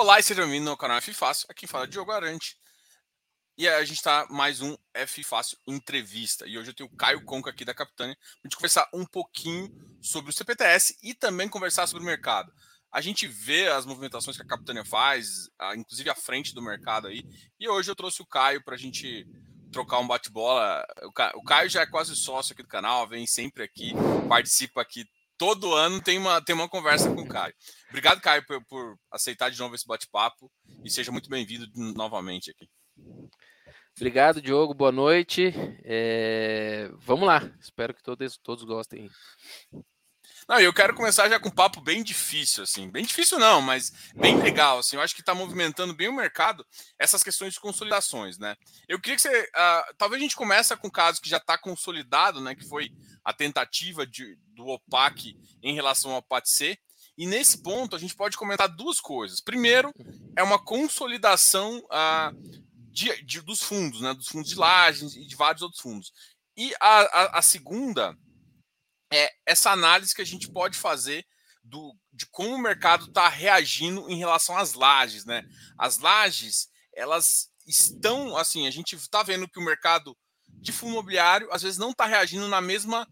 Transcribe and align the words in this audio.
Olá 0.00 0.20
e 0.20 0.22
seja 0.22 0.42
bem-vindo 0.42 0.70
ao 0.70 0.76
canal 0.76 0.98
F 0.98 1.12
Fácil. 1.12 1.48
Aqui 1.50 1.66
fala 1.66 1.84
Diogo 1.84 2.12
Arante. 2.12 2.56
E 3.56 3.66
a 3.66 3.84
gente 3.84 3.96
está 3.96 4.28
mais 4.30 4.60
um 4.60 4.76
F 4.94 5.24
Fácil 5.24 5.58
Entrevista. 5.66 6.46
E 6.46 6.56
hoje 6.56 6.70
eu 6.70 6.74
tenho 6.74 6.88
o 6.88 6.96
Caio 6.96 7.24
Conca 7.24 7.50
aqui 7.50 7.64
da 7.64 7.74
Capitânia 7.74 8.14
para 8.16 8.48
gente 8.48 8.54
conversar 8.54 8.88
um 8.94 9.04
pouquinho 9.04 9.68
sobre 10.00 10.30
o 10.30 10.32
CPTS 10.32 10.96
e 11.02 11.14
também 11.14 11.48
conversar 11.48 11.88
sobre 11.88 12.04
o 12.04 12.06
mercado. 12.06 12.52
A 12.92 13.00
gente 13.00 13.26
vê 13.26 13.66
as 13.66 13.84
movimentações 13.84 14.36
que 14.36 14.42
a 14.44 14.46
Capitânia 14.46 14.84
faz, 14.84 15.50
inclusive 15.74 16.08
à 16.08 16.14
frente 16.14 16.54
do 16.54 16.62
mercado 16.62 17.08
aí. 17.08 17.24
E 17.58 17.68
hoje 17.68 17.90
eu 17.90 17.96
trouxe 17.96 18.22
o 18.22 18.26
Caio 18.26 18.62
para 18.62 18.76
a 18.76 18.78
gente 18.78 19.26
trocar 19.72 19.98
um 19.98 20.06
bate-bola. 20.06 20.86
O 21.34 21.42
Caio 21.42 21.68
já 21.68 21.80
é 21.80 21.86
quase 21.86 22.14
sócio 22.14 22.52
aqui 22.52 22.62
do 22.62 22.68
canal, 22.68 23.08
vem 23.08 23.26
sempre 23.26 23.64
aqui, 23.64 23.90
participa 24.28 24.80
aqui 24.80 25.04
todo 25.38 25.74
ano 25.74 26.02
tem 26.02 26.18
uma, 26.18 26.42
tem 26.42 26.54
uma 26.54 26.68
conversa 26.68 27.14
com 27.14 27.22
o 27.22 27.28
Caio. 27.28 27.54
Obrigado, 27.88 28.20
Caio, 28.20 28.44
por, 28.44 28.62
por 28.66 28.98
aceitar 29.10 29.50
de 29.50 29.58
novo 29.58 29.74
esse 29.74 29.86
bate-papo 29.86 30.50
e 30.84 30.90
seja 30.90 31.12
muito 31.12 31.30
bem-vindo 31.30 31.66
novamente 31.94 32.50
aqui. 32.50 32.68
Obrigado, 33.96 34.42
Diogo. 34.42 34.74
Boa 34.74 34.92
noite. 34.92 35.52
É... 35.84 36.90
Vamos 36.98 37.26
lá. 37.26 37.50
Espero 37.60 37.94
que 37.94 38.02
todos, 38.02 38.36
todos 38.38 38.64
gostem. 38.64 39.08
Não, 40.48 40.58
eu 40.58 40.72
quero 40.72 40.94
começar 40.94 41.28
já 41.28 41.38
com 41.38 41.50
um 41.50 41.54
papo 41.54 41.78
bem 41.78 42.02
difícil, 42.02 42.62
assim. 42.62 42.88
Bem 42.88 43.04
difícil 43.04 43.38
não, 43.38 43.60
mas 43.60 43.92
bem 44.14 44.40
legal, 44.40 44.78
assim. 44.78 44.96
Eu 44.96 45.02
acho 45.02 45.14
que 45.14 45.20
está 45.20 45.34
movimentando 45.34 45.92
bem 45.92 46.08
o 46.08 46.16
mercado 46.16 46.66
essas 46.98 47.22
questões 47.22 47.52
de 47.52 47.60
consolidações, 47.60 48.38
né? 48.38 48.56
Eu 48.88 48.98
queria 48.98 49.16
que 49.16 49.20
você... 49.20 49.42
Uh, 49.42 49.94
talvez 49.98 50.18
a 50.18 50.22
gente 50.22 50.34
comece 50.34 50.74
com 50.78 50.86
um 50.86 50.90
caso 50.90 51.20
que 51.20 51.28
já 51.28 51.36
está 51.36 51.58
consolidado, 51.58 52.40
né? 52.40 52.54
Que 52.54 52.66
foi 52.66 52.90
a 53.22 53.30
tentativa 53.34 54.06
de, 54.06 54.38
do 54.54 54.66
OPAC 54.68 55.36
em 55.62 55.74
relação 55.74 56.12
ao 56.12 56.22
PATC. 56.22 56.78
E 57.18 57.26
nesse 57.26 57.62
ponto 57.62 57.94
a 57.94 57.98
gente 57.98 58.14
pode 58.14 58.34
comentar 58.38 58.70
duas 58.70 59.00
coisas. 59.00 59.42
Primeiro, 59.42 59.92
é 60.34 60.42
uma 60.42 60.58
consolidação 60.58 61.78
uh, 61.78 62.34
de, 62.90 63.22
de, 63.22 63.42
dos 63.42 63.62
fundos, 63.62 64.00
né? 64.00 64.14
Dos 64.14 64.28
fundos 64.28 64.48
de 64.48 64.56
lajes 64.56 65.14
e 65.14 65.26
de 65.26 65.36
vários 65.36 65.60
outros 65.60 65.82
fundos. 65.82 66.10
E 66.56 66.74
a, 66.80 67.00
a, 67.00 67.38
a 67.38 67.42
segunda 67.42 68.16
é 69.10 69.30
essa 69.46 69.70
análise 69.70 70.14
que 70.14 70.22
a 70.22 70.26
gente 70.26 70.50
pode 70.50 70.76
fazer 70.76 71.26
do, 71.62 71.94
de 72.12 72.26
como 72.26 72.54
o 72.54 72.58
mercado 72.58 73.06
está 73.06 73.28
reagindo 73.28 74.08
em 74.10 74.16
relação 74.16 74.56
às 74.56 74.74
lajes, 74.74 75.24
né? 75.24 75.44
As 75.76 75.98
lajes, 75.98 76.68
elas 76.94 77.50
estão 77.66 78.36
assim, 78.36 78.66
a 78.66 78.70
gente 78.70 78.96
está 78.96 79.22
vendo 79.22 79.48
que 79.48 79.58
o 79.58 79.64
mercado 79.64 80.16
de 80.48 80.72
fundo 80.72 80.92
imobiliário 80.92 81.48
às 81.52 81.62
vezes 81.62 81.78
não 81.78 81.90
está 81.90 82.06
reagindo 82.06 82.48
na 82.48 82.60
mesma 82.60 83.06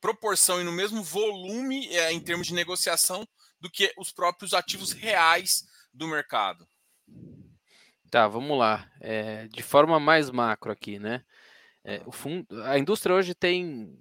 proporção 0.00 0.60
e 0.60 0.64
no 0.64 0.72
mesmo 0.72 1.02
volume 1.02 1.88
é, 1.88 2.12
em 2.12 2.20
termos 2.20 2.46
de 2.46 2.54
negociação 2.54 3.26
do 3.60 3.68
que 3.68 3.92
os 3.98 4.12
próprios 4.12 4.54
ativos 4.54 4.92
reais 4.92 5.64
do 5.92 6.06
mercado. 6.06 6.66
Tá, 8.10 8.28
vamos 8.28 8.56
lá. 8.56 8.90
É, 9.00 9.48
de 9.48 9.62
forma 9.62 9.98
mais 9.98 10.30
macro 10.30 10.70
aqui, 10.70 10.98
né? 10.98 11.24
É, 11.84 12.02
o 12.06 12.12
fundo, 12.12 12.46
a 12.64 12.78
indústria 12.78 13.14
hoje 13.14 13.34
tem 13.34 13.92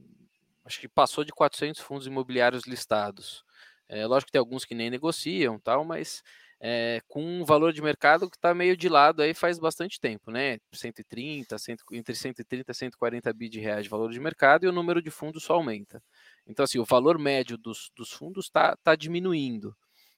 acho 0.68 0.80
que 0.82 0.88
passou 0.88 1.24
de 1.24 1.32
400 1.32 1.82
fundos 1.82 2.08
imobiliários 2.08 2.66
listados. 2.66 3.44
É, 3.90 4.06
lógico 4.06 4.28
que 4.28 4.34
tem 4.34 4.40
alguns 4.40 4.66
que 4.66 4.76
nem 4.76 4.90
negociam, 4.90 5.58
tal, 5.60 5.86
mas 5.86 6.22
é, 6.60 7.00
com 7.08 7.24
um 7.24 7.46
valor 7.46 7.72
de 7.72 7.82
mercado 7.82 8.30
que 8.30 8.36
está 8.36 8.54
meio 8.54 8.76
de 8.76 8.90
lado 8.90 9.22
aí 9.22 9.34
faz 9.34 9.58
bastante 9.60 10.00
tempo, 10.00 10.30
né? 10.30 10.58
130, 10.74 11.58
100, 11.58 11.78
entre 11.94 12.16
130 12.16 12.72
e 12.72 12.76
140 12.76 13.34
bi 13.34 13.48
de 13.48 13.60
reais 13.60 13.84
de 13.84 13.90
valor 13.90 14.12
de 14.12 14.20
mercado 14.20 14.66
e 14.66 14.68
o 14.68 14.72
número 14.74 15.02
de 15.02 15.10
fundos 15.10 15.44
só 15.44 15.54
aumenta. 15.54 16.04
Então, 16.46 16.64
assim, 16.66 16.80
o 16.80 16.86
valor 16.86 17.18
médio 17.18 17.58
dos, 17.58 17.90
dos 17.96 18.12
fundos 18.12 18.46
está 18.46 18.76
tá 18.84 18.96
diminuindo. 18.96 19.76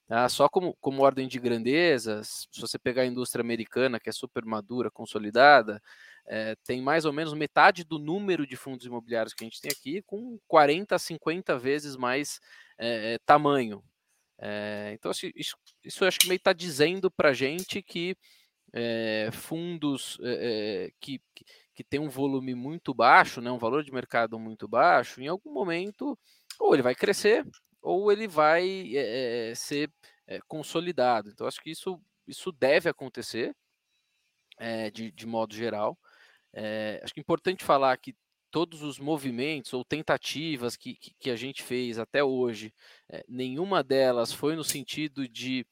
Tá? 0.08 0.28
Só 0.28 0.48
como, 0.48 0.76
como 0.80 1.02
ordem 1.02 1.28
de 1.28 1.38
grandezas, 1.38 2.48
se 2.50 2.60
você 2.60 2.78
pegar 2.78 3.02
a 3.02 3.06
indústria 3.06 3.42
americana, 3.42 4.00
que 4.00 4.08
é 4.08 4.12
super 4.12 4.44
madura, 4.44 4.90
consolidada, 4.90 5.80
é, 6.26 6.54
tem 6.64 6.80
mais 6.80 7.04
ou 7.04 7.12
menos 7.12 7.32
metade 7.34 7.84
do 7.84 7.98
número 7.98 8.46
de 8.46 8.56
fundos 8.56 8.86
imobiliários 8.86 9.34
que 9.34 9.42
a 9.42 9.46
gente 9.46 9.60
tem 9.60 9.70
aqui, 9.70 10.02
com 10.02 10.38
40 10.46 10.94
a 10.94 10.98
50 10.98 11.58
vezes 11.58 11.96
mais 11.96 12.40
é, 12.78 13.18
tamanho. 13.26 13.82
É, 14.38 14.92
então, 14.94 15.10
assim, 15.10 15.32
isso, 15.34 15.56
isso 15.84 16.04
acho 16.04 16.20
que 16.20 16.28
meio 16.28 16.36
está 16.36 16.52
dizendo 16.52 17.10
para 17.10 17.30
a 17.30 17.34
gente 17.34 17.82
que 17.82 18.16
fundos 19.32 20.16
que, 21.00 21.20
que, 21.74 21.82
tem 21.82 21.98
um 21.98 22.08
volume 22.08 22.54
muito 22.54 22.94
baixo, 22.94 23.40
né, 23.40 23.50
um 23.50 23.58
valor 23.58 23.82
de 23.82 23.92
mercado 23.92 24.38
muito 24.38 24.68
baixo, 24.68 25.20
em 25.20 25.26
algum 25.26 25.52
momento, 25.52 26.16
ou 26.56 26.72
ele 26.72 26.82
vai 26.82 26.94
crescer, 26.94 27.44
ou 27.82 28.12
ele 28.12 28.28
vai 28.28 28.92
ser 29.56 29.90
consolidado. 30.46 31.30
Então, 31.30 31.48
acho 31.48 31.60
que 31.60 31.70
isso, 31.70 32.00
isso 32.28 32.52
deve 32.52 32.88
acontecer. 32.88 33.52
de, 34.92 35.10
de 35.10 35.26
modo 35.26 35.52
geral. 35.52 35.98
É, 36.52 37.00
acho 37.02 37.14
que 37.14 37.20
é 37.20 37.22
importante 37.22 37.64
falar 37.64 37.96
que 37.96 38.14
todos 38.50 38.82
os 38.82 38.98
movimentos 38.98 39.72
ou 39.72 39.84
tentativas 39.84 40.76
que, 40.76 40.96
que, 40.96 41.14
que 41.18 41.30
a 41.30 41.36
gente 41.36 41.62
fez 41.62 41.98
até 41.98 42.22
hoje, 42.22 42.74
é, 43.08 43.24
nenhuma 43.28 43.82
delas 43.82 44.32
foi 44.32 44.56
no 44.56 44.64
sentido 44.64 45.28
de 45.28 45.64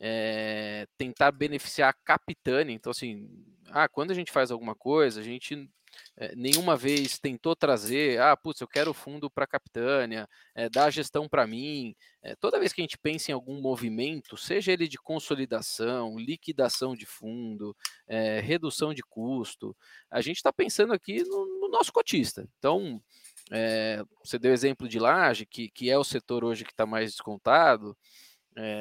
é, 0.00 0.86
tentar 0.96 1.30
beneficiar 1.30 1.90
a 1.90 2.04
capitânia. 2.04 2.72
Então, 2.72 2.90
assim, 2.90 3.28
ah, 3.70 3.88
quando 3.88 4.10
a 4.10 4.14
gente 4.14 4.32
faz 4.32 4.50
alguma 4.50 4.74
coisa, 4.74 5.20
a 5.20 5.22
gente 5.22 5.68
é, 6.16 6.34
nenhuma 6.36 6.76
vez 6.76 7.18
tentou 7.18 7.56
trazer, 7.56 8.20
ah, 8.20 8.36
putz, 8.36 8.60
eu 8.60 8.68
quero 8.68 8.92
fundo 8.92 9.30
para 9.30 9.44
a 9.44 9.46
Capitânia, 9.46 10.28
é, 10.54 10.68
dá 10.68 10.84
a 10.84 10.90
gestão 10.90 11.28
para 11.28 11.46
mim. 11.46 11.94
É, 12.22 12.36
toda 12.36 12.58
vez 12.58 12.72
que 12.72 12.80
a 12.80 12.84
gente 12.84 12.98
pensa 12.98 13.30
em 13.30 13.34
algum 13.34 13.60
movimento, 13.60 14.36
seja 14.36 14.72
ele 14.72 14.86
de 14.86 14.98
consolidação, 14.98 16.18
liquidação 16.18 16.94
de 16.94 17.06
fundo, 17.06 17.76
redução 18.42 18.92
de 18.92 19.02
custo, 19.02 19.74
a 20.10 20.20
gente 20.20 20.36
está 20.36 20.52
pensando 20.52 20.92
aqui 20.92 21.22
no, 21.24 21.60
no, 21.60 21.68
nosso 21.68 21.92
cotista. 21.92 22.46
Então, 22.58 23.02
você 24.22 24.38
deu 24.38 24.52
exemplo 24.52 24.86
de 24.86 24.98
laje, 24.98 25.46
que, 25.46 25.70
que 25.70 25.90
é 25.90 25.98
o 25.98 26.04
setor 26.04 26.44
hoje 26.44 26.64
que 26.64 26.72
está 26.72 26.84
mais 26.84 27.10
descontado. 27.10 27.96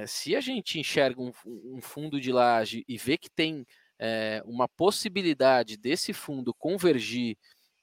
se 0.08 0.36
a 0.36 0.42
gente 0.42 0.80
enxerga 0.80 1.22
um, 1.22 1.32
um 1.46 1.82
fundo 1.82 2.20
de 2.20 2.32
laje 2.32 2.84
e 2.88 2.98
vê 2.98 3.18
que 3.18 3.30
tem 3.30 3.66
é, 4.02 4.42
uma 4.46 4.68
possibilidade 4.68 5.78
desse 5.78 6.12
fundo 6.12 6.56
convergir 6.56 7.38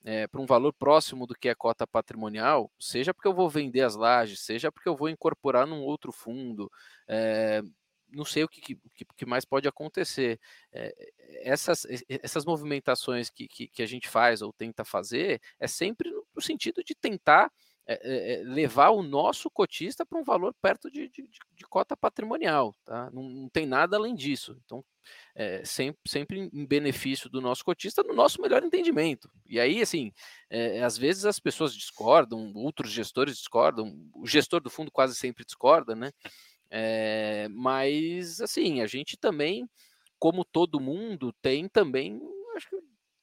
é, 0.04 0.26
para 0.26 0.40
um 0.40 0.46
valor 0.46 0.72
próximo 0.72 1.26
do 1.28 1.34
que 1.34 1.48
é 1.48 1.54
cota 1.54 1.86
patrimonial, 1.86 2.70
seja 2.78 3.14
porque 3.14 3.28
eu 3.28 3.34
vou 3.34 3.48
vender 3.48 3.82
as 3.82 3.94
lajes, 3.94 4.40
seja 4.40 4.72
porque 4.72 4.88
eu 4.88 4.96
vou 4.96 5.08
incorporar 5.08 5.64
num 5.64 5.80
outro 5.80 6.10
fundo, 6.10 6.70
é, 7.06 7.62
não 8.10 8.24
sei 8.24 8.42
o 8.42 8.48
que, 8.48 8.60
que, 8.60 8.78
que, 9.16 9.26
mais 9.26 9.44
pode 9.44 9.68
acontecer. 9.68 10.40
É, 10.72 10.92
essas, 11.42 11.86
essas 12.08 12.44
movimentações 12.44 13.30
que, 13.30 13.46
que, 13.46 13.68
que, 13.68 13.82
a 13.82 13.86
gente 13.86 14.08
faz 14.08 14.42
ou 14.42 14.52
tenta 14.52 14.84
fazer 14.84 15.40
é 15.60 15.68
sempre 15.68 16.10
no 16.34 16.42
sentido 16.42 16.82
de 16.82 16.94
tentar 16.94 17.52
é, 17.90 18.40
é, 18.40 18.42
levar 18.44 18.90
o 18.90 19.02
nosso 19.02 19.50
cotista 19.50 20.04
para 20.04 20.18
um 20.18 20.22
valor 20.22 20.54
perto 20.60 20.90
de, 20.90 21.08
de, 21.08 21.26
de 21.54 21.64
cota 21.64 21.96
patrimonial. 21.96 22.74
Tá? 22.84 23.10
Não, 23.10 23.22
não, 23.22 23.48
tem 23.48 23.64
nada 23.64 23.96
além 23.96 24.14
disso. 24.14 24.60
Então, 24.62 24.84
é, 25.34 25.64
sempre, 25.64 25.98
sempre 26.06 26.50
em 26.52 26.66
benefício 26.66 27.30
do 27.30 27.40
nosso 27.40 27.64
cotista, 27.64 28.02
no 28.02 28.12
nosso 28.12 28.42
melhor 28.42 28.62
entendimento. 28.62 29.30
E 29.46 29.58
aí, 29.58 29.80
assim, 29.80 30.12
é, 30.50 30.82
às 30.84 30.98
vezes 30.98 31.24
as 31.24 31.40
pessoas 31.40 31.74
discordam, 31.74 32.52
outros 32.54 32.90
gestores 32.90 33.38
discordam, 33.38 33.98
o 34.14 34.26
gestor 34.26 34.60
do 34.60 34.68
fundo 34.68 34.90
quase 34.90 35.14
sempre 35.14 35.42
discorda, 35.42 35.96
né? 35.96 36.12
É, 36.70 37.48
mas, 37.50 38.38
assim, 38.42 38.82
a 38.82 38.86
gente 38.86 39.16
também, 39.16 39.66
como 40.18 40.44
todo 40.44 40.78
mundo, 40.78 41.32
tem 41.40 41.66
também, 41.66 42.20
acho 42.54 42.68
que, 42.68 42.76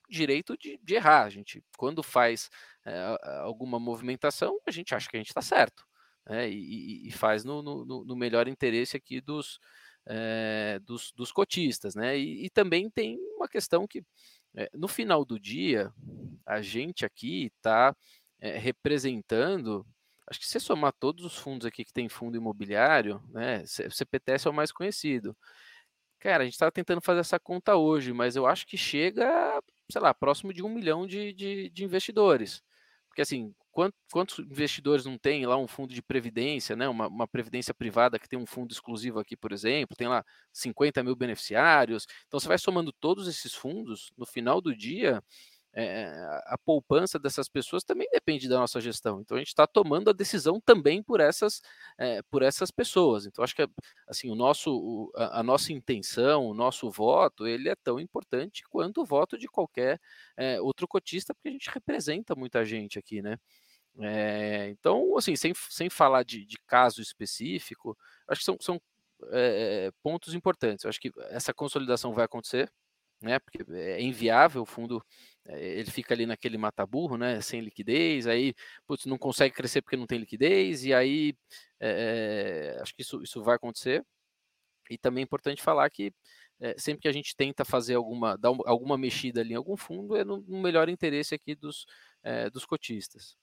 direito 0.10 0.58
de, 0.58 0.80
de 0.82 0.96
errar. 0.96 1.24
A 1.26 1.30
gente, 1.30 1.64
quando 1.78 2.02
faz 2.02 2.50
é, 2.86 3.02
alguma 3.42 3.80
movimentação, 3.80 4.60
a 4.68 4.72
gente 4.72 4.94
acha 4.94 5.10
que 5.10 5.18
a 5.18 5.20
gente 5.20 5.30
está 5.30 5.42
certo. 5.42 5.84
Né? 6.28 6.50
E, 6.50 7.08
e, 7.08 7.12
faz 7.12 7.44
no, 7.44 7.62
no, 7.62 8.06
no 8.06 8.16
melhor 8.16 8.48
interesse 8.48 8.98
aqui 8.98 9.22
dos, 9.22 9.60
é, 10.06 10.80
dos, 10.84 11.12
dos, 11.12 11.32
cotistas, 11.32 11.96
né? 11.96 12.18
E, 12.18 12.46
e, 12.46 12.50
também 12.50 12.90
tem 12.90 13.18
uma 13.36 13.48
questão 13.48 13.88
que 13.88 14.04
é, 14.56 14.70
no 14.74 14.88
final 14.88 15.24
do 15.24 15.40
dia 15.40 15.92
a 16.46 16.62
gente 16.62 17.06
aqui 17.06 17.52
está 17.58 17.96
representando, 18.40 19.86
acho 20.30 20.40
que 20.40 20.48
se 20.48 20.60
somar 20.60 20.94
todos 21.00 21.26
os 21.26 21.36
fundos 21.36 21.66
aqui 21.66 21.84
que 21.84 21.94
tem 21.94 22.08
fundo 22.08 22.38
imobiliário, 22.38 23.24
né? 23.30 23.64
O 23.64 23.92
CPTS 23.92 24.48
é 24.48 24.52
o 24.52 24.54
mais 24.54 24.72
conhecido. 24.72 25.36
Cara, 26.20 26.44
a 26.44 26.46
gente 26.46 26.54
estava 26.54 26.72
tentando 26.72 27.02
fazer 27.02 27.20
essa 27.20 27.40
conta 27.40 27.76
hoje, 27.76 28.12
mas 28.14 28.36
eu 28.36 28.48
acho 28.48 28.66
que 28.66 28.78
chega, 28.78 29.62
sei 29.92 30.02
lá, 30.02 30.14
próximo 30.14 30.54
de 30.54 30.64
um 30.64 30.70
milhão 30.70 31.06
de, 31.06 31.34
de, 31.34 31.70
de 31.70 31.84
investidores. 31.84 32.64
Porque 33.16 33.22
assim, 33.22 33.56
quantos 34.12 34.40
investidores 34.40 35.06
não 35.06 35.18
tem 35.18 35.46
lá 35.46 35.56
um 35.56 35.70
fundo 35.70 35.94
de 35.94 36.02
previdência, 36.02 36.76
né? 36.76 36.86
Uma, 36.90 37.08
uma, 37.08 37.26
previdência 37.26 37.74
privada 37.74 38.20
que 38.20 38.28
tem 38.28 38.38
um 38.38 38.46
fundo 38.46 38.74
exclusivo 38.74 39.20
aqui, 39.22 39.38
por 39.38 39.54
exemplo, 39.54 39.96
tem 39.96 40.10
lá 40.10 40.22
50 40.52 41.02
mil 41.02 41.16
beneficiários. 41.16 42.06
Então 42.28 42.38
você 42.42 42.48
vai 42.50 42.58
somando 42.58 42.92
todos 42.92 43.30
esses 43.30 43.54
fundos, 43.54 44.12
no 44.18 44.26
final 44.26 44.60
do 44.60 44.76
dia, 44.76 45.24
é, 45.76 46.06
a 46.46 46.58
poupança 46.58 47.20
dessas 47.20 47.50
pessoas 47.50 47.84
também 47.84 48.08
depende 48.12 48.48
da 48.48 48.58
nossa 48.58 48.80
gestão. 48.80 49.20
Então 49.20 49.36
a 49.36 49.40
gente 49.40 49.50
está 49.50 49.68
tomando 49.68 50.10
a 50.10 50.14
decisão 50.14 50.60
também 50.62 51.04
por 51.04 51.20
essas, 51.20 51.62
é, 51.98 52.22
por 52.24 52.42
essas 52.42 52.72
pessoas. 52.72 53.26
Então 53.26 53.44
acho 53.44 53.54
que 53.54 53.68
assim 54.08 54.30
o 54.32 54.36
nosso, 54.36 55.12
a, 55.16 55.42
a, 55.42 55.44
nossa 55.44 55.74
intenção, 55.74 56.48
o 56.48 56.54
nosso 56.54 56.90
voto, 56.90 57.46
ele 57.46 57.68
é 57.68 57.76
tão 57.76 58.00
importante 58.00 58.64
quanto 58.70 59.02
o 59.02 59.06
voto 59.06 59.38
de 59.38 59.48
qualquer 59.48 60.00
é, 60.38 60.62
outro 60.62 60.88
cotista, 60.88 61.34
porque 61.34 61.50
a 61.50 61.52
gente 61.52 61.70
representa 61.70 62.36
muita 62.36 62.64
gente 62.64 62.98
aqui, 62.98 63.22
né? 63.22 63.38
É, 64.00 64.70
então, 64.70 65.18
assim, 65.18 65.36
sem, 65.36 65.54
sem 65.70 65.90
falar 65.90 66.24
de, 66.24 66.46
de 66.46 66.58
caso 66.68 67.02
específico, 67.02 67.98
acho 68.28 68.40
que 68.40 68.46
são, 68.46 68.58
são 68.60 68.82
é, 69.32 69.92
pontos 70.04 70.34
importantes. 70.34 70.84
Eu 70.84 70.90
acho 70.90 71.00
que 71.00 71.12
essa 71.30 71.54
consolidação 71.54 72.14
vai 72.14 72.26
acontecer, 72.26 72.72
né? 73.22 73.40
Porque 73.40 73.64
é 73.74 74.02
inviável 74.02 74.62
o 74.64 74.66
fundo, 74.66 75.04
ele 75.48 75.92
fica 75.92 76.14
ali 76.14 76.26
naquele 76.26 76.58
mata-burro, 76.58 77.18
né? 77.18 77.40
Sem 77.42 77.62
liquidez, 77.62 78.28
aí 78.28 78.54
putz, 78.88 79.06
não 79.06 79.18
consegue 79.18 79.54
crescer 79.54 79.82
porque 79.82 79.98
não 79.98 80.08
tem 80.08 80.20
liquidez, 80.20 80.84
e 80.84 80.94
aí 80.94 81.36
é, 81.80 82.78
acho 82.82 82.94
que 82.96 83.02
isso, 83.02 83.22
isso 83.22 83.44
vai 83.44 83.56
acontecer. 83.56 84.04
E 84.90 84.98
também 84.98 85.22
é 85.22 85.26
importante 85.26 85.62
falar 85.62 85.90
que 85.90 86.14
é, 86.60 86.76
sempre 86.78 87.02
que 87.02 87.08
a 87.08 87.12
gente 87.12 87.36
tenta 87.36 87.66
fazer 87.66 87.96
alguma, 87.96 88.38
dar 88.38 88.50
alguma 88.66 88.98
mexida 88.98 89.42
ali 89.42 89.54
em 89.54 89.58
algum 89.58 89.76
fundo, 89.76 90.16
é 90.16 90.24
no, 90.24 90.38
no 90.42 90.62
melhor 90.62 90.90
interesse 90.90 91.36
aqui 91.36 91.54
dos, 91.56 91.86
é, 92.24 92.50
dos 92.50 92.66
cotistas. 92.66 93.38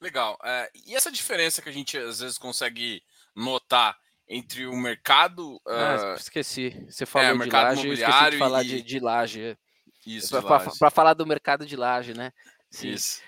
Legal. 0.00 0.38
e 0.86 0.94
essa 0.94 1.10
diferença 1.10 1.60
que 1.60 1.68
a 1.68 1.72
gente 1.72 1.98
às 1.98 2.20
vezes 2.20 2.38
consegue 2.38 3.02
notar 3.34 3.98
entre 4.28 4.66
o 4.66 4.76
mercado. 4.76 5.60
Ah, 5.66 6.14
uh, 6.14 6.18
esqueci. 6.18 6.70
Você 6.88 7.04
falou 7.04 7.42
é, 7.42 7.44
de 7.44 7.50
laje, 7.50 7.86
eu 7.88 7.92
esqueci 7.92 8.30
de 8.30 8.38
falar 8.38 8.62
e... 8.62 8.68
de, 8.68 8.82
de 8.82 9.00
laje. 9.00 9.58
Isso. 10.06 10.40
Para 10.78 10.90
falar 10.90 11.14
do 11.14 11.26
mercado 11.26 11.66
de 11.66 11.76
laje, 11.76 12.14
né? 12.14 12.32
Sim. 12.70 12.90
Isso. 12.90 13.22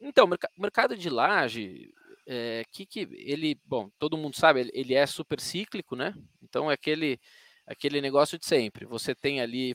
Então, 0.00 0.26
o 0.26 0.62
mercado 0.62 0.96
de 0.96 1.08
laje, 1.08 1.92
é, 2.26 2.64
que, 2.70 2.84
que 2.84 3.08
ele, 3.12 3.58
bom, 3.64 3.88
todo 3.98 4.18
mundo 4.18 4.36
sabe, 4.36 4.60
ele, 4.60 4.70
ele 4.74 4.94
é 4.94 5.06
super 5.06 5.40
cíclico, 5.40 5.96
né? 5.96 6.14
Então 6.42 6.70
é 6.70 6.74
aquele, 6.74 7.18
aquele 7.66 8.00
negócio 8.00 8.38
de 8.38 8.46
sempre. 8.46 8.84
Você 8.84 9.14
tem 9.14 9.40
ali 9.40 9.74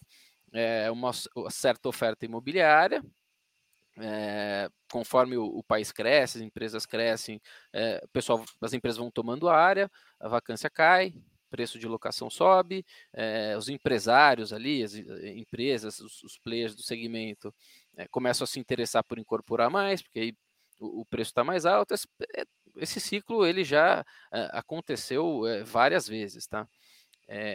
é, 0.54 0.92
uma 0.92 1.12
certa 1.50 1.90
oferta 1.90 2.26
imobiliária, 2.26 3.04
é, 3.98 4.70
conforme 4.92 5.38
o, 5.38 5.46
o, 5.46 5.64
país 5.64 5.92
cresce, 5.92 6.38
as 6.38 6.44
empresas 6.44 6.86
crescem, 6.86 7.42
é, 7.74 8.02
pessoal, 8.14 8.44
as 8.62 8.74
empresas 8.74 8.98
vão 8.98 9.12
tomando 9.12 9.50
área, 9.50 9.90
a 10.20 10.28
vacância 10.28 10.70
cai, 10.70 11.14
preço 11.52 11.78
de 11.78 11.88
locação 11.88 12.30
sobe, 12.30 12.84
é, 13.14 13.56
os 13.58 13.70
empresários 13.70 14.54
ali, 14.54 14.84
as 14.84 14.96
empresas, 14.96 16.00
os, 16.00 16.24
os 16.24 16.38
players 16.38 16.74
do 16.76 16.82
segmento 16.82 17.54
começam 18.10 18.46
a 18.46 18.48
se 18.48 18.60
interessar 18.60 19.04
por 19.04 19.20
incorporar 19.20 19.70
mais, 19.70 20.02
porque 20.02 20.20
aí 20.20 20.34
o, 20.80 21.02
o 21.02 21.06
preço 21.06 21.32
está 21.32 21.44
mais 21.44 21.66
alto. 21.66 21.94
Esse, 21.94 22.08
esse, 22.78 23.00
ciclo 23.02 23.46
ele 23.46 23.66
já 23.66 24.04
aconteceu 24.52 25.42
várias 25.66 26.08
vezes, 26.08 26.48
tá? 26.48 26.68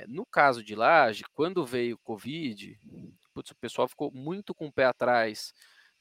no 0.07 0.27
caso 0.27 0.63
de 0.63 0.75
Laje, 0.75 1.25
quando 1.33 1.65
veio 1.65 1.97
o 1.97 1.99
Covid, 1.99 2.79
putz, 3.33 3.51
o 3.51 3.57
pessoal 3.57 3.89
ficou 3.89 4.13
muito 4.13 4.55
com 4.55 4.67
o 4.67 4.73
pé 4.73 4.85
atrás 4.85 5.53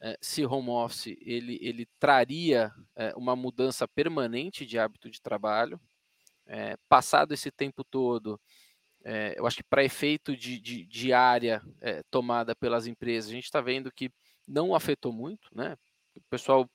é, 0.01 0.18
se 0.21 0.45
home 0.45 0.69
office 0.69 1.18
ele, 1.21 1.57
ele 1.62 1.88
traria 2.00 2.71
é, 2.95 3.13
uma 3.15 3.36
mudança 3.36 3.88
permanente 3.88 4.65
de 4.65 4.77
hábito 4.77 5.09
de 5.09 5.21
trabalho. 5.21 5.80
É, 6.47 6.75
passado 6.88 7.33
esse 7.33 7.51
tempo 7.51 7.83
todo, 7.83 8.39
eu 9.36 9.45
acho 9.45 9.57
que 9.57 9.63
para 9.63 9.83
efeito 9.83 10.36
de, 10.36 10.59
de, 10.59 10.83
de 10.83 11.13
área 11.13 11.62
tomada 12.09 12.56
pelas 12.56 12.88
empresas, 12.88 13.30
a 13.30 13.33
gente 13.33 13.44
está 13.44 13.62
vendo 13.62 13.92
que 13.92 14.12
não 14.47 14.74
afetou 14.74 15.13
muito, 15.13 15.47
né? 15.53 15.75
O 16.15 16.21
pessoal, 16.27 16.68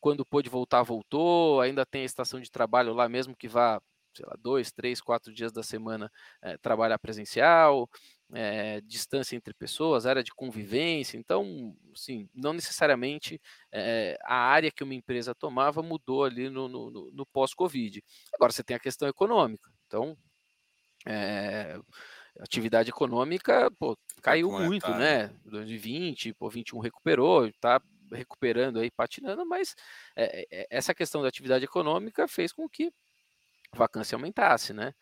quando 0.00 0.26
pôde 0.26 0.48
voltar, 0.48 0.82
voltou, 0.82 1.60
ainda 1.60 1.86
tem 1.86 2.02
a 2.02 2.04
estação 2.04 2.40
de 2.40 2.50
trabalho 2.50 2.92
lá, 2.94 3.08
mesmo 3.08 3.36
que 3.36 3.46
vá 3.46 3.80
sei 4.18 4.26
lá, 4.26 4.34
dois, 4.40 4.72
três, 4.72 5.00
quatro 5.00 5.32
dias 5.32 5.52
da 5.52 5.62
semana 5.62 6.10
é, 6.42 6.58
trabalhar 6.58 6.98
presencial, 6.98 7.88
é, 8.32 8.80
distância 8.82 9.36
entre 9.36 9.54
pessoas, 9.54 10.06
área 10.06 10.22
de 10.22 10.32
convivência. 10.32 11.16
Então, 11.16 11.76
sim, 11.94 12.28
não 12.34 12.52
necessariamente 12.52 13.40
é, 13.72 14.18
a 14.22 14.36
área 14.36 14.70
que 14.70 14.84
uma 14.84 14.94
empresa 14.94 15.34
tomava 15.34 15.82
mudou 15.82 16.24
ali 16.24 16.48
no, 16.50 16.68
no, 16.68 17.10
no 17.10 17.26
pós-Covid. 17.26 18.02
Agora 18.34 18.52
você 18.52 18.62
tem 18.62 18.76
a 18.76 18.80
questão 18.80 19.08
econômica. 19.08 19.70
Então, 19.86 20.16
é, 21.06 21.78
atividade 22.40 22.90
econômica 22.90 23.70
pô, 23.78 23.96
caiu 24.22 24.50
muito, 24.50 24.88
né? 24.90 25.28
2020, 25.44 26.34
pô, 26.34 26.48
21 26.48 26.78
recuperou, 26.80 27.46
está 27.46 27.80
recuperando 28.12 28.78
aí, 28.78 28.90
patinando, 28.90 29.44
mas 29.44 29.74
é, 30.16 30.66
essa 30.70 30.94
questão 30.94 31.22
da 31.22 31.28
atividade 31.28 31.64
econômica 31.64 32.26
fez 32.26 32.52
com 32.52 32.68
que 32.68 32.92
a 33.72 33.76
vacância 33.76 34.16
aumentasse, 34.16 34.72
né? 34.72 34.94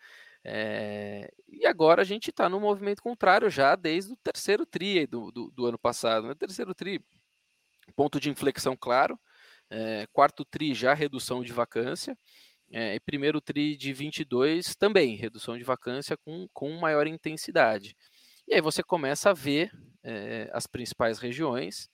É, 0.48 1.28
e 1.48 1.66
agora 1.66 2.02
a 2.02 2.04
gente 2.04 2.30
está 2.30 2.48
no 2.48 2.60
movimento 2.60 3.02
contrário 3.02 3.50
já 3.50 3.74
desde 3.74 4.12
o 4.12 4.16
terceiro 4.16 4.64
TRI 4.64 5.04
do, 5.04 5.32
do, 5.32 5.50
do 5.50 5.66
ano 5.66 5.76
passado. 5.76 6.28
Né? 6.28 6.36
Terceiro 6.36 6.72
TRI, 6.72 7.04
ponto 7.96 8.20
de 8.20 8.30
inflexão 8.30 8.76
claro. 8.76 9.18
É, 9.68 10.06
quarto 10.12 10.44
TRI 10.44 10.72
já 10.72 10.94
redução 10.94 11.42
de 11.42 11.52
vacância. 11.52 12.16
É, 12.70 12.94
e 12.94 13.00
primeiro 13.00 13.40
TRI 13.40 13.76
de 13.76 13.92
22 13.92 14.76
também, 14.76 15.16
redução 15.16 15.58
de 15.58 15.64
vacância 15.64 16.16
com, 16.16 16.46
com 16.52 16.70
maior 16.78 17.08
intensidade. 17.08 17.96
E 18.46 18.54
aí 18.54 18.60
você 18.60 18.84
começa 18.84 19.30
a 19.30 19.34
ver 19.34 19.72
as 20.52 20.68
principais 20.68 21.18
regiões. 21.18 21.90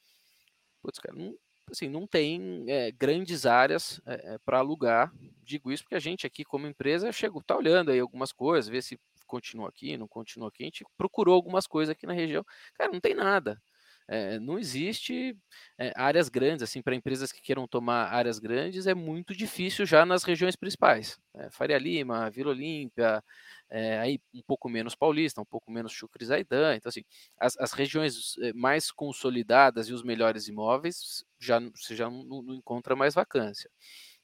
Putz, 0.82 0.98
cara, 0.98 1.16
não, 1.16 1.34
assim, 1.70 1.88
não 1.88 2.06
tem 2.06 2.64
é, 2.68 2.90
grandes 2.90 3.46
áreas 3.46 4.00
é, 4.06 4.38
para 4.44 4.58
alugar. 4.58 5.12
Digo 5.42 5.70
isso 5.72 5.84
porque 5.84 5.94
a 5.94 6.00
gente 6.00 6.26
aqui, 6.26 6.44
como 6.44 6.66
empresa, 6.66 7.12
chega, 7.12 7.38
está 7.38 7.56
olhando 7.56 7.90
aí 7.90 8.00
algumas 8.00 8.32
coisas, 8.32 8.68
vê 8.68 8.80
se 8.82 8.98
continua 9.26 9.68
aqui, 9.68 9.96
não 9.96 10.08
continua 10.08 10.48
aqui. 10.48 10.62
A 10.64 10.66
gente 10.66 10.84
procurou 10.96 11.34
algumas 11.34 11.66
coisas 11.66 11.92
aqui 11.92 12.06
na 12.06 12.12
região. 12.12 12.44
Cara, 12.74 12.92
não 12.92 13.00
tem 13.00 13.14
nada. 13.14 13.60
É, 14.08 14.38
não 14.38 14.58
existe 14.58 15.37
é, 15.78 15.93
áreas 15.96 16.28
grandes, 16.28 16.62
assim, 16.62 16.82
para 16.82 16.94
empresas 16.94 17.31
que 17.32 17.40
queiram 17.40 17.66
tomar 17.66 18.12
áreas 18.12 18.38
grandes, 18.38 18.87
é 18.87 18.94
muito 18.94 19.34
difícil 19.34 19.87
já 19.87 20.04
nas 20.04 20.25
regiões 20.25 20.56
principais. 20.56 21.19
É, 21.34 21.50
Faria 21.50 21.78
Lima, 21.78 22.31
Vila 22.31 22.50
Olímpia, 22.50 23.22
é, 23.70 23.99
aí 23.99 24.20
um 24.34 24.43
pouco 24.43 24.69
menos 24.69 24.94
Paulista, 24.94 25.40
um 25.40 25.44
pouco 25.44 25.70
menos 25.70 25.93
Chucre 25.93 26.25
Zaidan. 26.25 26.75
Então, 26.76 26.90
assim, 26.90 27.04
as, 27.38 27.56
as, 27.58 27.72
regiões 27.72 28.34
mais 28.54 28.90
consolidadas 28.90 29.88
e 29.88 29.93
os 29.93 30.02
melhores 30.02 30.48
imóveis, 30.48 31.25
já, 31.38 31.60
você 31.75 31.96
já 31.96 32.10
não, 32.10 32.43
não 32.43 32.55
encontra 32.55 32.96
mais 32.96 33.14
vacância. 33.14 33.70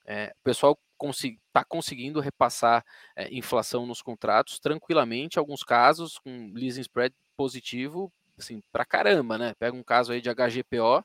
o 0.06 0.42
pessoal 0.44 0.78
está 1.00 1.64
conseguindo 1.64 2.20
repassar 2.20 2.84
inflação 3.30 3.86
nos 3.86 4.02
contratos 4.02 4.58
tranquilamente, 4.58 5.38
alguns 5.38 5.62
casos 5.62 6.18
com 6.18 6.50
leasing 6.52 6.80
spread 6.80 7.14
positivo 7.36 8.12
assim, 8.38 8.62
pra 8.72 8.84
caramba, 8.84 9.38
né? 9.38 9.54
Pega 9.58 9.76
um 9.76 9.82
caso 9.82 10.12
aí 10.12 10.20
de 10.20 10.30
HGPO, 10.30 11.04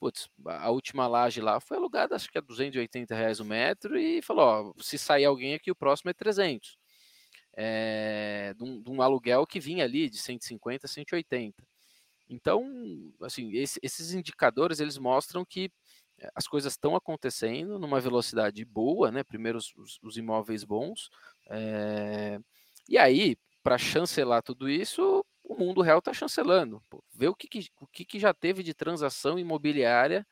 putz, 0.00 0.28
a 0.46 0.70
última 0.70 1.06
laje 1.06 1.40
lá 1.40 1.60
foi 1.60 1.76
alugada, 1.76 2.16
acho 2.16 2.30
que 2.30 2.38
é 2.38 2.40
280 2.42 3.14
reais 3.14 3.40
o 3.40 3.44
metro, 3.44 3.98
e 3.98 4.22
falou, 4.22 4.74
ó, 4.76 4.82
se 4.82 4.98
sair 4.98 5.24
alguém 5.24 5.54
aqui, 5.54 5.70
o 5.70 5.76
próximo 5.76 6.10
é 6.10 6.14
300. 6.14 6.76
É, 7.56 8.54
de, 8.56 8.64
um, 8.64 8.82
de 8.82 8.90
um 8.90 9.00
aluguel 9.02 9.46
que 9.46 9.60
vinha 9.60 9.84
ali 9.84 10.10
de 10.10 10.18
150 10.18 10.86
a 10.86 10.88
180. 10.88 11.64
Então, 12.28 12.64
assim, 13.22 13.52
esse, 13.54 13.78
esses 13.82 14.12
indicadores, 14.14 14.80
eles 14.80 14.98
mostram 14.98 15.44
que 15.44 15.70
eh, 16.18 16.30
as 16.34 16.46
coisas 16.48 16.72
estão 16.74 16.96
acontecendo 16.96 17.78
numa 17.78 18.00
velocidade 18.00 18.64
boa, 18.64 19.10
né? 19.12 19.22
Primeiro 19.24 19.58
os, 19.58 19.98
os 20.02 20.16
imóveis 20.16 20.64
bons, 20.64 21.10
é, 21.50 22.38
e 22.88 22.98
aí, 22.98 23.36
para 23.62 23.78
chancelar 23.78 24.42
tudo 24.42 24.68
isso, 24.68 25.24
o 25.44 25.54
mundo 25.54 25.82
real 25.82 25.98
está 25.98 26.12
chancelando. 26.12 26.82
Pô, 26.88 27.04
vê 27.14 27.28
o, 27.28 27.34
que, 27.34 27.46
que 27.46 27.68
o 27.80 27.86
que, 27.86 28.04
que, 28.04 28.18
já 28.18 28.32
teve 28.32 28.62
de 28.62 28.74
transação 28.74 29.38
imobiliária 29.38 30.26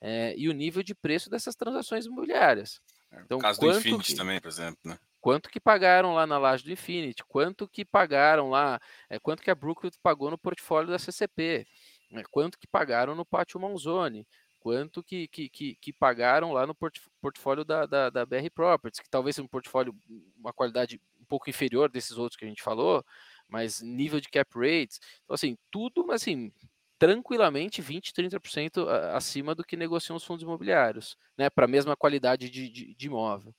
é, 0.00 0.34
e 0.36 0.48
o 0.48 0.52
nível 0.52 0.82
de 0.82 0.94
preço 0.94 1.30
dessas 1.30 1.56
transações 1.56 2.06
imobiliárias. 2.06 2.80
É, 3.10 3.20
então, 3.22 3.38
o 3.38 3.40
caso 3.40 3.60
do 3.60 3.70
Infinity 3.70 4.12
que, 4.12 4.16
também, 4.16 4.40
por 4.40 4.48
exemplo, 4.48 4.78
né? 4.84 4.98
Quanto 5.20 5.50
que 5.50 5.60
pagaram 5.60 6.14
lá 6.14 6.26
na 6.26 6.38
laje 6.38 6.64
do 6.64 6.72
Infinity? 6.72 7.22
Quanto 7.24 7.68
que 7.68 7.84
pagaram 7.84 8.48
lá? 8.48 8.80
É, 9.08 9.18
quanto 9.18 9.42
que 9.42 9.50
a 9.50 9.54
Brookfield 9.54 9.96
pagou 10.02 10.30
no 10.30 10.38
portfólio 10.38 10.90
da 10.90 10.98
CCP? 10.98 11.66
É, 12.12 12.22
quanto 12.30 12.58
que 12.58 12.66
pagaram 12.66 13.14
no 13.14 13.24
Pátio 13.24 13.60
Manzoni? 13.60 14.26
Quanto 14.58 15.02
que, 15.02 15.28
que, 15.28 15.48
que, 15.48 15.74
que 15.76 15.92
pagaram 15.92 16.52
lá 16.52 16.66
no 16.66 16.74
portfólio 17.20 17.64
da, 17.64 17.86
da, 17.86 18.10
da 18.10 18.26
BR 18.26 18.50
Properties? 18.54 19.00
Que 19.00 19.10
talvez 19.10 19.36
seja 19.36 19.44
um 19.44 19.48
portfólio, 19.48 19.94
uma 20.36 20.52
qualidade 20.52 21.00
um 21.18 21.24
pouco 21.24 21.48
inferior 21.48 21.90
desses 21.90 22.18
outros 22.18 22.36
que 22.36 22.44
a 22.44 22.48
gente 22.48 22.62
falou, 22.62 23.04
mas 23.50 23.80
nível 23.80 24.20
de 24.20 24.28
cap 24.28 24.48
rates. 24.54 25.00
Então, 25.24 25.34
assim, 25.34 25.56
tudo, 25.70 26.10
assim, 26.12 26.52
tranquilamente 26.98 27.80
20, 27.80 28.12
30% 28.12 28.86
acima 29.14 29.54
do 29.54 29.64
que 29.64 29.76
negociam 29.76 30.16
os 30.16 30.24
fundos 30.24 30.42
imobiliários, 30.42 31.16
né? 31.36 31.48
Para 31.50 31.64
a 31.64 31.68
mesma 31.68 31.96
qualidade 31.96 32.50
de, 32.50 32.68
de, 32.68 32.94
de 32.94 33.06
imóvel. 33.06 33.54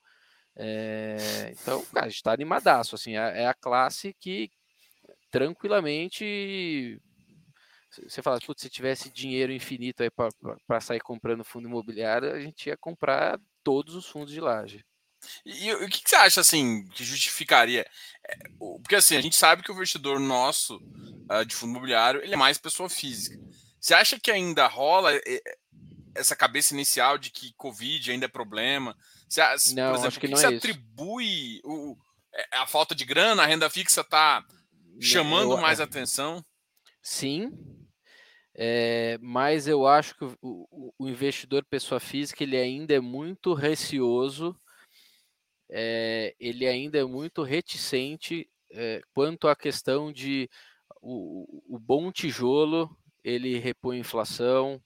É, 0.55 1.53
então, 1.59 1.83
cara, 1.85 2.05
a 2.05 2.09
gente 2.09 2.17
está 2.17 2.33
animadaço, 2.33 2.95
assim, 2.95 3.17
é, 3.17 3.43
é, 3.43 3.47
a 3.47 3.53
classe 3.53 4.13
que 4.19 4.51
tranquilamente 5.31 6.99
você 8.07 8.21
fala, 8.21 8.39
putz, 8.39 8.61
se 8.61 8.69
tivesse 8.69 9.11
dinheiro 9.11 9.51
infinito 9.51 10.01
aí 10.01 10.09
para 10.67 10.79
sair 10.79 11.01
comprando 11.01 11.43
fundo 11.43 11.67
imobiliário, 11.67 12.31
a 12.31 12.39
gente 12.39 12.67
ia 12.67 12.77
comprar 12.77 13.39
todos 13.63 13.95
os 13.95 14.07
fundos 14.07 14.31
de 14.31 14.39
laje. 14.39 14.85
E, 15.45 15.67
e 15.67 15.73
o 15.73 15.89
que, 15.89 16.01
que, 16.01 16.09
você 16.09 16.15
acha 16.15 16.41
assim 16.41 16.85
que 16.87 17.03
justificaria? 17.03 17.85
É, 18.27 18.37
porque 18.59 18.95
assim, 18.95 19.15
a 19.15 19.21
gente 19.21 19.35
sabe 19.35 19.63
que 19.63 19.71
o 19.71 19.75
investidor 19.75 20.19
nosso 20.19 20.77
uh, 21.29 21.45
de 21.45 21.55
fundo 21.55 21.71
imobiliário 21.71 22.21
ele 22.23 22.33
é 22.33 22.37
mais 22.37 22.57
pessoa 22.57 22.89
física. 22.89 23.37
Você 23.79 23.93
acha 23.93 24.19
que 24.19 24.29
ainda 24.29 24.67
rola 24.67 25.11
essa 26.13 26.35
cabeça 26.35 26.73
inicial 26.73 27.17
de 27.17 27.31
que 27.31 27.53
Covid 27.53 28.11
ainda 28.11 28.25
é 28.25 28.29
problema? 28.29 28.95
Você, 29.27 29.41
não, 29.73 29.89
por 29.89 29.93
exemplo, 29.93 30.07
acho 30.07 30.19
que, 30.19 30.27
que 30.27 30.31
não 30.33 30.37
você 30.37 30.53
é 30.53 30.57
atribui 30.57 31.61
o, 31.63 31.97
é, 32.33 32.57
a 32.57 32.67
falta 32.67 32.93
de 32.93 33.05
grana, 33.05 33.43
a 33.43 33.45
renda 33.45 33.69
fixa 33.69 34.01
está 34.01 34.45
chamando 34.99 35.53
eu, 35.53 35.57
mais 35.57 35.79
é 35.79 35.83
atenção? 35.83 36.45
Sim, 37.01 37.51
é, 38.53 39.17
mas 39.21 39.67
eu 39.67 39.87
acho 39.87 40.15
que 40.15 40.25
o, 40.25 40.37
o, 40.41 40.93
o, 40.99 41.09
investidor 41.09 41.63
pessoa 41.63 41.99
física 41.99 42.43
ele 42.43 42.57
ainda 42.57 42.93
é 42.93 42.99
muito 42.99 43.53
receoso, 43.53 44.55
é, 45.71 46.35
ele 46.39 46.67
ainda 46.67 46.99
é 46.99 47.05
muito 47.05 47.43
reticente 47.43 48.49
é, 48.71 49.01
quanto 49.13 49.47
à 49.47 49.55
questão 49.55 50.11
de 50.11 50.49
o, 51.01 51.75
o, 51.75 51.79
bom 51.79 52.11
tijolo 52.11 52.95
ele 53.23 53.57
repõe 53.57 53.99
inflação 53.99 54.81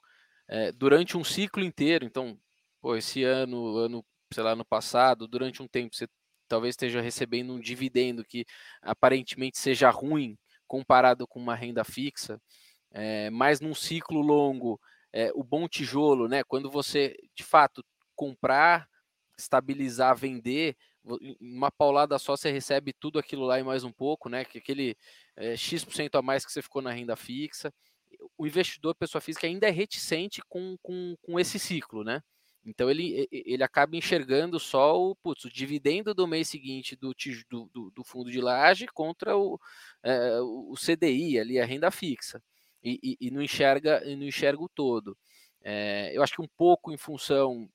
durante 0.77 1.17
um 1.17 1.23
ciclo 1.23 1.63
inteiro. 1.63 2.05
Então, 2.05 2.39
pô, 2.81 2.95
esse 2.95 3.23
ano, 3.23 3.77
ano, 3.77 4.05
sei 4.31 4.43
lá, 4.43 4.51
ano 4.51 4.65
passado, 4.65 5.27
durante 5.27 5.61
um 5.63 5.67
tempo 5.67 5.95
você 5.95 6.07
talvez 6.47 6.73
esteja 6.73 7.01
recebendo 7.01 7.53
um 7.53 7.59
dividendo 7.59 8.23
que 8.23 8.45
aparentemente 8.81 9.57
seja 9.57 9.89
ruim 9.89 10.37
comparado 10.67 11.27
com 11.27 11.39
uma 11.39 11.55
renda 11.55 11.83
fixa 11.83 12.39
é, 12.95 13.29
mas 13.29 13.59
num 13.59 13.75
ciclo 13.75 14.21
longo, 14.21 14.79
é, 15.11 15.29
o 15.35 15.43
bom 15.43 15.67
tijolo, 15.67 16.29
né? 16.29 16.43
Quando 16.45 16.71
você 16.71 17.13
de 17.35 17.43
fato 17.43 17.83
comprar, 18.15 18.87
estabilizar, 19.37 20.15
vender, 20.15 20.75
uma 21.39 21.71
paulada 21.71 22.17
só 22.17 22.35
você 22.35 22.51
recebe 22.51 22.93
tudo 22.93 23.19
aquilo 23.19 23.45
lá 23.45 23.59
e 23.59 23.63
mais 23.63 23.83
um 23.83 23.91
pouco, 23.91 24.27
né? 24.27 24.43
Que 24.43 24.57
aquele 24.57 24.97
é, 25.35 25.55
X% 25.55 26.15
a 26.15 26.21
mais 26.21 26.45
que 26.45 26.51
você 26.51 26.61
ficou 26.61 26.81
na 26.81 26.91
renda 26.91 27.15
fixa. 27.15 27.73
O 28.37 28.47
investidor, 28.47 28.95
pessoa 28.95 29.21
física, 29.21 29.45
ainda 29.45 29.67
é 29.67 29.71
reticente 29.71 30.41
com, 30.49 30.75
com, 30.81 31.15
com 31.21 31.39
esse 31.39 31.59
ciclo, 31.59 32.03
né? 32.03 32.21
Então 32.65 32.89
ele, 32.89 33.27
ele 33.31 33.63
acaba 33.63 33.95
enxergando 33.95 34.59
só 34.59 34.99
o, 34.99 35.15
putz, 35.15 35.45
o 35.45 35.51
dividendo 35.51 36.15
do 36.15 36.25
mês 36.25 36.49
seguinte 36.49 36.95
do, 36.95 37.13
do, 37.51 37.91
do 37.91 38.03
fundo 38.03 38.31
de 38.31 38.41
laje 38.41 38.87
contra 38.87 39.37
o, 39.37 39.59
é, 40.01 40.39
o 40.41 40.73
CDI, 40.73 41.39
ali, 41.39 41.59
a 41.59 41.65
renda 41.65 41.91
fixa 41.91 42.41
e, 42.83 42.99
e, 43.03 43.27
e 43.27 43.31
não 43.31 43.41
enxerga 43.41 44.03
e 44.03 44.15
não 44.15 44.25
enxerga 44.25 44.63
o 44.63 44.69
todo. 44.69 45.15
É, 45.63 46.11
eu 46.15 46.23
acho 46.23 46.33
que 46.33 46.41
um 46.41 46.47
pouco 46.57 46.91
em 46.91 46.97
função 46.97 47.69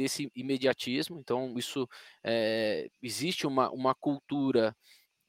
desse 0.00 0.32
imediatismo, 0.34 1.18
então 1.18 1.58
isso 1.58 1.86
é, 2.24 2.88
existe 3.02 3.46
uma, 3.46 3.70
uma 3.70 3.94
cultura, 3.94 4.74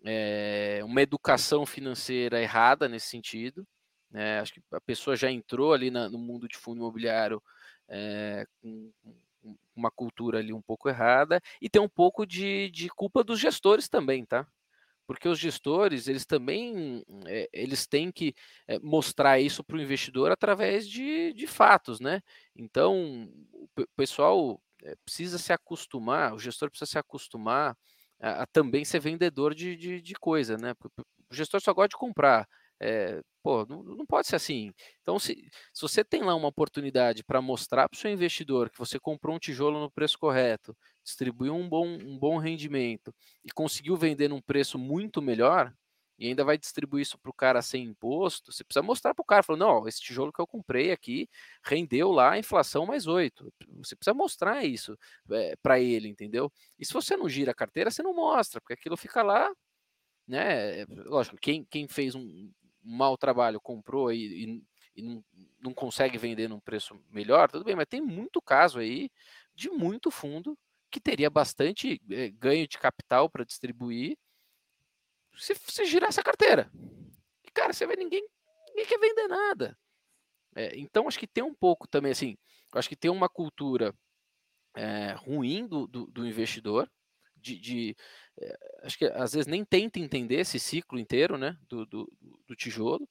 é, 0.05 0.79
uma 0.83 1.01
educação 1.01 1.65
financeira 1.65 2.41
errada 2.41 2.87
nesse 2.87 3.07
sentido. 3.07 3.67
Né? 4.09 4.39
Acho 4.39 4.53
que 4.53 4.61
a 4.71 4.79
pessoa 4.79 5.15
já 5.15 5.29
entrou 5.29 5.73
ali 5.73 5.91
na, 5.91 6.07
no 6.09 6.17
mundo 6.17 6.47
de 6.47 6.57
fundo 6.57 6.77
imobiliário 6.77 7.43
é, 7.89 8.45
com, 8.61 8.91
uma 9.75 9.91
cultura 9.91 10.39
ali 10.39 10.53
um 10.53 10.61
pouco 10.61 10.87
errada 10.87 11.41
e 11.61 11.69
tem 11.69 11.81
um 11.81 11.89
pouco 11.89 12.25
de, 12.25 12.69
de 12.69 12.87
culpa 12.89 13.23
dos 13.23 13.39
gestores 13.39 13.89
também, 13.89 14.23
tá? 14.23 14.47
Porque 15.11 15.27
os 15.27 15.37
gestores 15.37 16.07
eles 16.07 16.25
também 16.25 17.03
é, 17.25 17.49
eles 17.51 17.85
têm 17.85 18.09
que 18.09 18.33
é, 18.65 18.79
mostrar 18.79 19.41
isso 19.41 19.61
para 19.61 19.75
o 19.75 19.81
investidor 19.81 20.31
através 20.31 20.87
de, 20.87 21.33
de 21.33 21.47
fatos, 21.47 21.99
né? 21.99 22.21
Então 22.55 23.29
o 23.77 23.85
pessoal 23.93 24.61
é, 24.81 24.95
precisa 25.03 25.37
se 25.37 25.51
acostumar, 25.51 26.33
o 26.33 26.39
gestor 26.39 26.69
precisa 26.69 26.89
se 26.91 26.97
acostumar 26.97 27.77
a, 28.21 28.43
a 28.43 28.45
também 28.45 28.85
ser 28.85 29.01
vendedor 29.01 29.53
de, 29.53 29.75
de, 29.75 30.01
de, 30.01 30.13
coisa, 30.13 30.57
né? 30.57 30.73
O 31.29 31.35
gestor 31.35 31.59
só 31.59 31.73
gosta 31.73 31.89
de 31.89 31.97
comprar. 31.97 32.47
É, 32.83 33.21
pô, 33.43 33.63
não, 33.67 33.83
não, 33.83 34.05
pode 34.07 34.27
ser 34.27 34.35
assim. 34.35 34.73
Então, 35.01 35.19
se, 35.19 35.35
se 35.71 35.81
você 35.81 36.03
tem 36.03 36.23
lá 36.23 36.33
uma 36.33 36.47
oportunidade 36.47 37.23
para 37.23 37.39
mostrar 37.39 37.87
para 37.87 37.95
o 37.95 37.99
seu 37.99 38.09
investidor 38.11 38.71
que 38.71 38.79
você 38.79 38.99
comprou 38.99 39.35
um 39.35 39.39
tijolo 39.39 39.79
no 39.79 39.91
preço 39.91 40.17
correto, 40.17 40.75
distribuiu 41.03 41.53
um 41.53 41.69
bom, 41.69 41.87
um 41.87 42.17
bom 42.17 42.37
rendimento 42.39 43.13
e 43.43 43.51
conseguiu 43.51 43.95
vender 43.95 44.29
num 44.29 44.41
preço 44.41 44.79
muito 44.79 45.21
melhor, 45.21 45.71
e 46.17 46.27
ainda 46.27 46.43
vai 46.43 46.57
distribuir 46.57 47.03
isso 47.03 47.17
para 47.19 47.29
o 47.31 47.33
cara 47.33 47.61
sem 47.61 47.83
imposto, 47.83 48.51
você 48.51 48.63
precisa 48.63 48.83
mostrar 48.83 49.13
para 49.13 49.23
o 49.23 49.25
cara, 49.25 49.43
falou, 49.43 49.59
não, 49.59 49.87
esse 49.87 50.01
tijolo 50.01 50.31
que 50.31 50.39
eu 50.41 50.47
comprei 50.47 50.91
aqui 50.91 51.27
rendeu 51.63 52.11
lá 52.11 52.31
a 52.31 52.39
inflação 52.39 52.85
mais 52.85 53.07
8. 53.07 53.51
Você 53.77 53.95
precisa 53.95 54.13
mostrar 54.13 54.63
isso 54.63 54.97
é, 55.31 55.55
para 55.63 55.79
ele, 55.79 56.07
entendeu? 56.07 56.51
E 56.79 56.85
se 56.85 56.93
você 56.93 57.17
não 57.17 57.29
gira 57.29 57.51
a 57.51 57.55
carteira, 57.55 57.89
você 57.91 58.03
não 58.03 58.13
mostra, 58.13 58.61
porque 58.61 58.73
aquilo 58.73 58.97
fica 58.97 59.23
lá, 59.23 59.51
né? 60.27 60.85
Lógico, 61.05 61.37
quem, 61.37 61.65
quem 61.65 61.87
fez 61.87 62.15
um 62.15 62.51
mau 62.83 63.17
trabalho, 63.17 63.61
comprou 63.61 64.11
e, 64.11 64.45
e, 64.45 64.63
e 64.95 65.01
não, 65.01 65.23
não, 65.59 65.73
consegue 65.73 66.17
vender 66.17 66.47
num 66.47 66.59
preço 66.59 66.99
melhor, 67.09 67.49
tudo 67.49 67.65
bem, 67.65 67.75
mas 67.75 67.87
tem 67.87 68.01
muito 68.01 68.41
caso 68.41 68.79
aí 68.79 69.09
de 69.53 69.69
muito 69.69 70.09
fundo 70.09 70.57
que 70.89 70.99
teria 70.99 71.29
bastante 71.29 72.01
é, 72.09 72.29
ganho 72.29 72.67
de 72.67 72.77
capital 72.77 73.29
para 73.29 73.45
distribuir 73.45 74.17
se 75.37 75.53
você 75.53 75.85
girar 75.85 76.09
essa 76.09 76.21
carteira. 76.21 76.69
E, 77.43 77.51
cara, 77.51 77.73
você 77.73 77.87
vê 77.87 77.95
ninguém, 77.95 78.25
ninguém 78.67 78.85
quer 78.85 78.99
vender 78.99 79.27
nada. 79.27 79.77
É, 80.55 80.77
então, 80.77 81.07
acho 81.07 81.17
que 81.17 81.27
tem 81.27 81.43
um 81.43 81.53
pouco 81.53 81.87
também, 81.87 82.11
assim, 82.11 82.37
acho 82.73 82.89
que 82.89 82.95
tem 82.95 83.09
uma 83.09 83.29
cultura 83.29 83.95
é, 84.75 85.13
ruim 85.13 85.65
do, 85.67 85.87
do, 85.87 86.07
do 86.07 86.27
investidor, 86.27 86.89
de, 87.41 87.59
de 87.59 87.95
é, 88.39 88.57
acho 88.83 88.97
que 88.97 89.05
às 89.05 89.33
vezes 89.33 89.47
nem 89.47 89.65
tenta 89.65 89.99
entender 89.99 90.39
esse 90.39 90.59
ciclo 90.59 90.99
inteiro, 90.99 91.37
né, 91.37 91.57
do, 91.67 91.85
do, 91.85 92.11
do 92.47 92.55
tijolo, 92.55 93.07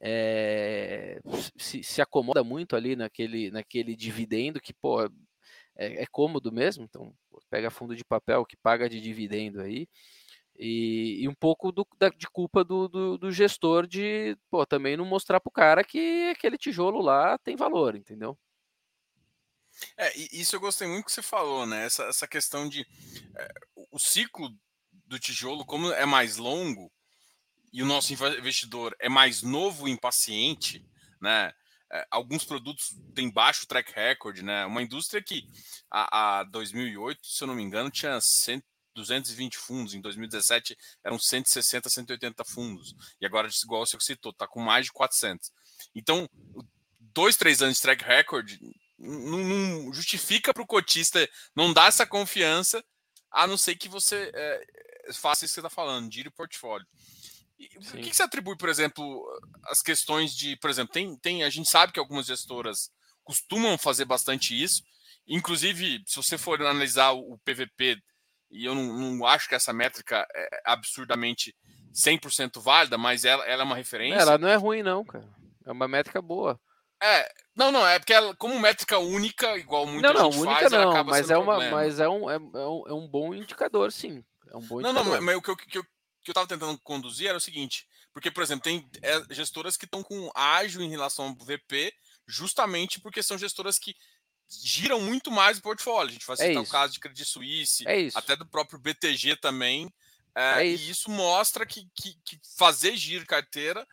é, 0.00 1.20
se, 1.56 1.82
se, 1.82 2.02
acomoda 2.02 2.44
muito 2.44 2.76
ali 2.76 2.96
naquele, 2.96 3.50
naquele 3.50 3.96
dividendo 3.96 4.60
que, 4.60 4.74
pô, 4.74 5.02
é, 5.76 6.02
é 6.02 6.06
cômodo 6.06 6.52
mesmo, 6.52 6.84
então 6.84 7.14
pega 7.50 7.70
fundo 7.70 7.96
de 7.96 8.04
papel 8.04 8.44
que 8.44 8.56
paga 8.56 8.88
de 8.88 9.00
dividendo 9.00 9.60
aí, 9.60 9.88
e, 10.58 11.22
e 11.22 11.28
um 11.28 11.34
pouco 11.34 11.72
do, 11.72 11.86
da, 11.98 12.08
de 12.10 12.28
culpa 12.30 12.62
do, 12.64 12.88
do, 12.88 13.18
do, 13.18 13.32
gestor 13.32 13.86
de 13.86 14.36
pô, 14.50 14.64
também 14.64 14.96
não 14.96 15.04
mostrar 15.04 15.40
para 15.40 15.48
o 15.50 15.52
cara 15.52 15.82
que 15.82 16.30
aquele 16.30 16.56
tijolo 16.56 17.00
lá 17.00 17.38
tem 17.38 17.56
valor, 17.56 17.96
entendeu? 17.96 18.38
É, 19.96 20.16
isso 20.32 20.56
eu 20.56 20.60
gostei 20.60 20.86
muito 20.86 21.06
que 21.06 21.12
você 21.12 21.22
falou, 21.22 21.66
né? 21.66 21.84
Essa, 21.86 22.04
essa 22.04 22.26
questão 22.26 22.68
de 22.68 22.86
é, 23.36 23.48
o 23.90 23.98
ciclo 23.98 24.50
do 25.06 25.18
tijolo, 25.18 25.64
como 25.64 25.92
é 25.92 26.06
mais 26.06 26.36
longo 26.36 26.90
e 27.72 27.82
o 27.82 27.86
nosso 27.86 28.12
investidor 28.12 28.94
é 29.00 29.08
mais 29.08 29.42
novo 29.42 29.88
e 29.88 29.90
impaciente, 29.90 30.84
né? 31.20 31.52
É, 31.92 32.06
alguns 32.10 32.44
produtos 32.44 32.96
têm 33.14 33.30
baixo 33.30 33.66
track 33.66 33.92
record, 33.92 34.38
né? 34.38 34.64
Uma 34.64 34.82
indústria 34.82 35.22
que 35.22 35.48
a, 35.90 36.40
a 36.40 36.44
2008, 36.44 37.26
se 37.26 37.42
eu 37.42 37.48
não 37.48 37.54
me 37.54 37.62
engano, 37.62 37.90
tinha 37.90 38.20
100, 38.20 38.62
220 38.94 39.58
fundos, 39.58 39.94
em 39.94 40.00
2017 40.00 40.76
eram 41.04 41.18
160, 41.18 41.90
180 41.90 42.44
fundos, 42.44 42.94
e 43.20 43.26
agora, 43.26 43.48
igual 43.62 43.84
você 43.84 43.98
citou, 44.00 44.30
está 44.30 44.46
com 44.46 44.60
mais 44.60 44.86
de 44.86 44.92
400. 44.92 45.50
Então, 45.94 46.28
dois, 47.00 47.36
três 47.36 47.60
anos 47.60 47.76
de 47.76 47.82
track 47.82 48.04
record 48.04 48.52
não, 49.04 49.38
não 49.38 49.92
justifica 49.92 50.52
para 50.52 50.62
o 50.62 50.66
cotista 50.66 51.28
não 51.54 51.72
dar 51.72 51.88
essa 51.88 52.06
confiança, 52.06 52.84
a 53.30 53.46
não 53.46 53.56
ser 53.56 53.76
que 53.76 53.88
você 53.88 54.30
é, 54.34 54.66
faça 55.12 55.44
isso 55.44 55.54
que 55.54 55.60
você 55.60 55.66
está 55.66 55.70
falando, 55.70 56.12
gire 56.12 56.28
o 56.28 56.32
portfólio. 56.32 56.86
E, 57.58 57.68
o 57.78 57.80
que, 57.80 58.10
que 58.10 58.16
você 58.16 58.22
atribui, 58.22 58.56
por 58.56 58.68
exemplo, 58.68 59.24
as 59.66 59.80
questões 59.80 60.34
de, 60.34 60.56
por 60.56 60.70
exemplo, 60.70 60.92
tem, 60.92 61.16
tem, 61.18 61.44
a 61.44 61.50
gente 61.50 61.68
sabe 61.68 61.92
que 61.92 61.98
algumas 61.98 62.26
gestoras 62.26 62.90
costumam 63.22 63.78
fazer 63.78 64.04
bastante 64.04 64.60
isso, 64.60 64.82
inclusive, 65.26 66.02
se 66.06 66.16
você 66.16 66.36
for 66.36 66.60
analisar 66.60 67.12
o 67.12 67.38
PVP, 67.44 67.98
e 68.50 68.64
eu 68.64 68.74
não, 68.74 69.16
não 69.16 69.26
acho 69.26 69.48
que 69.48 69.54
essa 69.54 69.72
métrica 69.72 70.26
é 70.34 70.62
absurdamente 70.64 71.54
100% 71.92 72.60
válida, 72.60 72.98
mas 72.98 73.24
ela, 73.24 73.44
ela 73.46 73.62
é 73.62 73.66
uma 73.66 73.76
referência. 73.76 74.20
Ela 74.20 74.38
não 74.38 74.48
é 74.48 74.56
ruim, 74.56 74.82
não, 74.82 75.04
cara. 75.04 75.28
É 75.64 75.72
uma 75.72 75.88
métrica 75.88 76.20
boa. 76.20 76.60
É, 77.04 77.34
não, 77.54 77.70
não, 77.70 77.86
é 77.86 77.98
porque 77.98 78.14
ela, 78.14 78.34
como 78.36 78.58
métrica 78.58 78.98
única, 78.98 79.58
igual 79.58 79.86
muita 79.86 80.10
não, 80.10 80.22
não, 80.22 80.32
gente 80.32 80.40
única 80.40 80.60
faz, 80.60 80.72
não, 80.72 81.04
mas 81.04 81.30
é 81.30 81.36
uma, 81.36 81.70
mas 81.70 82.00
é 82.00 82.08
um, 82.08 82.30
é, 82.30 82.36
é, 82.36 82.38
um, 82.38 82.84
é 82.88 82.94
um 82.94 83.06
bom 83.06 83.34
indicador, 83.34 83.92
sim. 83.92 84.24
É 84.50 84.56
um 84.56 84.62
bom 84.62 84.80
não, 84.80 84.90
indicador. 84.90 85.14
não, 85.16 85.22
mas 85.22 85.36
o 85.36 85.42
que 85.42 85.50
eu, 85.50 85.56
que, 85.56 85.78
eu, 85.78 85.84
que 85.84 86.30
eu 86.30 86.34
tava 86.34 86.46
tentando 86.46 86.78
conduzir 86.78 87.28
era 87.28 87.36
o 87.36 87.40
seguinte, 87.40 87.86
porque, 88.10 88.30
por 88.30 88.42
exemplo, 88.42 88.62
tem 88.62 88.88
é, 89.02 89.22
gestoras 89.34 89.76
que 89.76 89.84
estão 89.84 90.02
com 90.02 90.30
ágil 90.34 90.80
em 90.80 90.88
relação 90.88 91.26
ao 91.26 91.34
VP, 91.34 91.92
justamente 92.26 92.98
porque 92.98 93.22
são 93.22 93.36
gestoras 93.36 93.78
que 93.78 93.94
giram 94.48 94.98
muito 95.00 95.30
mais 95.30 95.58
o 95.58 95.62
portfólio. 95.62 96.08
A 96.08 96.12
gente 96.12 96.26
vai 96.26 96.34
é 96.34 96.38
citar 96.38 96.54
é 96.54 96.60
o 96.60 96.66
caso 96.66 96.94
de 96.94 97.00
Credit 97.00 97.28
Suisse, 97.28 97.84
é 97.86 98.08
até 98.14 98.34
do 98.34 98.46
próprio 98.46 98.78
BTG 98.78 99.36
também. 99.36 99.92
É 100.34 100.64
isso. 100.64 100.84
E 100.84 100.90
isso 100.90 101.10
mostra 101.10 101.66
que, 101.66 101.86
que, 101.94 102.14
que 102.24 102.40
fazer 102.56 102.96
giro 102.96 103.26
carteira 103.26 103.86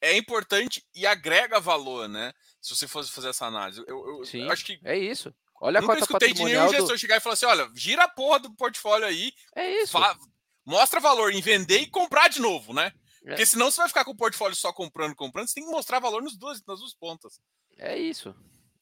é 0.00 0.16
importante 0.16 0.84
e 0.94 1.06
agrega 1.06 1.60
valor, 1.60 2.08
né? 2.08 2.32
Se 2.64 2.74
você 2.74 2.88
fosse 2.88 3.12
fazer 3.12 3.28
essa 3.28 3.44
análise. 3.44 3.84
Eu, 3.86 4.08
eu, 4.08 4.24
Sim, 4.24 4.44
eu 4.44 4.50
acho 4.50 4.64
que. 4.64 4.80
É 4.82 4.96
isso. 4.96 5.34
Olha 5.60 5.82
Nunca 5.82 5.92
a 5.92 5.96
cota 5.96 6.04
escutei 6.06 6.32
de 6.32 6.42
nenhum 6.42 6.70
gestor 6.70 6.94
do... 6.94 6.98
chegar 6.98 7.18
e 7.18 7.20
falar 7.20 7.34
assim: 7.34 7.44
olha, 7.44 7.70
gira 7.74 8.04
a 8.04 8.08
porra 8.08 8.40
do 8.40 8.54
portfólio 8.54 9.06
aí. 9.06 9.32
É 9.54 9.82
isso. 9.82 9.92
Fa... 9.92 10.16
Mostra 10.64 10.98
valor 10.98 11.30
em 11.30 11.42
vender 11.42 11.80
e 11.80 11.90
comprar 11.90 12.28
de 12.28 12.40
novo, 12.40 12.72
né? 12.72 12.90
É. 13.26 13.28
Porque 13.28 13.44
senão 13.44 13.70
você 13.70 13.82
vai 13.82 13.88
ficar 13.88 14.02
com 14.02 14.12
o 14.12 14.16
portfólio 14.16 14.56
só 14.56 14.72
comprando, 14.72 15.14
comprando. 15.14 15.46
Você 15.46 15.56
tem 15.56 15.64
que 15.64 15.70
mostrar 15.70 15.98
valor 15.98 16.22
nos 16.22 16.38
dois, 16.38 16.64
nas 16.66 16.80
duas 16.80 16.94
pontas. 16.94 17.38
É 17.76 17.98
isso. 17.98 18.34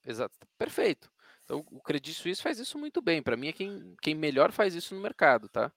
Exato. 0.07 0.33
Perfeito. 0.57 1.11
Então, 1.45 1.67
o 1.73 1.81
Credit 1.81 2.15
Suisse 2.15 2.41
faz 2.41 2.61
isso 2.61 2.79
muito 2.79 3.03
bem. 3.03 3.21
Para 3.21 3.37
mim, 3.37 3.49
é 3.49 3.53
quem, 3.53 3.97
quem 4.01 4.15
melhor 4.15 4.53
faz 4.53 4.77
isso 4.77 4.95
no 4.95 5.01
mercado, 5.01 5.49
tá? 5.49 5.73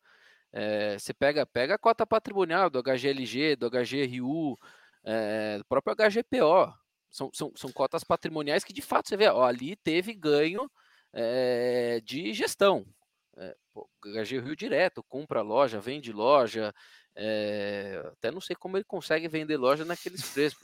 É, 0.53 1.00
você 1.00 1.12
pega, 1.12 1.43
pega 1.43 1.74
a 1.74 1.79
cota 1.79 2.05
patrimonial 2.05 2.69
do 2.69 2.83
HGLG, 2.83 3.55
do 3.55 3.67
HGRU, 3.67 4.59
é, 5.03 5.57
do 5.57 5.65
próprio 5.65 5.95
HGPO. 5.95 6.85
São, 7.15 7.29
são, 7.34 7.53
são 7.55 7.72
cotas 7.72 8.03
patrimoniais 8.03 8.65
que, 8.65 8.74
de 8.74 8.81
fato, 8.81 9.07
você 9.07 9.15
vê, 9.15 9.29
ó, 9.29 9.45
ali 9.45 9.77
teve 9.77 10.13
ganho 10.13 10.69
é, 11.13 12.01
de 12.03 12.34
gestão. 12.34 12.86
É, 13.38 13.55
HGRU 14.03 14.53
direto, 14.53 15.01
compra 15.07 15.41
loja, 15.41 15.79
vende 15.79 16.12
loja, 16.12 16.74
é, 17.15 18.03
até 18.12 18.31
não 18.31 18.41
sei 18.41 18.53
como 18.53 18.75
ele 18.75 18.84
consegue 18.84 19.29
vender 19.29 19.55
loja 19.55 19.86
naqueles 19.86 20.27
preços, 20.29 20.60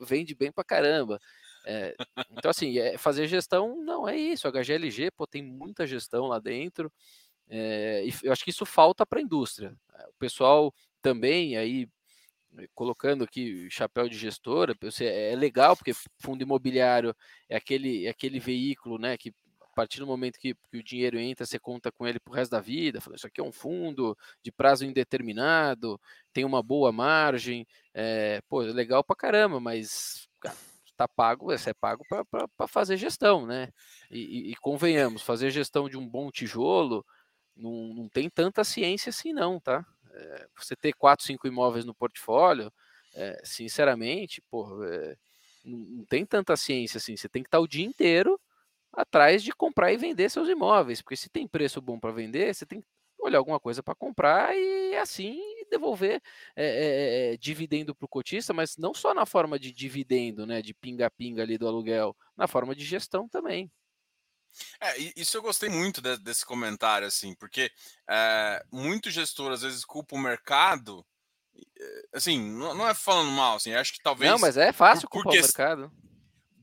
vende 0.00 0.34
bem 0.34 0.50
pra 0.50 0.64
caramba. 0.64 1.20
É, 1.64 1.94
então, 2.32 2.50
assim, 2.50 2.76
é, 2.80 2.98
fazer 2.98 3.28
gestão 3.28 3.76
não 3.76 4.08
é 4.08 4.16
isso. 4.16 4.48
HGLG 4.48 5.12
pô, 5.12 5.24
tem 5.24 5.40
muita 5.40 5.86
gestão 5.86 6.26
lá 6.26 6.40
dentro. 6.40 6.92
É, 7.48 8.04
e 8.04 8.12
eu 8.24 8.32
acho 8.32 8.42
que 8.42 8.50
isso 8.50 8.66
falta 8.66 9.06
para 9.06 9.20
a 9.20 9.22
indústria. 9.22 9.72
O 10.08 10.18
pessoal 10.18 10.74
também 11.00 11.56
aí 11.56 11.88
colocando 12.74 13.24
aqui 13.24 13.68
chapéu 13.70 14.08
de 14.08 14.16
gestora, 14.16 14.76
é 15.00 15.34
legal 15.36 15.76
porque 15.76 15.92
fundo 16.20 16.42
imobiliário 16.42 17.14
é 17.48 17.56
aquele, 17.56 18.06
é 18.06 18.10
aquele 18.10 18.38
veículo, 18.38 18.98
né, 18.98 19.16
que 19.16 19.34
a 19.60 19.74
partir 19.74 20.00
do 20.00 20.06
momento 20.06 20.38
que, 20.38 20.54
que, 20.70 20.76
o 20.76 20.82
dinheiro 20.82 21.18
entra, 21.18 21.46
você 21.46 21.58
conta 21.58 21.90
com 21.90 22.06
ele 22.06 22.20
pro 22.20 22.34
resto 22.34 22.50
da 22.50 22.60
vida. 22.60 23.00
Fala, 23.00 23.16
isso 23.16 23.26
aqui 23.26 23.40
é 23.40 23.44
um 23.44 23.50
fundo 23.50 24.16
de 24.42 24.52
prazo 24.52 24.84
indeterminado, 24.84 25.98
tem 26.30 26.44
uma 26.44 26.62
boa 26.62 26.92
margem, 26.92 27.66
é, 27.94 28.42
pô, 28.48 28.62
é 28.62 28.66
legal 28.66 29.02
pra 29.02 29.16
caramba, 29.16 29.58
mas 29.58 30.28
cara, 30.38 30.54
tá 30.94 31.08
pago, 31.08 31.46
você 31.46 31.70
é 31.70 31.74
pago 31.74 32.04
para 32.06 32.68
fazer 32.68 32.98
gestão, 32.98 33.46
né? 33.46 33.70
E, 34.10 34.18
e, 34.18 34.52
e, 34.52 34.56
convenhamos, 34.56 35.22
fazer 35.22 35.50
gestão 35.50 35.88
de 35.88 35.96
um 35.96 36.06
bom 36.06 36.30
tijolo 36.30 37.04
não, 37.56 37.94
não 37.94 38.08
tem 38.08 38.28
tanta 38.28 38.64
ciência 38.64 39.10
assim, 39.10 39.32
não, 39.32 39.58
tá? 39.58 39.86
É, 40.12 40.46
você 40.56 40.76
ter 40.76 40.92
quatro, 40.94 41.24
cinco 41.26 41.46
imóveis 41.46 41.84
no 41.84 41.94
portfólio, 41.94 42.72
é, 43.14 43.40
sinceramente, 43.44 44.42
pô, 44.50 44.84
é, 44.84 45.16
não, 45.64 45.78
não 45.78 46.04
tem 46.04 46.24
tanta 46.26 46.56
ciência 46.56 46.98
assim. 46.98 47.16
Você 47.16 47.28
tem 47.28 47.42
que 47.42 47.48
estar 47.48 47.60
o 47.60 47.68
dia 47.68 47.84
inteiro 47.84 48.38
atrás 48.92 49.42
de 49.42 49.52
comprar 49.52 49.92
e 49.92 49.96
vender 49.96 50.30
seus 50.30 50.48
imóveis, 50.48 51.00
porque 51.02 51.16
se 51.16 51.30
tem 51.30 51.46
preço 51.48 51.80
bom 51.80 51.98
para 51.98 52.12
vender, 52.12 52.54
você 52.54 52.66
tem 52.66 52.80
que 52.80 52.86
olhar 53.18 53.38
alguma 53.38 53.60
coisa 53.60 53.82
para 53.82 53.94
comprar 53.94 54.54
e 54.56 54.96
assim 54.96 55.40
devolver 55.70 56.20
é, 56.56 57.32
é, 57.34 57.36
dividendo 57.38 57.94
para 57.94 58.04
o 58.04 58.08
cotista, 58.08 58.52
mas 58.52 58.76
não 58.76 58.92
só 58.92 59.14
na 59.14 59.24
forma 59.24 59.58
de 59.58 59.72
dividendo, 59.72 60.46
né, 60.46 60.60
de 60.60 60.74
pinga-pinga 60.74 61.42
ali 61.42 61.56
do 61.56 61.66
aluguel, 61.66 62.14
na 62.36 62.46
forma 62.46 62.74
de 62.74 62.84
gestão 62.84 63.28
também. 63.28 63.70
É, 64.80 64.98
isso 65.16 65.36
eu 65.36 65.42
gostei 65.42 65.68
muito 65.68 66.00
de, 66.00 66.16
desse 66.18 66.44
comentário, 66.44 67.06
assim, 67.06 67.34
porque 67.34 67.70
é, 68.08 68.64
muito 68.70 69.10
gestor 69.10 69.52
às 69.52 69.62
vezes 69.62 69.84
culpa 69.84 70.14
o 70.14 70.18
mercado, 70.18 71.04
assim, 72.12 72.40
não, 72.40 72.74
não, 72.74 72.88
é 72.88 72.94
falando 72.94 73.30
mal, 73.30 73.56
assim, 73.56 73.74
acho 73.74 73.92
que 73.92 74.02
talvez. 74.02 74.30
Não, 74.30 74.38
mas 74.38 74.56
é 74.56 74.72
fácil 74.72 75.08
por, 75.08 75.22
culpar 75.22 75.32
porque, 75.32 75.38
o 75.38 75.42
mercado. 75.42 75.92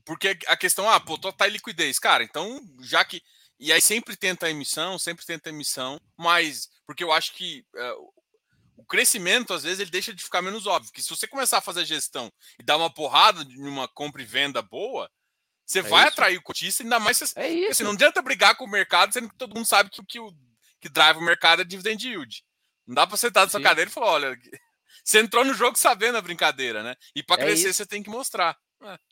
Porque 0.04 0.38
a 0.46 0.56
questão, 0.56 0.88
ah, 0.88 0.98
pô, 0.98 1.18
tá 1.18 1.48
em 1.48 1.52
liquidez, 1.52 1.98
cara, 1.98 2.24
então 2.24 2.60
já 2.80 3.04
que 3.04 3.22
e 3.58 3.70
aí 3.70 3.80
sempre 3.80 4.16
tenta 4.16 4.46
a 4.46 4.50
emissão, 4.50 4.98
sempre 4.98 5.24
tenta 5.26 5.50
a 5.50 5.52
emissão, 5.52 6.00
mas 6.16 6.70
porque 6.86 7.04
eu 7.04 7.12
acho 7.12 7.34
que 7.34 7.62
uh, 7.76 8.12
o 8.80 8.84
crescimento, 8.86 9.52
às 9.52 9.62
vezes, 9.62 9.80
ele 9.80 9.90
deixa 9.90 10.14
de 10.14 10.24
ficar 10.24 10.40
menos 10.40 10.66
óbvio. 10.66 10.90
Que 10.90 11.02
se 11.02 11.10
você 11.10 11.26
começar 11.26 11.58
a 11.58 11.62
fazer 11.62 11.84
gestão 11.84 12.32
e 12.58 12.62
dar 12.62 12.78
uma 12.78 12.92
porrada 12.92 13.44
de 13.44 13.58
uma 13.60 13.86
compra 13.86 14.22
e 14.22 14.24
venda 14.24 14.62
boa, 14.62 15.10
você 15.70 15.78
é 15.78 15.82
vai 15.82 16.02
isso. 16.02 16.08
atrair 16.08 16.36
o 16.36 16.42
cotista, 16.42 16.82
ainda 16.82 16.98
mais 16.98 17.16
se, 17.16 17.32
é 17.36 17.48
isso. 17.48 17.70
Assim, 17.70 17.84
não 17.84 17.92
adianta 17.92 18.20
brigar 18.20 18.56
com 18.56 18.64
o 18.64 18.70
mercado, 18.70 19.12
sendo 19.12 19.28
que 19.28 19.36
todo 19.36 19.54
mundo 19.54 19.66
sabe 19.66 19.88
que 19.88 20.00
o 20.00 20.04
que, 20.04 20.18
que 20.80 20.88
drive 20.88 21.18
o 21.18 21.22
mercado 21.22 21.62
é 21.62 21.64
dividend 21.64 22.04
yield. 22.04 22.44
Não 22.84 22.96
dá 22.96 23.06
para 23.06 23.16
sentar 23.16 23.44
na 23.44 23.50
sua 23.50 23.62
cadeira 23.62 23.88
e 23.88 23.92
falar, 23.92 24.10
olha, 24.10 24.36
você 25.04 25.20
entrou 25.20 25.44
no 25.44 25.54
jogo 25.54 25.78
sabendo 25.78 26.18
a 26.18 26.22
brincadeira, 26.22 26.82
né? 26.82 26.96
E 27.14 27.22
para 27.22 27.40
é 27.40 27.44
crescer 27.44 27.68
isso. 27.68 27.78
você 27.78 27.86
tem 27.86 28.02
que 28.02 28.10
mostrar. 28.10 28.58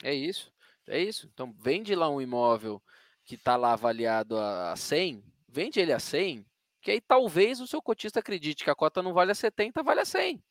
É. 0.02 0.10
é 0.10 0.14
isso, 0.14 0.52
é 0.88 1.00
isso. 1.00 1.30
Então 1.32 1.54
vende 1.60 1.94
lá 1.94 2.10
um 2.10 2.20
imóvel 2.20 2.82
que 3.24 3.36
está 3.36 3.54
lá 3.54 3.74
avaliado 3.74 4.36
a 4.36 4.74
100, 4.74 5.22
vende 5.48 5.78
ele 5.78 5.92
a 5.92 6.00
100, 6.00 6.44
que 6.82 6.90
aí 6.90 7.00
talvez 7.00 7.60
o 7.60 7.68
seu 7.68 7.80
cotista 7.80 8.18
acredite 8.18 8.64
que 8.64 8.70
a 8.70 8.74
cota 8.74 9.00
não 9.00 9.12
vale 9.12 9.30
a 9.30 9.34
70, 9.34 9.80
vale 9.84 10.00
a 10.00 10.04
100, 10.04 10.42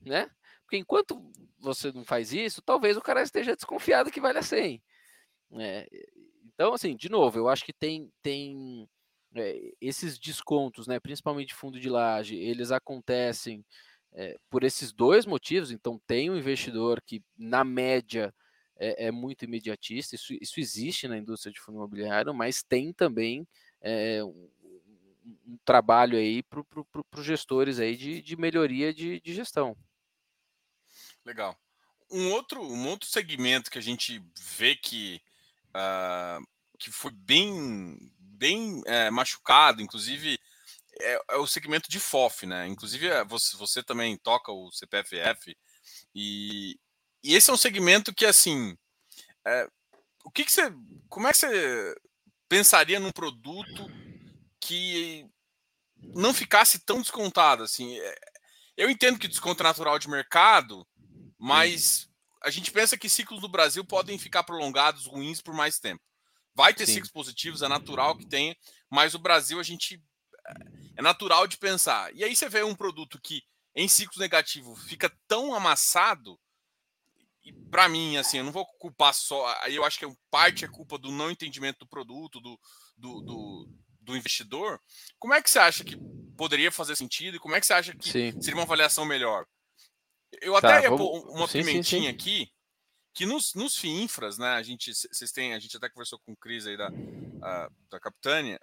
né? 0.00 0.30
Porque 0.62 0.78
enquanto 0.78 1.20
você 1.58 1.92
não 1.92 2.04
faz 2.04 2.32
isso, 2.32 2.62
talvez 2.62 2.96
o 2.96 3.02
cara 3.02 3.20
esteja 3.20 3.54
desconfiado 3.54 4.10
que 4.10 4.20
vale 4.20 4.38
a 4.38 4.42
100. 4.42 4.82
É, 5.52 5.88
então, 6.54 6.74
assim, 6.74 6.94
de 6.94 7.08
novo, 7.08 7.38
eu 7.38 7.48
acho 7.48 7.64
que 7.64 7.72
tem, 7.72 8.10
tem 8.22 8.88
é, 9.34 9.72
esses 9.80 10.18
descontos, 10.18 10.86
né, 10.86 11.00
principalmente 11.00 11.54
fundo 11.54 11.80
de 11.80 11.88
laje, 11.88 12.36
eles 12.36 12.70
acontecem 12.70 13.64
é, 14.12 14.36
por 14.48 14.64
esses 14.64 14.92
dois 14.92 15.26
motivos. 15.26 15.70
Então, 15.70 16.00
tem 16.06 16.30
um 16.30 16.36
investidor 16.36 17.00
que, 17.02 17.22
na 17.36 17.64
média, 17.64 18.34
é, 18.76 19.06
é 19.06 19.10
muito 19.10 19.44
imediatista, 19.44 20.14
isso, 20.14 20.32
isso 20.40 20.58
existe 20.58 21.06
na 21.06 21.18
indústria 21.18 21.52
de 21.52 21.60
fundo 21.60 21.76
imobiliário, 21.76 22.32
mas 22.34 22.62
tem 22.62 22.92
também 22.92 23.46
é, 23.80 24.24
um, 24.24 24.50
um, 25.46 25.58
trabalho 25.64 26.16
aí 26.16 26.42
para 26.42 26.64
pro, 26.64 26.86
os 27.16 27.24
gestores 27.24 27.78
aí 27.78 27.96
de, 27.96 28.22
de 28.22 28.36
melhoria 28.36 28.92
de, 28.92 29.20
de 29.20 29.34
gestão. 29.34 29.76
Legal. 31.24 31.58
Um 32.10 32.32
outro, 32.32 32.62
um 32.62 32.88
outro 32.88 33.08
segmento 33.08 33.70
que 33.70 33.78
a 33.78 33.82
gente 33.82 34.22
vê 34.56 34.74
que, 34.74 35.20
uh, 35.76 36.44
que 36.78 36.90
foi 36.90 37.12
bem, 37.12 37.96
bem 38.18 38.82
é, 38.86 39.10
machucado, 39.10 39.82
inclusive 39.82 40.38
é, 41.00 41.20
é, 41.30 41.36
o 41.36 41.46
segmento 41.46 41.90
de 41.90 42.00
FOF, 42.00 42.46
né? 42.46 42.66
Inclusive 42.66 43.08
é, 43.08 43.24
você, 43.24 43.56
você 43.56 43.82
também 43.82 44.16
toca 44.16 44.50
o 44.52 44.70
CPFF 44.72 45.56
e, 46.14 46.78
e 47.22 47.34
esse 47.34 47.50
é 47.50 47.52
um 47.52 47.58
segmento 47.58 48.14
que, 48.14 48.26
assim, 48.26 48.76
é, 49.46 49.68
o 50.24 50.30
que, 50.30 50.44
que 50.44 50.52
você. 50.52 50.72
Como 51.08 51.26
é 51.26 51.32
que 51.32 51.38
você 51.38 51.94
pensaria 52.48 52.98
num 52.98 53.12
produto 53.12 53.86
que 54.60 55.26
não 56.14 56.34
ficasse 56.34 56.84
tão 56.84 57.00
descontado? 57.00 57.62
Assim, 57.62 57.98
eu 58.76 58.90
entendo 58.90 59.18
que 59.18 59.28
desconto 59.28 59.62
é 59.62 59.64
natural 59.64 59.98
de 59.98 60.08
mercado, 60.08 60.86
mas 61.38 62.09
a 62.42 62.50
gente 62.50 62.70
pensa 62.70 62.96
que 62.96 63.08
ciclos 63.08 63.40
do 63.40 63.48
Brasil 63.48 63.84
podem 63.84 64.18
ficar 64.18 64.42
prolongados, 64.42 65.06
ruins 65.06 65.40
por 65.40 65.54
mais 65.54 65.78
tempo. 65.78 66.02
Vai 66.54 66.74
ter 66.74 66.86
Sim. 66.86 66.94
ciclos 66.94 67.12
positivos, 67.12 67.62
é 67.62 67.68
natural 67.68 68.16
que 68.16 68.26
tenha, 68.26 68.56
mas 68.90 69.14
o 69.14 69.18
Brasil 69.18 69.60
a 69.60 69.62
gente 69.62 70.02
é 70.96 71.02
natural 71.02 71.46
de 71.46 71.56
pensar. 71.56 72.14
E 72.14 72.24
aí 72.24 72.34
você 72.34 72.48
vê 72.48 72.62
um 72.62 72.74
produto 72.74 73.20
que 73.22 73.42
em 73.74 73.88
ciclos 73.88 74.18
negativos 74.18 74.82
fica 74.84 75.10
tão 75.28 75.54
amassado 75.54 76.38
e 77.42 77.52
para 77.70 77.88
mim, 77.88 78.16
assim, 78.16 78.38
eu 78.38 78.44
não 78.44 78.52
vou 78.52 78.66
culpar 78.78 79.14
só. 79.14 79.46
Aí 79.62 79.74
eu 79.74 79.84
acho 79.84 79.98
que 79.98 80.06
parte 80.30 80.64
é 80.64 80.68
culpa 80.68 80.98
do 80.98 81.10
não 81.10 81.30
entendimento 81.30 81.80
do 81.80 81.88
produto, 81.88 82.40
do, 82.40 82.58
do, 82.96 83.20
do, 83.22 83.68
do, 84.00 84.16
investidor. 84.16 84.78
Como 85.18 85.32
é 85.32 85.42
que 85.42 85.50
você 85.50 85.58
acha 85.58 85.82
que 85.82 85.96
poderia 86.36 86.70
fazer 86.70 86.96
sentido 86.96 87.36
e 87.36 87.40
como 87.40 87.54
é 87.54 87.60
que 87.60 87.66
você 87.66 87.72
acha 87.72 87.96
que 87.96 88.10
sim. 88.10 88.40
seria 88.40 88.56
uma 88.56 88.64
avaliação 88.64 89.04
melhor? 89.04 89.46
Eu 90.40 90.52
tá, 90.60 90.76
até 90.76 90.82
ia 90.84 90.90
vamos... 90.90 91.06
pôr 91.06 91.30
uma 91.30 91.48
sim, 91.48 91.64
pimentinha 91.64 92.02
sim, 92.02 92.08
aqui, 92.08 92.50
que 93.12 93.26
nos, 93.26 93.54
nos 93.54 93.76
FIINFRAs, 93.76 94.38
né? 94.38 94.50
A 94.50 94.62
gente, 94.62 94.92
vocês 94.92 95.32
têm, 95.32 95.54
a 95.54 95.58
gente 95.58 95.76
até 95.76 95.88
conversou 95.88 96.18
com 96.20 96.32
o 96.32 96.36
Cris 96.36 96.66
aí 96.66 96.76
da, 96.76 96.88
a, 97.42 97.70
da 97.90 98.00
Capitânia. 98.00 98.60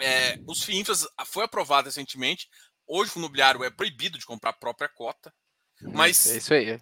É, 0.00 0.38
os 0.46 0.62
FIINFRAs 0.62 1.06
foi 1.26 1.44
aprovado 1.44 1.86
recentemente. 1.86 2.48
Hoje 2.86 3.12
o 3.14 3.18
imobiliário 3.18 3.64
é 3.64 3.70
proibido 3.70 4.18
de 4.18 4.26
comprar 4.26 4.50
a 4.50 4.54
própria 4.58 4.88
cota. 4.88 5.32
Mas 5.80 6.26
é 6.26 6.36
isso 6.38 6.54
aí. 6.54 6.78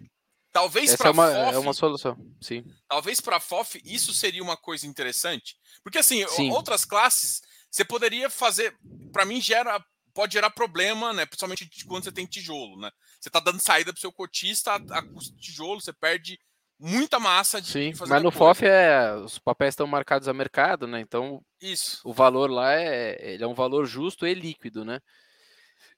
Talvez 0.51 0.95
para 0.95 1.09
é 1.09 1.11
uma, 1.11 1.27
FOF, 1.27 1.53
é 1.53 1.57
uma 1.59 1.73
solução, 1.73 2.17
sim. 2.41 2.65
Talvez 2.87 3.21
para 3.21 3.35
a 3.35 3.39
FOF 3.39 3.79
isso 3.85 4.13
seria 4.13 4.41
uma 4.41 4.57
coisa 4.57 4.87
interessante, 4.87 5.55
porque 5.83 5.99
assim 5.99 6.27
sim. 6.29 6.49
outras 6.49 6.83
classes 6.83 7.41
você 7.69 7.85
poderia 7.85 8.29
fazer, 8.29 8.75
para 9.11 9.25
mim 9.25 9.39
gera 9.39 9.83
pode 10.17 10.33
gerar 10.33 10.49
problema, 10.49 11.13
né? 11.13 11.27
Principalmente 11.27 11.69
quando 11.85 12.03
você 12.03 12.11
tem 12.11 12.25
tijolo, 12.25 12.75
né? 12.81 12.89
Você 13.19 13.29
está 13.29 13.39
dando 13.39 13.61
saída 13.61 13.93
para 13.93 13.99
o 13.99 14.01
seu 14.01 14.11
cotista 14.11 14.73
a, 14.73 15.01
custo 15.03 15.35
de 15.35 15.41
tijolo, 15.43 15.79
você 15.79 15.93
perde 15.93 16.39
muita 16.79 17.19
massa 17.19 17.61
de 17.61 17.67
Sim, 17.67 17.93
fazer 17.93 18.13
mas 18.13 18.23
no 18.23 18.31
FOF 18.31 18.65
é 18.65 19.13
os 19.13 19.37
papéis 19.37 19.73
estão 19.73 19.85
marcados 19.85 20.27
a 20.27 20.33
mercado, 20.33 20.87
né? 20.87 20.99
Então 20.99 21.39
isso. 21.61 22.01
O 22.03 22.11
valor 22.11 22.49
lá 22.49 22.73
é 22.73 23.33
ele 23.33 23.43
é 23.43 23.47
um 23.47 23.53
valor 23.53 23.85
justo 23.85 24.25
e 24.25 24.33
líquido, 24.33 24.83
né? 24.83 24.99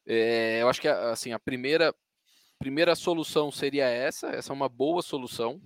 É, 0.05 0.61
eu 0.61 0.67
acho 0.67 0.81
que 0.81 0.89
assim 0.89 1.31
a 1.31 1.39
primeira 1.39 1.95
primeira 2.59 2.95
solução 2.95 3.49
seria 3.49 3.85
essa, 3.85 4.27
essa 4.31 4.51
é 4.51 4.53
uma 4.53 4.67
boa 4.67 5.01
solução. 5.01 5.61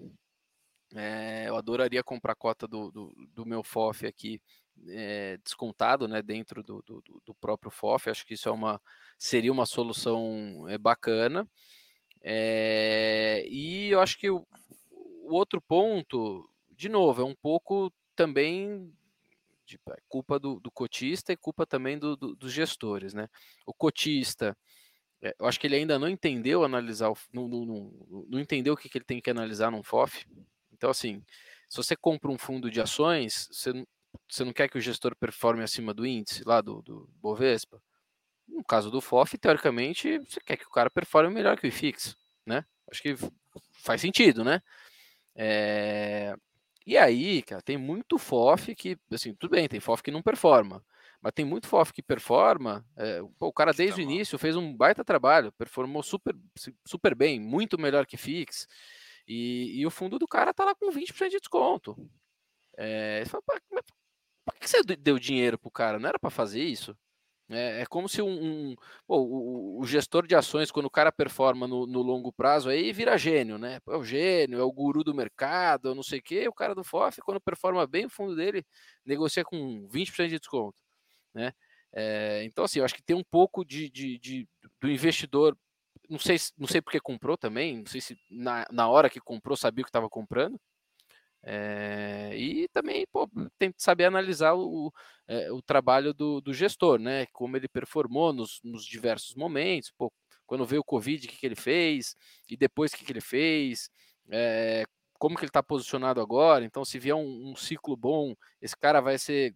É, 0.95 1.45
eu 1.47 1.55
adoraria 1.55 2.03
comprar 2.03 2.35
cota 2.35 2.67
do, 2.67 2.91
do, 2.91 3.11
do 3.33 3.45
meu 3.47 3.63
FOF 3.63 4.05
aqui 4.05 4.39
é, 4.87 5.37
descontado 5.43 6.07
né, 6.07 6.21
dentro 6.21 6.63
do, 6.63 6.81
do, 6.85 7.03
do, 7.25 7.33
próprio 7.35 7.71
FOF. 7.71 8.09
Acho 8.09 8.25
que 8.25 8.33
isso 8.33 8.49
é 8.49 8.51
uma, 8.51 8.81
seria 9.17 9.51
uma 9.51 9.65
solução 9.65 10.65
é, 10.67 10.77
bacana. 10.77 11.47
É, 12.21 13.45
e 13.47 13.89
eu 13.89 13.99
acho 13.99 14.17
que 14.17 14.29
o, 14.29 14.45
o, 14.91 15.33
outro 15.33 15.61
ponto, 15.61 16.49
de 16.71 16.89
novo, 16.89 17.21
é 17.21 17.25
um 17.25 17.35
pouco 17.35 17.91
também 18.15 18.91
de 19.65 19.79
é 19.89 19.97
culpa 20.07 20.37
do, 20.37 20.59
do 20.59 20.69
cotista 20.71 21.31
e 21.31 21.37
culpa 21.37 21.65
também 21.65 21.97
do, 21.97 22.15
dos 22.15 22.51
gestores. 22.51 23.13
Né? 23.13 23.27
O 23.65 23.73
cotista 23.73 24.57
eu 25.39 25.47
acho 25.47 25.59
que 25.59 25.67
ele 25.67 25.77
ainda 25.77 25.97
não 25.97 26.09
entendeu 26.09 26.65
analisar, 26.65 27.11
não, 27.31 27.47
não, 27.47 27.65
não, 27.65 28.25
não 28.27 28.39
entendeu 28.39 28.73
o 28.73 28.77
que, 28.77 28.89
que 28.89 28.97
ele 28.97 29.05
tem 29.05 29.21
que 29.21 29.29
analisar 29.29 29.71
num 29.71 29.81
FOF. 29.81 30.25
Então, 30.73 30.89
assim, 30.89 31.23
se 31.69 31.77
você 31.77 31.95
compra 31.95 32.29
um 32.29 32.37
fundo 32.37 32.69
de 32.69 32.81
ações, 32.81 33.47
você, 33.49 33.71
você 34.29 34.43
não 34.43 34.53
quer 34.53 34.67
que 34.67 34.77
o 34.77 34.81
gestor 34.81 35.15
performe 35.15 35.63
acima 35.63 35.93
do 35.93 36.05
índice 36.05 36.43
lá 36.45 36.61
do, 36.61 36.81
do 36.81 37.09
Bovespa. 37.21 37.81
No 38.47 38.63
caso 38.63 38.91
do 38.91 39.01
FOF, 39.01 39.37
teoricamente, 39.37 40.19
você 40.19 40.39
quer 40.39 40.57
que 40.57 40.65
o 40.65 40.69
cara 40.69 40.89
performe 40.89 41.33
melhor 41.33 41.57
que 41.57 41.65
o 41.65 41.69
IFIX, 41.69 42.15
né? 42.45 42.65
Acho 42.91 43.01
que 43.01 43.15
faz 43.83 44.01
sentido, 44.01 44.43
né? 44.43 44.61
É... 45.35 46.35
E 46.85 46.97
aí, 46.97 47.41
cara, 47.43 47.61
tem 47.61 47.77
muito 47.77 48.17
FOF 48.17 48.75
que, 48.75 48.97
assim, 49.11 49.33
tudo 49.33 49.51
bem, 49.51 49.67
tem 49.67 49.79
FOF 49.79 50.03
que 50.03 50.11
não 50.11 50.21
performa. 50.21 50.83
Mas 51.21 51.31
tem 51.33 51.45
muito 51.45 51.67
FOF 51.67 51.93
que 51.93 52.03
performa. 52.03 52.85
É, 52.97 53.21
pô, 53.39 53.47
o 53.47 53.53
cara 53.53 53.71
desde 53.71 54.01
o 54.01 54.03
início 54.03 54.37
fez 54.37 54.57
um 54.57 54.75
baita 54.75 55.05
trabalho, 55.05 55.53
performou 55.53 56.03
super, 56.03 56.35
super 56.85 57.15
bem, 57.15 57.39
muito 57.39 57.79
melhor 57.79 58.05
que 58.05 58.17
Fix. 58.17 58.67
E, 59.25 59.79
e 59.79 59.85
o 59.85 59.89
fundo 59.89 60.19
do 60.19 60.27
cara 60.27 60.53
tá 60.53 60.65
lá 60.65 60.75
com 60.75 60.91
20% 60.91 61.29
de 61.29 61.39
desconto. 61.39 61.97
É, 62.77 63.23
fala, 63.27 63.43
por 64.45 64.55
que 64.55 64.69
você 64.69 64.81
deu 64.83 65.19
dinheiro 65.19 65.57
pro 65.57 65.71
cara? 65.71 65.99
Não 65.99 66.09
era 66.09 66.19
para 66.19 66.29
fazer 66.29 66.63
isso? 66.63 66.95
É, 67.49 67.81
é, 67.81 67.85
como 67.85 68.07
se 68.07 68.21
um, 68.21 68.71
um 68.71 68.75
pô, 69.05 69.17
o, 69.17 69.81
o, 69.81 69.85
gestor 69.85 70.25
de 70.25 70.35
ações, 70.35 70.71
quando 70.71 70.85
o 70.85 70.89
cara 70.91 71.11
performa 71.11 71.67
no, 71.67 71.85
no, 71.85 72.01
longo 72.01 72.31
prazo, 72.31 72.69
aí 72.69 72.91
vira 72.93 73.17
gênio, 73.17 73.57
né? 73.57 73.79
É 73.87 73.95
o 73.97 74.03
gênio, 74.03 74.59
é 74.59 74.63
o 74.63 74.71
guru 74.71 75.03
do 75.03 75.13
mercado, 75.13 75.93
não 75.93 76.03
sei 76.03 76.19
o 76.19 76.23
quê. 76.23 76.47
O 76.47 76.53
cara 76.53 76.73
do 76.73 76.83
FOF, 76.83 77.21
quando 77.21 77.41
performa 77.41 77.85
bem, 77.85 78.05
o 78.05 78.09
fundo 78.09 78.35
dele 78.35 78.65
negocia 79.05 79.43
com 79.43 79.87
20% 79.89 80.29
de 80.29 80.39
desconto 80.39 80.83
né? 81.33 81.53
É, 81.93 82.43
então, 82.45 82.65
assim, 82.65 82.79
eu 82.79 82.85
acho 82.85 82.95
que 82.95 83.03
tem 83.03 83.15
um 83.15 83.23
pouco 83.23 83.63
de, 83.65 83.89
de, 83.89 84.17
de, 84.19 84.47
do 84.81 84.89
investidor, 84.89 85.57
não 86.09 86.19
sei, 86.19 86.37
não 86.57 86.67
sei 86.67 86.81
porque 86.81 86.99
comprou 86.99 87.37
também, 87.37 87.79
não 87.79 87.85
sei 87.85 88.01
se 88.01 88.17
na, 88.29 88.65
na 88.71 88.87
hora 88.89 89.09
que 89.09 89.19
comprou 89.19 89.55
sabia 89.57 89.81
o 89.83 89.85
que 89.85 89.89
estava 89.89 90.09
comprando, 90.09 90.59
é, 91.45 92.31
e 92.35 92.67
também 92.69 93.05
pô, 93.11 93.29
tem 93.59 93.71
que 93.71 93.83
saber 93.83 94.05
analisar 94.05 94.53
o, 94.55 94.91
é, 95.27 95.51
o 95.51 95.61
trabalho 95.61 96.13
do, 96.13 96.39
do, 96.39 96.53
gestor, 96.53 96.97
né? 96.99 97.25
Como 97.33 97.57
ele 97.57 97.67
performou 97.67 98.31
nos, 98.31 98.61
nos 98.63 98.85
diversos 98.85 99.35
momentos, 99.35 99.91
pô, 99.97 100.11
quando 100.45 100.65
veio 100.65 100.81
o 100.81 100.85
Covid, 100.85 101.25
o 101.25 101.29
que, 101.29 101.37
que 101.37 101.45
ele 101.45 101.55
fez, 101.55 102.15
e 102.49 102.55
depois 102.55 102.93
o 102.93 102.97
que, 102.97 103.05
que 103.05 103.11
ele 103.11 103.21
fez, 103.21 103.89
é, 104.31 104.85
como 105.19 105.35
que 105.35 105.41
ele 105.41 105.49
está 105.49 105.63
posicionado 105.63 106.21
agora. 106.21 106.63
Então, 106.65 106.85
se 106.85 106.97
vier 106.99 107.15
um, 107.15 107.51
um, 107.51 107.55
ciclo 107.55 107.95
bom, 107.95 108.35
esse 108.61 108.75
cara 108.77 109.01
vai 109.01 109.17
ser 109.17 109.55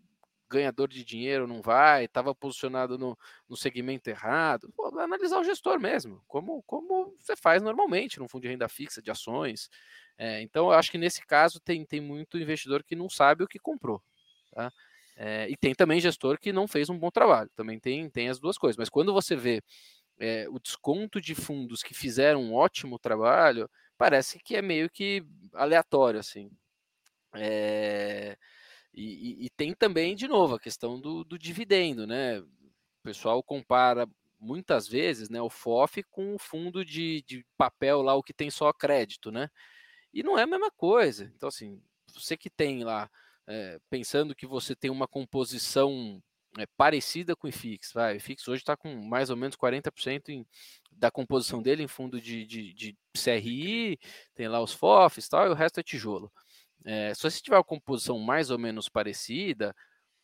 ganhador 0.50 0.88
de 0.88 1.04
dinheiro, 1.04 1.48
não 1.48 1.62
vai, 1.62 2.06
estava 2.06 2.34
posicionado 2.34 2.98
no, 2.98 3.18
no 3.50 3.58
segmento 3.58 4.10
errado. 4.10 4.72
Pô, 4.76 4.88
analisar 5.00 5.40
o 5.40 5.44
gestor 5.44 5.80
mesmo, 5.80 6.22
como, 6.28 6.64
como 6.64 7.16
você 7.20 7.36
faz 7.36 7.62
normalmente 7.62 8.20
num 8.20 8.30
fundo 8.30 8.44
de 8.44 8.50
renda 8.50 8.68
fixa, 8.70 9.02
de 9.02 9.12
ações. 9.12 9.70
É, 10.18 10.42
então, 10.42 10.68
eu 10.68 10.74
acho 10.74 10.92
que 10.92 10.98
nesse 10.98 11.26
caso 11.26 11.60
tem, 11.60 11.86
tem 11.86 12.02
muito 12.02 12.38
investidor 12.38 12.84
que 12.84 12.96
não 12.96 13.10
sabe 13.10 13.44
o 13.44 13.48
que 13.48 13.60
comprou. 13.60 14.02
Tá? 14.52 14.72
É, 15.16 15.50
e 15.50 15.56
tem 15.56 15.74
também 15.76 16.00
gestor 16.00 16.40
que 16.40 16.52
não 16.52 16.68
fez 16.68 16.90
um 16.90 16.98
bom 16.98 17.12
trabalho. 17.12 17.50
Também 17.56 17.80
tem, 17.80 18.10
tem 18.10 18.30
as 18.30 18.40
duas 18.40 18.58
coisas. 18.58 18.78
Mas 18.78 18.90
quando 18.90 19.14
você 19.14 19.36
vê 19.36 19.62
é, 20.20 20.48
o 20.50 20.60
desconto 20.60 21.22
de 21.22 21.36
fundos 21.36 21.84
que 21.84 21.94
fizeram 21.94 22.42
um 22.42 22.54
ótimo 22.54 22.98
trabalho, 22.98 23.70
parece 23.98 24.40
que 24.40 24.56
é 24.56 24.62
meio 24.62 24.90
que 24.90 25.24
aleatório, 25.54 26.20
assim. 26.20 26.50
É, 27.34 28.38
e, 28.94 29.46
e, 29.46 29.50
tem 29.52 29.74
também, 29.76 30.16
de 30.16 30.28
novo, 30.28 30.56
a 30.56 30.60
questão 30.60 31.00
do, 31.00 31.24
do, 31.24 31.38
dividendo, 31.38 32.08
né? 32.08 32.40
O 32.40 33.04
pessoal 33.04 33.44
compara 33.44 34.08
muitas 34.40 34.88
vezes 34.88 35.30
né, 35.30 35.42
o 35.42 35.50
FOF 35.50 36.04
com 36.04 36.36
o 36.36 36.40
fundo 36.40 36.86
de, 36.86 37.24
de 37.28 37.46
papel 37.58 38.02
lá, 38.02 38.16
o 38.16 38.24
que 38.24 38.34
tem 38.34 38.50
só 38.50 38.72
crédito, 38.74 39.32
né? 39.32 39.50
E 40.18 40.24
não 40.24 40.36
é 40.36 40.42
a 40.42 40.48
mesma 40.48 40.72
coisa. 40.72 41.32
Então, 41.36 41.48
assim, 41.48 41.80
você 42.12 42.36
que 42.36 42.50
tem 42.50 42.84
lá, 42.84 43.08
é, 43.46 43.80
pensando 43.88 44.34
que 44.34 44.48
você 44.48 44.76
tem 44.76 44.90
uma 44.90 45.08
composição 45.08 46.20
é, 46.58 46.66
parecida 46.76 47.36
com 47.36 47.46
o 47.46 47.50
IFIX, 47.52 47.92
vai, 47.94 48.16
o 48.16 48.18
IFIX 48.18 48.48
hoje 48.48 48.64
está 48.64 48.76
com 48.76 48.96
mais 48.96 49.30
ou 49.30 49.38
menos 49.38 49.56
40% 49.56 50.30
em, 50.30 50.44
da 50.92 51.12
composição 51.12 51.62
dele 51.62 51.84
em 51.84 51.88
fundo 51.88 52.20
de, 52.20 52.48
de, 52.48 52.74
de 52.74 52.98
CRI, 53.16 54.00
tem 54.34 54.48
lá 54.48 54.60
os 54.60 54.74
FOFs 54.74 55.28
e 55.28 55.30
tal, 55.30 55.46
e 55.46 55.50
o 55.52 55.54
resto 55.54 55.80
é 55.80 55.84
tijolo. 55.84 56.32
É, 56.84 57.14
se 57.14 57.22
você 57.22 57.40
tiver 57.40 57.58
uma 57.58 57.64
composição 57.64 58.18
mais 58.18 58.50
ou 58.50 58.58
menos 58.58 58.90
parecida, 58.90 59.76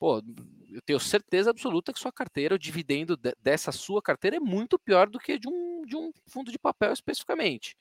pô, 0.04 0.22
eu 0.70 0.82
tenho 0.82 1.00
certeza 1.00 1.50
absoluta 1.50 1.94
que 1.94 2.00
sua 2.00 2.12
carteira, 2.12 2.56
o 2.56 2.60
dividendo 2.60 3.16
de, 3.16 3.34
dessa 3.39 3.72
sua 3.72 4.02
carteira 4.02 4.36
é 4.36 4.39
muito 4.39 4.78
pior 4.78 5.10
do 5.10 5.18
que 5.18 5.39
de 5.39 5.48
um, 5.48 5.86
de 5.86 5.96
um 5.96 6.12
fundo 6.28 6.52
de 6.52 6.60
papel 6.60 6.92
especificamente. 6.92 7.78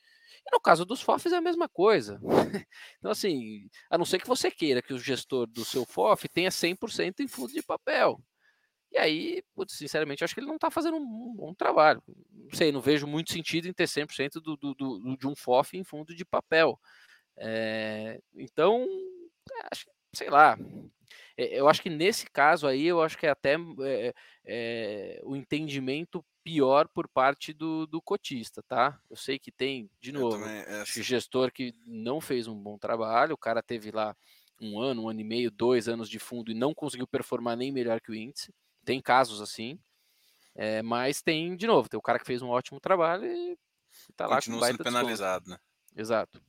E 0.47 0.51
no 0.53 0.61
caso 0.61 0.85
dos 0.85 1.03
FOFs 1.03 1.33
é 1.33 1.37
a 1.37 1.41
mesma 1.41 1.69
coisa. 1.69 2.21
então, 3.01 3.11
assim, 3.11 3.69
a 3.91 3.99
não 3.99 4.05
ser 4.05 4.21
que 4.21 4.29
você 4.29 4.53
queira 4.53 4.81
que 4.81 4.95
o 4.95 5.01
gestor 5.01 5.49
do 5.49 5.65
seu 5.65 5.85
FOF 5.85 6.29
tenha 6.29 6.49
100% 6.49 7.19
em 7.19 7.27
fundo 7.27 7.53
de 7.53 7.61
papel. 7.61 8.23
E 8.93 8.99
aí, 8.99 9.43
putz, 9.53 9.77
sinceramente, 9.77 10.23
acho 10.23 10.33
que 10.33 10.39
ele 10.39 10.47
não 10.47 10.55
está 10.55 10.71
fazendo 10.71 10.99
um 10.99 11.35
bom 11.35 11.53
trabalho. 11.53 12.01
Não 12.31 12.55
sei, 12.55 12.71
não 12.71 12.81
vejo 12.81 13.05
muito 13.05 13.33
sentido 13.33 13.67
em 13.67 13.73
ter 13.73 13.89
100% 13.89 14.35
do, 14.35 14.57
do, 14.57 14.75
do, 14.75 15.17
de 15.17 15.27
um 15.27 15.35
FOF 15.35 15.77
em 15.77 15.83
fundo 15.83 16.15
de 16.15 16.25
papel. 16.25 16.79
É, 17.37 18.21
então, 18.37 18.87
acho, 19.73 19.87
sei 20.15 20.31
lá. 20.31 20.57
Eu 21.37 21.69
acho 21.69 21.83
que 21.83 21.91
nesse 21.91 22.27
caso 22.31 22.67
aí, 22.67 22.87
eu 22.87 23.03
acho 23.03 23.17
que 23.17 23.27
é 23.27 23.31
até 23.31 23.57
é, 23.81 24.15
é, 24.45 25.21
o 25.25 25.35
entendimento 25.35 26.25
pior 26.45 26.89
por 26.89 27.09
parte 27.09 27.53
do, 27.53 27.87
do 27.87 28.03
cotista, 28.03 28.63
tá? 28.63 29.01
Eu 29.09 29.17
sei 29.17 29.39
que 29.39 29.53
tem, 29.53 29.91
de 30.01 30.13
novo, 30.13 30.45
acho 30.83 31.03
gestor 31.03 31.53
que 31.53 31.75
não 31.87 32.21
fez 32.21 32.49
um 32.49 32.57
bom 32.61 32.77
trabalho, 32.77 33.35
o 33.35 33.39
cara 33.39 33.63
teve 33.63 33.91
lá 33.91 34.15
um 34.61 34.81
ano, 34.81 35.05
um 35.05 35.09
ano 35.09 35.21
e 35.21 35.25
meio, 35.25 35.51
dois 35.51 35.89
anos 35.89 36.09
de 36.09 36.19
fundo 36.19 36.51
e 36.51 36.55
não 36.55 36.75
conseguiu 36.75 37.07
performar 37.07 37.57
nem 37.57 37.73
melhor 37.73 38.01
que 38.01 38.11
o 38.11 38.15
índice. 38.15 38.53
Tem 38.85 39.01
casos 39.01 39.41
assim, 39.41 39.79
é, 40.55 40.83
mas 40.83 41.23
tem, 41.23 41.57
de 41.57 41.67
novo, 41.67 41.89
tem 41.89 41.99
o 41.99 42.03
cara 42.03 42.19
que 42.19 42.27
fez 42.27 42.43
um 42.43 42.49
ótimo 42.49 42.81
trabalho 42.81 43.25
e 43.25 43.57
tá 44.17 44.27
lá 44.27 44.37
Continua 44.37 44.67
sendo 44.67 44.85
penalizado, 44.85 45.51
né? 45.51 45.59
Exato. 45.97 46.43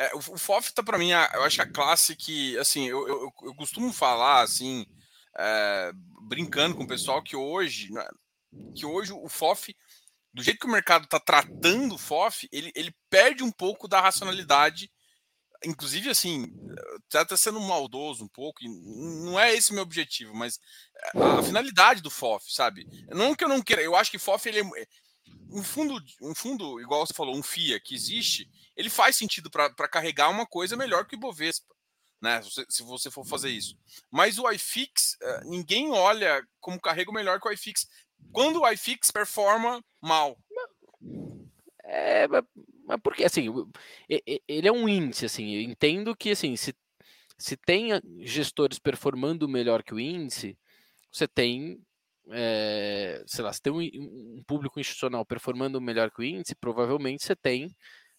É, 0.00 0.14
o, 0.14 0.18
o 0.18 0.38
FOF 0.38 0.72
tá 0.72 0.82
para 0.82 0.96
mim, 0.96 1.10
eu 1.10 1.42
acho 1.42 1.60
a 1.60 1.66
classe 1.66 2.16
que, 2.16 2.56
assim, 2.56 2.88
eu, 2.88 3.06
eu, 3.06 3.30
eu 3.42 3.54
costumo 3.54 3.92
falar, 3.92 4.40
assim, 4.40 4.86
é, 5.38 5.92
brincando 6.22 6.74
com 6.74 6.84
o 6.84 6.88
pessoal 6.88 7.22
que 7.22 7.36
hoje, 7.36 7.92
né, 7.92 8.08
que 8.74 8.86
hoje 8.86 9.12
o 9.12 9.28
FOF, 9.28 9.76
do 10.32 10.42
jeito 10.42 10.58
que 10.58 10.66
o 10.66 10.70
mercado 10.70 11.04
está 11.04 11.20
tratando 11.20 11.96
o 11.96 11.98
FOF, 11.98 12.48
ele, 12.50 12.72
ele 12.74 12.96
perde 13.10 13.42
um 13.42 13.52
pouco 13.52 13.86
da 13.86 14.00
racionalidade. 14.00 14.90
Inclusive, 15.62 16.08
assim, 16.08 16.46
está 17.04 17.22
tá 17.22 17.36
sendo 17.36 17.60
maldoso 17.60 18.24
um 18.24 18.28
pouco, 18.28 18.60
não 18.64 19.38
é 19.38 19.54
esse 19.54 19.70
o 19.70 19.74
meu 19.74 19.82
objetivo, 19.82 20.34
mas 20.34 20.58
a 21.14 21.42
finalidade 21.42 22.00
do 22.00 22.10
FOF, 22.10 22.50
sabe? 22.50 22.86
Não 23.10 23.34
que 23.34 23.44
eu 23.44 23.48
não 23.50 23.60
queira, 23.60 23.82
eu 23.82 23.94
acho 23.94 24.10
que 24.10 24.18
FOF 24.18 24.48
ele 24.48 24.60
é, 24.60 24.86
um 25.50 25.62
fundo, 25.62 26.02
um 26.22 26.34
fundo, 26.34 26.80
igual 26.80 27.04
você 27.04 27.14
falou, 27.14 27.36
um 27.36 27.42
FIA 27.42 27.80
que 27.80 27.94
existe, 27.94 28.48
ele 28.76 28.88
faz 28.88 29.16
sentido 29.16 29.50
para 29.50 29.88
carregar 29.88 30.30
uma 30.30 30.46
coisa 30.46 30.76
melhor 30.76 31.06
que 31.06 31.14
o 31.14 31.18
Ibovespa, 31.18 31.74
né? 32.20 32.40
Se 32.42 32.50
você, 32.50 32.66
se 32.68 32.82
você 32.82 33.10
for 33.10 33.26
fazer 33.26 33.50
isso. 33.50 33.76
Mas 34.10 34.38
o 34.38 34.50
iFix, 34.50 35.16
eh, 35.20 35.40
ninguém 35.44 35.90
olha 35.90 36.46
como 36.60 36.80
carrega 36.80 37.12
melhor 37.12 37.40
que 37.40 37.48
o 37.48 37.52
iFix 37.52 37.88
quando 38.32 38.60
o 38.60 38.68
iFix 38.70 39.10
performa 39.10 39.84
mal. 40.00 40.38
É, 41.84 42.28
mas 42.28 43.00
porque 43.02 43.24
assim, 43.24 43.46
ele 44.46 44.68
é 44.68 44.72
um 44.72 44.88
índice, 44.88 45.26
assim, 45.26 45.54
eu 45.54 45.62
entendo 45.62 46.14
que 46.14 46.30
assim, 46.30 46.54
se, 46.56 46.74
se 47.36 47.56
tem 47.56 47.90
gestores 48.20 48.78
performando 48.78 49.48
melhor 49.48 49.82
que 49.82 49.94
o 49.94 49.98
índice, 49.98 50.56
você 51.10 51.26
tem 51.26 51.80
é, 52.28 53.22
sei 53.26 53.44
lá, 53.44 53.52
se 53.52 53.62
tem 53.62 53.72
um, 53.72 53.80
um, 53.80 54.42
público 54.46 54.78
institucional 54.78 55.24
performando 55.24 55.80
melhor 55.80 56.10
que 56.10 56.20
o 56.20 56.24
índice, 56.24 56.54
provavelmente 56.54 57.24
você 57.24 57.34
tem 57.34 57.74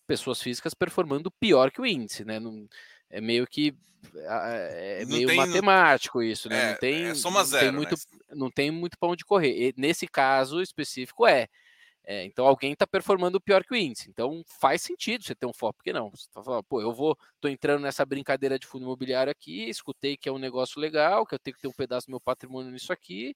pessoas 0.07 0.41
físicas 0.41 0.73
performando 0.73 1.31
pior 1.31 1.71
que 1.71 1.81
o 1.81 1.85
índice, 1.85 2.25
né? 2.25 2.39
Não, 2.39 2.67
é 3.09 3.21
meio 3.21 3.45
que 3.47 3.73
é 4.15 5.05
meio 5.05 5.27
tem, 5.27 5.37
matemático 5.37 6.19
não, 6.19 6.25
isso, 6.25 6.49
né? 6.49 6.61
É, 6.61 6.71
não 6.71 6.77
tem, 6.77 7.03
é 7.05 7.15
soma 7.15 7.43
zero, 7.43 7.65
tem 7.65 7.71
muito, 7.71 7.95
né? 7.95 8.19
não 8.33 8.51
tem 8.51 8.71
muito 8.71 8.97
para 8.97 9.09
onde 9.09 9.23
correr. 9.23 9.69
E 9.69 9.73
nesse 9.77 10.07
caso 10.07 10.61
específico 10.61 11.27
é. 11.27 11.47
É, 12.03 12.25
então 12.25 12.47
alguém 12.47 12.73
está 12.73 12.87
performando 12.87 13.39
pior 13.39 13.63
que 13.63 13.73
o 13.73 13.77
índice. 13.77 14.09
Então 14.09 14.43
faz 14.59 14.81
sentido 14.81 15.23
você 15.23 15.35
ter 15.35 15.45
um 15.45 15.53
FOF, 15.53 15.77
porque 15.77 15.93
não? 15.93 16.09
Você 16.09 16.25
tá 16.33 16.43
falando, 16.43 16.63
pô, 16.63 16.81
eu 16.81 16.91
vou, 16.91 17.15
tô 17.39 17.47
entrando 17.47 17.83
nessa 17.83 18.03
brincadeira 18.03 18.57
de 18.57 18.65
fundo 18.65 18.83
imobiliário 18.83 19.31
aqui, 19.31 19.69
escutei 19.69 20.17
que 20.17 20.27
é 20.27 20.31
um 20.31 20.39
negócio 20.39 20.81
legal, 20.81 21.25
que 21.27 21.35
eu 21.35 21.39
tenho 21.39 21.55
que 21.55 21.61
ter 21.61 21.67
um 21.67 21.73
pedaço 21.73 22.07
do 22.07 22.11
meu 22.11 22.19
patrimônio 22.19 22.71
nisso 22.71 22.91
aqui, 22.91 23.35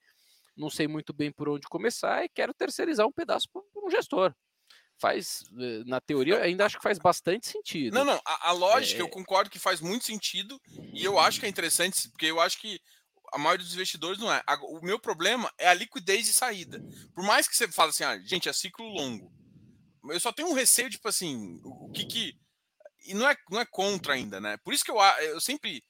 não 0.56 0.70
sei 0.70 0.88
muito 0.88 1.14
bem 1.14 1.32
por 1.32 1.50
onde 1.50 1.68
começar 1.68 2.24
e 2.24 2.30
quero 2.30 2.54
terceirizar 2.54 3.08
um 3.08 3.12
pedaço 3.12 3.48
para 3.52 3.62
um 3.84 3.90
gestor. 3.90 4.34
Faz, 4.98 5.44
eh, 5.60 5.84
na 5.86 6.00
teoria, 6.00 6.42
ainda 6.42 6.66
acho 6.66 6.78
que 6.78 6.84
faz 6.84 6.98
bastante 6.98 7.48
sentido. 7.48 7.94
Não, 7.94 8.06
não, 8.06 8.22
a, 8.26 8.50
a 8.50 8.52
lógica 8.54 9.02
é... 9.02 9.04
eu 9.04 9.10
concordo 9.10 9.50
que 9.50 9.60
faz 9.60 9.82
muito 9.82 10.06
sentido 10.06 10.60
e 10.94 11.04
eu 11.04 11.20
acho 11.20 11.40
que 11.40 11.46
é 11.46 11.50
interessante, 11.50 12.10
porque 12.10 12.28
eu 12.28 12.40
acho 12.40 12.60
que 12.60 12.80
a 13.34 13.38
maioria 13.38 13.66
dos 13.66 13.74
investidores 13.74 14.20
não 14.20 14.32
é. 14.32 14.42
O 14.62 14.80
meu 14.82 14.98
problema 14.98 15.52
é 15.58 15.68
a 15.68 15.74
liquidez 15.74 16.26
de 16.26 16.32
saída. 16.32 16.82
Por 17.14 17.26
mais 17.26 17.48
que 17.48 17.56
você 17.56 17.68
fale 17.68 17.90
assim, 17.90 18.04
ah, 18.04 18.18
gente, 18.20 18.48
é 18.48 18.54
ciclo 18.54 18.88
longo. 18.88 19.32
Eu 20.10 20.20
só 20.20 20.32
tenho 20.32 20.50
um 20.50 20.54
receio, 20.54 20.90
tipo 20.90 21.08
assim, 21.08 21.60
o, 21.64 21.92
que 21.92 22.06
que. 22.06 22.40
E 23.06 23.14
não 23.14 23.28
é, 23.28 23.36
não 23.50 23.60
é 23.60 23.66
contra 23.66 24.14
ainda, 24.14 24.40
né? 24.40 24.58
Por 24.58 24.74
isso 24.74 24.84
que 24.84 24.92
eu, 24.92 24.98
eu 25.00 25.42
sempre 25.42 25.84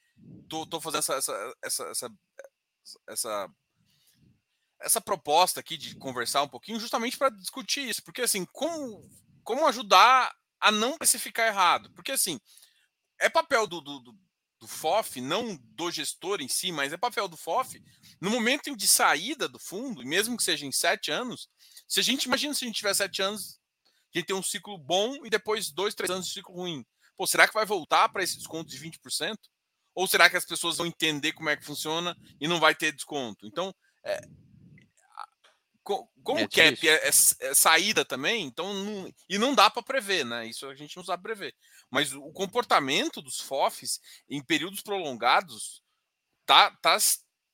tô, 0.50 0.66
tô 0.66 0.82
fazendo 0.82 1.00
essa, 1.00 1.16
essa, 1.16 1.54
essa, 1.64 1.84
essa, 1.90 2.10
essa, 3.08 3.50
essa 4.82 5.02
proposta 5.02 5.60
aqui 5.60 5.78
de 5.78 5.96
conversar 5.96 6.44
um 6.44 6.48
pouquinho, 6.48 6.80
justamente 6.80 7.18
para 7.18 7.30
discutir 7.30 7.88
isso. 7.88 8.04
Porque, 8.04 8.22
assim, 8.22 8.46
como, 8.52 9.10
como 9.44 9.68
ajudar 9.68 10.34
a 10.60 10.72
não 10.72 10.98
precificar 10.98 11.48
errado? 11.48 11.92
Porque, 11.94 12.12
assim, 12.12 12.40
é 13.20 13.30
papel 13.30 13.68
do, 13.68 13.82
do, 13.82 14.00
do 14.60 14.68
FOF, 14.68 15.22
não 15.22 15.56
do 15.56 15.92
gestor 15.92 16.42
em 16.42 16.48
si, 16.48 16.72
mas 16.72 16.92
é 16.92 16.98
papel 16.98 17.28
do 17.28 17.38
FOF, 17.38 17.82
no 18.20 18.30
momento 18.30 18.76
de 18.76 18.88
saída 18.88 19.48
do 19.48 19.60
fundo, 19.60 20.06
mesmo 20.06 20.38
que 20.38 20.44
seja 20.44 20.66
em 20.66 20.72
sete 20.72 21.12
anos, 21.12 21.50
se 21.88 22.00
a 22.00 22.04
gente 22.04 22.24
imagina 22.24 22.54
se 22.54 22.66
a 22.66 22.68
gente 22.68 22.78
tiver 22.78 22.94
sete 22.94 23.22
anos, 23.22 23.60
a 24.14 24.18
gente 24.18 24.28
tem 24.28 24.36
um 24.36 24.44
ciclo 24.44 24.78
bom 24.78 25.26
e 25.26 25.30
depois 25.30 25.72
dois, 25.72 25.94
três 25.94 26.10
anos 26.10 26.28
de 26.28 26.34
ciclo 26.34 26.56
ruim. 26.56 26.86
Pô, 27.18 27.28
será 27.28 27.48
que 27.48 27.54
vai 27.54 27.66
voltar 27.66 28.10
para 28.10 28.24
esse 28.24 28.38
desconto 28.38 28.70
de 28.70 28.78
20%? 28.78 29.36
Ou 29.94 30.08
será 30.08 30.30
que 30.30 30.36
as 30.36 30.46
pessoas 30.46 30.78
vão 30.78 30.86
entender 30.86 31.32
como 31.34 31.50
é 31.50 31.56
que 31.56 31.64
funciona 31.64 32.18
e 32.40 32.48
não 32.48 32.60
vai 32.60 32.76
ter 32.76 32.92
desconto? 32.92 33.46
Então, 33.46 33.74
é, 34.04 34.20
como 35.86 36.40
é 36.40 36.48
cap 36.48 36.90
é, 36.90 36.94
é, 36.94 37.08
é, 37.08 37.54
saída 37.54 38.04
também, 38.04 38.44
então 38.46 38.74
não, 38.74 39.14
e 39.30 39.38
não 39.38 39.54
dá 39.54 39.70
para 39.70 39.84
prever, 39.84 40.26
né? 40.26 40.48
Isso 40.48 40.68
a 40.68 40.74
gente 40.74 40.98
não 40.98 41.04
sabe 41.04 41.22
prever. 41.22 41.56
Mas 41.92 42.12
o 42.12 42.32
comportamento 42.32 43.22
dos 43.22 43.40
FOFs 43.40 44.00
em 44.28 44.44
períodos 44.44 44.82
prolongados 44.82 45.84
tá, 46.46 46.72
tá, 46.82 46.98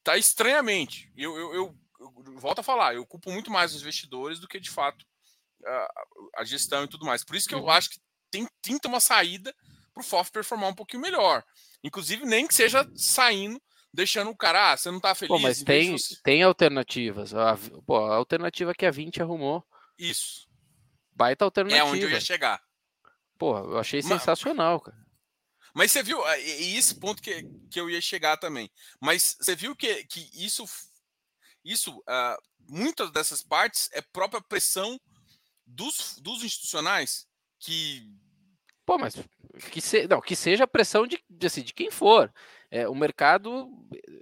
tá 0.01 0.17
estranhamente. 0.17 1.11
Eu, 1.15 1.37
eu, 1.37 1.53
eu, 1.53 1.77
eu 1.99 2.39
volto 2.39 2.59
a 2.59 2.63
falar, 2.63 2.95
eu 2.95 3.05
culpo 3.05 3.29
muito 3.29 3.51
mais 3.51 3.75
os 3.75 3.81
investidores 3.81 4.39
do 4.39 4.47
que 4.47 4.61
de 4.61 4.69
fato 4.69 5.05
a, 5.65 5.93
a 6.37 6.43
gestão 6.45 6.85
e 6.85 6.87
tudo 6.87 7.05
mais. 7.05 7.25
Por 7.25 7.35
isso 7.35 7.49
que 7.49 7.53
eu 7.53 7.59
uhum. 7.59 7.69
acho 7.69 7.89
que 7.89 7.99
tem, 8.31 8.47
tem 8.61 8.75
que 8.75 8.81
ter 8.81 8.87
uma 8.87 9.01
saída 9.01 9.53
para 9.93 10.01
o 10.01 10.05
FOF 10.05 10.31
performar 10.31 10.69
um 10.69 10.75
pouquinho 10.75 11.01
melhor. 11.01 11.43
Inclusive, 11.83 12.25
nem 12.25 12.47
que 12.47 12.55
seja 12.55 12.89
saindo 12.95 13.61
deixando 13.93 14.31
o 14.31 14.35
cara, 14.35 14.71
ah, 14.71 14.77
você 14.77 14.89
não 14.89 14.99
tá 14.99 15.13
feliz. 15.13 15.29
Pô, 15.29 15.39
mas 15.39 15.63
tem, 15.63 15.97
você... 15.97 16.15
tem 16.23 16.43
alternativas. 16.43 17.33
A, 17.33 17.57
pô, 17.85 17.97
a 17.97 18.15
alternativa 18.15 18.73
que 18.73 18.85
a 18.85 18.91
20 18.91 19.21
arrumou. 19.21 19.65
Isso. 19.97 20.47
Baita 21.11 21.45
alternativa. 21.45 21.81
É 21.81 21.83
onde 21.83 22.01
eu 22.01 22.09
ia 22.09 22.21
chegar. 22.21 22.61
Pô, 23.37 23.57
eu 23.57 23.77
achei 23.79 24.01
mas, 24.01 24.07
sensacional, 24.07 24.79
cara. 24.79 24.97
Mas 25.73 25.91
você 25.91 26.03
viu, 26.03 26.19
e 26.37 26.77
esse 26.77 26.95
ponto 26.95 27.21
que, 27.21 27.43
que 27.69 27.79
eu 27.79 27.89
ia 27.89 28.01
chegar 28.01 28.37
também. 28.37 28.69
Mas 28.99 29.37
você 29.39 29.55
viu 29.55 29.75
que, 29.75 30.03
que 30.05 30.29
isso, 30.33 30.65
isso 31.63 31.97
uh, 31.99 32.41
muitas 32.67 33.11
dessas 33.11 33.41
partes 33.41 33.89
é 33.93 34.01
própria 34.01 34.41
pressão 34.41 34.99
dos, 35.65 36.17
dos 36.19 36.43
institucionais 36.43 37.27
que. 37.59 38.07
Pô, 38.85 38.97
mas 38.97 39.15
que, 39.71 39.79
se, 39.79 40.07
não, 40.07 40.19
que 40.19 40.35
seja 40.35 40.65
a 40.65 40.67
pressão 40.67 41.07
de, 41.07 41.23
de, 41.29 41.47
assim, 41.47 41.61
de 41.61 41.73
quem 41.73 41.89
for 41.89 42.31
é, 42.71 42.87
o 42.87 42.95
mercado 42.95 43.69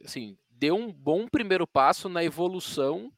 assim, 0.04 0.38
deu 0.50 0.76
um 0.76 0.92
bom 0.92 1.28
primeiro 1.28 1.68
passo 1.68 2.10
na 2.10 2.24
evolução 2.24 3.14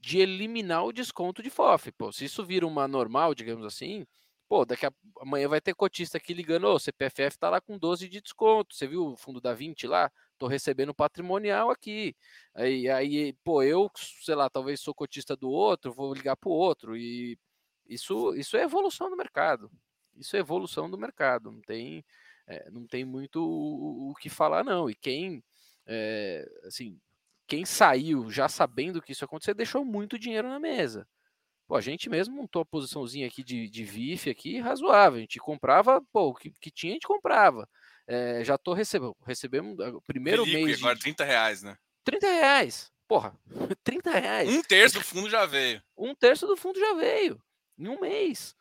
de 0.00 0.20
eliminar 0.20 0.84
o 0.84 0.92
desconto 0.92 1.42
de 1.42 1.50
FOF. 1.50 1.92
Pô, 1.92 2.12
se 2.12 2.24
isso 2.24 2.44
vira 2.44 2.66
uma 2.66 2.86
normal, 2.88 3.34
digamos 3.34 3.66
assim, 3.66 4.06
pô, 4.48 4.64
daqui 4.64 4.86
a 4.86 4.92
amanhã 5.20 5.48
vai 5.48 5.60
ter 5.60 5.74
cotista 5.74 6.18
aqui 6.18 6.32
ligando, 6.32 6.68
oh, 6.68 6.78
CPFF 6.78 7.38
tá 7.38 7.50
lá 7.50 7.60
com 7.60 7.76
12 7.78 8.08
de 8.08 8.20
desconto. 8.20 8.74
Você 8.74 8.86
viu 8.86 9.12
o 9.12 9.16
fundo 9.16 9.40
da 9.40 9.52
20 9.52 9.86
lá? 9.86 10.10
Tô 10.38 10.46
recebendo 10.46 10.94
patrimonial 10.94 11.70
aqui. 11.70 12.14
Aí, 12.54 12.88
aí, 12.88 13.32
pô, 13.44 13.62
eu, 13.62 13.90
sei 14.22 14.34
lá, 14.34 14.48
talvez 14.48 14.80
sou 14.80 14.94
cotista 14.94 15.36
do 15.36 15.50
outro, 15.50 15.92
vou 15.92 16.14
ligar 16.14 16.36
pro 16.36 16.50
outro 16.50 16.96
e 16.96 17.38
isso 17.88 18.34
isso 18.36 18.56
é 18.56 18.62
evolução 18.62 19.10
do 19.10 19.16
mercado. 19.16 19.70
Isso 20.16 20.36
é 20.36 20.40
evolução 20.40 20.90
do 20.90 20.98
mercado, 20.98 21.50
não 21.52 21.60
tem 21.62 22.04
é, 22.48 22.70
não 22.70 22.86
tem 22.86 23.04
muito 23.04 23.42
o, 23.42 24.10
o, 24.10 24.14
que 24.14 24.30
falar, 24.30 24.64
não. 24.64 24.88
E 24.88 24.94
quem, 24.94 25.44
é, 25.86 26.48
assim, 26.64 26.98
quem 27.46 27.64
saiu 27.64 28.30
já 28.30 28.48
sabendo 28.48 29.02
que 29.02 29.12
isso 29.12 29.22
ia 29.22 29.26
acontecer, 29.26 29.54
deixou 29.54 29.84
muito 29.84 30.18
dinheiro 30.18 30.48
na 30.48 30.58
mesa. 30.58 31.06
Pô, 31.66 31.76
a 31.76 31.80
gente 31.82 32.08
mesmo 32.08 32.34
montou 32.34 32.62
a 32.62 32.66
posiçãozinha 32.66 33.26
aqui 33.26 33.44
de, 33.44 33.68
de 33.68 33.84
VIF 33.84 34.30
aqui 34.30 34.58
razoável. 34.58 35.18
A 35.18 35.20
gente 35.20 35.38
comprava, 35.38 36.02
pô, 36.10 36.28
o 36.28 36.34
que, 36.34 36.50
que 36.50 36.70
tinha 36.70 36.92
a 36.92 36.94
gente 36.94 37.06
comprava. 37.06 37.68
É, 38.06 38.42
já 38.42 38.56
tô 38.56 38.72
recebendo, 38.72 39.14
recebemos 39.26 39.78
o 39.78 40.00
primeiro 40.00 40.46
Felipe, 40.46 40.64
mês. 40.64 40.78
Agora 40.78 40.94
de, 40.94 41.02
30 41.02 41.24
reais, 41.24 41.62
né? 41.62 41.76
30 42.04 42.26
reais. 42.26 42.90
Porra, 43.06 43.38
30 43.84 44.10
reais. 44.18 44.48
Um 44.48 44.62
terço 44.62 44.98
do 44.98 45.04
fundo 45.04 45.28
já 45.28 45.44
veio. 45.44 45.82
Um 45.94 46.14
terço 46.14 46.46
do 46.46 46.56
fundo 46.56 46.80
já 46.80 46.94
veio. 46.94 47.38
Em 47.78 47.88
um 47.88 48.00
mês. 48.00 48.56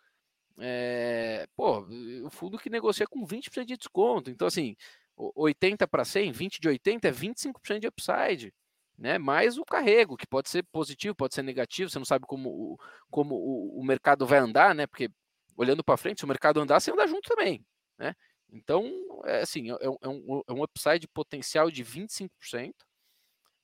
É, 0.59 1.47
pô, 1.55 1.85
o 2.25 2.29
fundo 2.29 2.57
que 2.57 2.69
negocia 2.69 3.07
com 3.07 3.25
20% 3.25 3.65
de 3.65 3.77
desconto. 3.77 4.29
Então, 4.29 4.47
assim, 4.47 4.75
80 5.15 5.87
para 5.87 6.05
100, 6.05 6.31
20 6.31 6.59
de 6.59 6.67
80 6.67 7.07
é 7.07 7.11
25% 7.11 7.79
de 7.79 7.87
upside. 7.87 8.53
Né, 8.97 9.19
mais 9.19 9.59
o 9.59 9.63
carrego, 9.63 10.17
que 10.17 10.25
pode 10.25 10.49
ser 10.49 10.63
positivo, 10.71 11.13
pode 11.13 11.35
ser 11.35 11.43
negativo, 11.43 11.87
você 11.87 11.99
não 11.99 12.05
sabe 12.05 12.25
como, 12.25 12.49
o, 12.49 12.77
como 13.11 13.35
o, 13.35 13.79
o 13.79 13.83
mercado 13.85 14.25
vai 14.25 14.39
andar, 14.39 14.73
né? 14.73 14.87
Porque 14.87 15.07
olhando 15.55 15.83
para 15.83 15.97
frente, 15.97 16.19
se 16.19 16.25
o 16.25 16.27
mercado 16.27 16.59
andar, 16.59 16.79
você 16.79 16.91
anda 16.91 17.07
junto 17.07 17.29
também. 17.29 17.63
Né? 17.95 18.15
Então, 18.49 18.91
é 19.25 19.41
assim, 19.41 19.71
é, 19.71 19.75
é, 20.01 20.07
um, 20.09 20.41
é 20.47 20.51
um 20.51 20.63
upside 20.63 21.07
potencial 21.09 21.69
de 21.69 21.83
25%, 21.83 22.73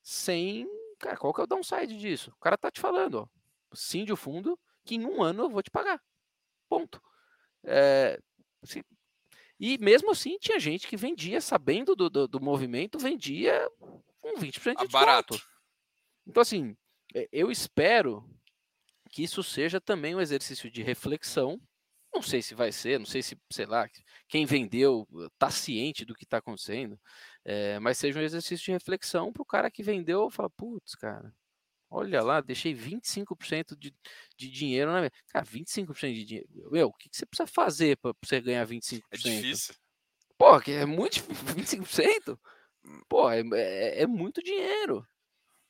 sem. 0.04 0.68
Cara, 1.00 1.18
qual 1.18 1.34
que 1.34 1.42
é 1.42 1.44
o 1.44 1.48
downside 1.48 1.98
disso? 1.98 2.32
O 2.32 2.40
cara 2.40 2.58
tá 2.58 2.70
te 2.70 2.80
falando, 2.80 3.16
ó. 3.16 3.28
Sim 3.74 4.06
de 4.06 4.16
fundo, 4.16 4.60
que 4.86 4.96
em 4.96 5.06
um 5.06 5.24
ano 5.24 5.44
eu 5.44 5.50
vou 5.50 5.64
te 5.64 5.72
pagar. 5.72 6.00
Ponto. 6.74 7.00
É, 7.66 8.20
assim, 8.64 8.82
e 9.60 9.78
mesmo 9.78 10.10
assim 10.10 10.40
tinha 10.40 10.60
gente 10.60 10.88
que 10.88 10.98
vendia, 10.98 11.40
sabendo 11.40 11.96
do, 11.96 12.10
do, 12.10 12.28
do 12.28 12.42
movimento, 12.42 12.98
vendia 12.98 13.70
com 14.20 14.36
20% 14.36 14.42
de 14.42 14.52
desconto. 14.52 14.88
Barato. 14.90 15.42
Então, 16.26 16.42
assim, 16.42 16.76
é, 17.14 17.30
eu 17.32 17.52
espero 17.52 18.28
que 19.12 19.22
isso 19.22 19.44
seja 19.44 19.80
também 19.80 20.16
um 20.16 20.22
exercício 20.22 20.72
de 20.72 20.82
reflexão. 20.82 21.62
Não 22.12 22.24
sei 22.24 22.42
se 22.42 22.56
vai 22.56 22.72
ser, 22.72 22.98
não 22.98 23.06
sei 23.06 23.22
se, 23.22 23.38
sei 23.52 23.68
lá, 23.68 23.88
quem 24.28 24.46
vendeu 24.48 25.08
está 25.34 25.52
ciente 25.52 26.06
do 26.06 26.16
que 26.16 26.24
está 26.24 26.38
acontecendo, 26.38 27.00
é, 27.46 27.78
mas 27.80 28.00
seja 28.00 28.20
um 28.20 28.24
exercício 28.24 28.66
de 28.66 28.72
reflexão 28.72 29.32
para 29.32 29.44
o 29.44 29.46
cara 29.46 29.70
que 29.70 29.84
vendeu 29.84 30.30
falar, 30.32 30.50
putz, 30.50 30.96
cara, 30.96 31.34
Olha 31.96 32.24
lá, 32.24 32.42
deixei 32.42 32.74
25% 32.74 33.78
de, 33.78 33.94
de 34.36 34.50
dinheiro 34.50 34.92
na. 34.92 35.12
Cara, 35.28 35.46
25% 35.46 36.12
de 36.12 36.26
dinheiro. 36.26 36.50
Meu, 36.72 36.88
o 36.88 36.94
que, 36.94 37.08
que 37.08 37.16
você 37.16 37.24
precisa 37.24 37.46
fazer 37.46 37.98
para 37.98 38.16
você 38.24 38.42
ganhar 38.42 38.66
25%? 38.66 39.04
É 39.12 39.18
difícil. 39.18 39.76
Pô, 40.36 40.60
é 40.60 40.86
muito 40.88 41.22
25%? 41.56 42.40
Pô, 43.08 43.30
é, 43.30 43.44
é, 43.54 44.02
é 44.02 44.08
muito 44.08 44.42
dinheiro. 44.42 45.08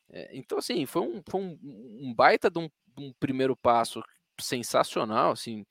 É, 0.09 0.29
então, 0.33 0.59
assim, 0.59 0.86
foi 0.86 1.01
um, 1.01 1.21
foi 1.29 1.41
um, 1.41 1.59
um 1.62 2.13
baita 2.15 2.49
de 2.49 2.57
um, 2.57 2.69
um, 2.97 3.12
primeiro 3.19 3.57
passo 3.57 4.01
sensacional. 4.39 5.33
Assim, 5.33 5.65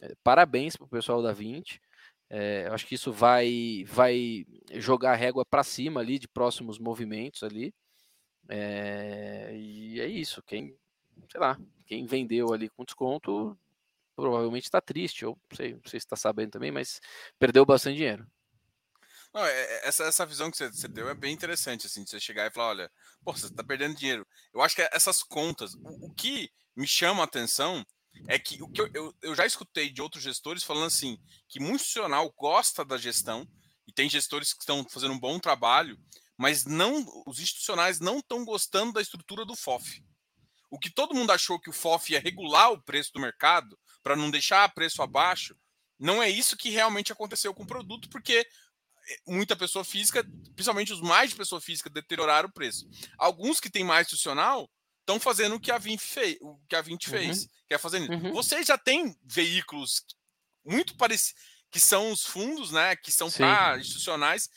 é, 0.00 0.14
parabéns 0.24 0.74
para 0.74 0.86
o 0.86 0.90
pessoal 0.90 1.22
da 1.22 1.34
20. 1.34 1.78
É, 2.30 2.66
eu 2.66 2.72
acho 2.72 2.86
que 2.86 2.94
isso 2.94 3.12
vai, 3.12 3.84
vai 3.86 4.46
jogar 4.72 5.12
a 5.12 5.16
régua 5.16 5.44
para 5.44 5.62
cima 5.62 6.00
ali 6.00 6.18
de 6.18 6.26
próximos 6.26 6.78
movimentos 6.78 7.42
ali. 7.42 7.74
É, 8.48 9.52
e 9.54 10.00
é 10.00 10.06
isso. 10.06 10.42
Quem, 10.42 10.76
sei 11.30 11.40
lá, 11.40 11.58
quem 11.86 12.06
vendeu 12.06 12.52
ali 12.52 12.68
com 12.70 12.84
desconto 12.84 13.58
provavelmente 14.16 14.64
está 14.64 14.80
triste. 14.80 15.24
Não 15.24 15.36
sei, 15.54 15.74
não 15.74 15.82
sei 15.84 16.00
se 16.00 16.06
está 16.06 16.16
sabendo 16.16 16.52
também, 16.52 16.72
mas 16.72 17.00
perdeu 17.38 17.64
bastante 17.64 17.96
dinheiro. 17.96 18.26
Não, 19.32 19.44
é, 19.44 19.52
é, 19.52 19.88
essa, 19.88 20.04
essa 20.04 20.26
visão 20.26 20.50
que 20.50 20.56
você, 20.56 20.88
deu 20.88 21.08
é 21.08 21.14
bem 21.14 21.32
interessante, 21.32 21.86
assim, 21.86 22.02
de 22.02 22.10
você 22.10 22.18
chegar 22.18 22.46
e 22.46 22.50
falar, 22.50 22.68
olha, 22.68 22.92
pô, 23.22 23.32
você 23.32 23.46
está 23.46 23.62
perdendo 23.62 23.96
dinheiro. 23.96 24.26
Eu 24.52 24.62
acho 24.62 24.74
que 24.74 24.82
essas 24.90 25.22
contas, 25.22 25.74
o, 25.74 26.06
o 26.06 26.14
que 26.14 26.50
me 26.74 26.86
chama 26.86 27.20
a 27.20 27.24
atenção 27.24 27.84
é 28.26 28.38
que 28.38 28.60
o 28.62 28.68
que 28.68 28.80
eu, 28.80 28.90
eu, 28.94 29.14
eu, 29.22 29.34
já 29.34 29.46
escutei 29.46 29.90
de 29.90 30.00
outros 30.00 30.24
gestores 30.24 30.64
falando 30.64 30.86
assim, 30.86 31.18
que 31.46 31.60
muito 31.60 31.76
institucional 31.76 32.32
gosta 32.36 32.84
da 32.84 32.96
gestão, 32.96 33.46
e 33.86 33.92
tem 33.92 34.08
gestores 34.08 34.52
que 34.52 34.60
estão 34.60 34.84
fazendo 34.88 35.14
um 35.14 35.20
bom 35.20 35.38
trabalho, 35.38 35.98
mas 36.38 36.64
não 36.64 37.04
os 37.26 37.40
institucionais 37.40 37.98
não 37.98 38.20
estão 38.20 38.44
gostando 38.44 38.92
da 38.92 39.02
estrutura 39.02 39.44
do 39.44 39.56
FOF. 39.56 40.02
o 40.70 40.78
que 40.78 40.90
todo 40.90 41.14
mundo 41.14 41.32
achou 41.32 41.58
que 41.58 41.70
o 41.70 41.72
FOF 41.72 42.12
ia 42.12 42.20
regular 42.20 42.70
o 42.70 42.80
preço 42.80 43.12
do 43.12 43.20
mercado 43.20 43.78
para 44.02 44.14
não 44.14 44.30
deixar 44.30 44.72
preço 44.74 45.02
abaixo, 45.02 45.56
não 45.98 46.22
é 46.22 46.30
isso 46.30 46.56
que 46.56 46.70
realmente 46.70 47.10
aconteceu 47.10 47.52
com 47.52 47.64
o 47.64 47.66
produto, 47.66 48.08
porque 48.10 48.46
eh, 49.08 49.18
muita 49.26 49.56
pessoa 49.56 49.84
física, 49.84 50.22
principalmente 50.54 50.92
os 50.92 51.00
mais 51.00 51.30
de 51.30 51.36
pessoa 51.36 51.60
física, 51.60 51.90
deterioraram 51.90 52.48
o 52.48 52.52
preço. 52.52 52.88
Alguns 53.16 53.58
que 53.58 53.70
têm 53.70 53.82
mais 53.82 54.06
institucional 54.06 54.70
estão 55.00 55.18
fazendo 55.18 55.56
o 55.56 55.60
que 55.60 55.72
a 55.72 55.78
20 55.78 56.00
fez, 56.00 56.36
o 56.40 56.58
que 56.68 56.76
a 56.76 56.82
20 56.82 57.06
uhum. 57.06 57.10
fez, 57.10 57.48
que 57.66 57.74
é 57.74 57.78
fazendo. 57.78 58.12
Uhum. 58.12 58.32
Vocês 58.32 58.66
já 58.66 58.78
têm 58.78 59.18
veículos 59.24 60.04
muito 60.64 60.96
parecidos 60.96 61.58
que 61.70 61.80
são 61.80 62.10
os 62.10 62.24
fundos, 62.24 62.70
né, 62.70 62.96
que 62.96 63.12
são 63.12 63.30
para 63.30 63.78
institucionais, 63.78 64.48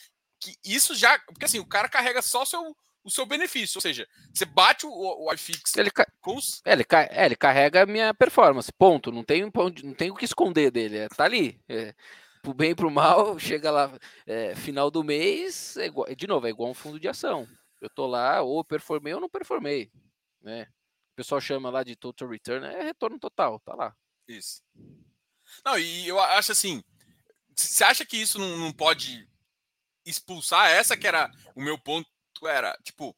que 0.41 0.55
isso 0.65 0.95
já, 0.95 1.19
porque 1.19 1.45
assim, 1.45 1.59
o 1.59 1.65
cara 1.65 1.87
carrega 1.87 2.21
só 2.21 2.41
o 2.41 2.45
seu 2.45 2.75
o 3.03 3.09
seu 3.09 3.25
benefício, 3.25 3.77
ou 3.77 3.81
seja, 3.81 4.07
você 4.31 4.45
bate 4.45 4.85
o, 4.85 4.91
o 4.91 5.33
iFix 5.33 5.75
ele, 5.75 5.89
com 6.21 6.35
os... 6.35 6.61
é, 6.63 6.73
ele, 6.73 6.85
é, 6.91 7.25
ele 7.25 7.35
carrega 7.35 7.81
a 7.81 7.85
minha 7.85 8.13
performance, 8.13 8.71
ponto, 8.71 9.11
não 9.11 9.23
tem, 9.23 9.41
não 9.41 9.93
tem 9.93 10.11
o 10.11 10.15
que 10.15 10.25
esconder 10.25 10.69
dele, 10.69 10.99
é, 10.99 11.09
tá 11.09 11.23
ali, 11.23 11.59
é, 11.67 11.95
pro 12.43 12.53
bem 12.53 12.71
e 12.71 12.75
pro 12.75 12.91
mal, 12.91 13.37
chega 13.39 13.71
lá, 13.71 13.91
é, 14.27 14.55
final 14.55 14.91
do 14.91 15.03
mês, 15.03 15.77
é 15.77 15.87
igual, 15.87 16.13
de 16.13 16.27
novo, 16.27 16.45
é 16.45 16.51
igual 16.51 16.69
um 16.69 16.75
fundo 16.75 16.99
de 16.99 17.07
ação, 17.07 17.47
eu 17.79 17.89
tô 17.89 18.05
lá, 18.05 18.41
ou 18.41 18.63
performei 18.63 19.13
ou 19.13 19.19
não 19.19 19.29
performei, 19.29 19.91
né, 20.39 20.67
o 21.13 21.15
pessoal 21.15 21.41
chama 21.41 21.69
lá 21.69 21.83
de 21.83 21.95
total 21.95 22.29
return, 22.29 22.65
é 22.67 22.83
retorno 22.83 23.19
total, 23.19 23.59
tá 23.61 23.73
lá. 23.73 23.95
Isso. 24.27 24.61
Não, 25.65 25.77
e 25.77 26.07
eu 26.07 26.19
acho 26.19 26.51
assim, 26.51 26.83
você 27.55 27.83
acha 27.83 28.05
que 28.05 28.17
isso 28.17 28.39
não, 28.39 28.57
não 28.57 28.71
pode 28.71 29.27
expulsar? 30.05 30.69
Essa 30.69 30.97
que 30.97 31.07
era 31.07 31.29
o 31.55 31.61
meu 31.61 31.77
ponto, 31.77 32.07
era, 32.43 32.77
tipo, 32.83 33.15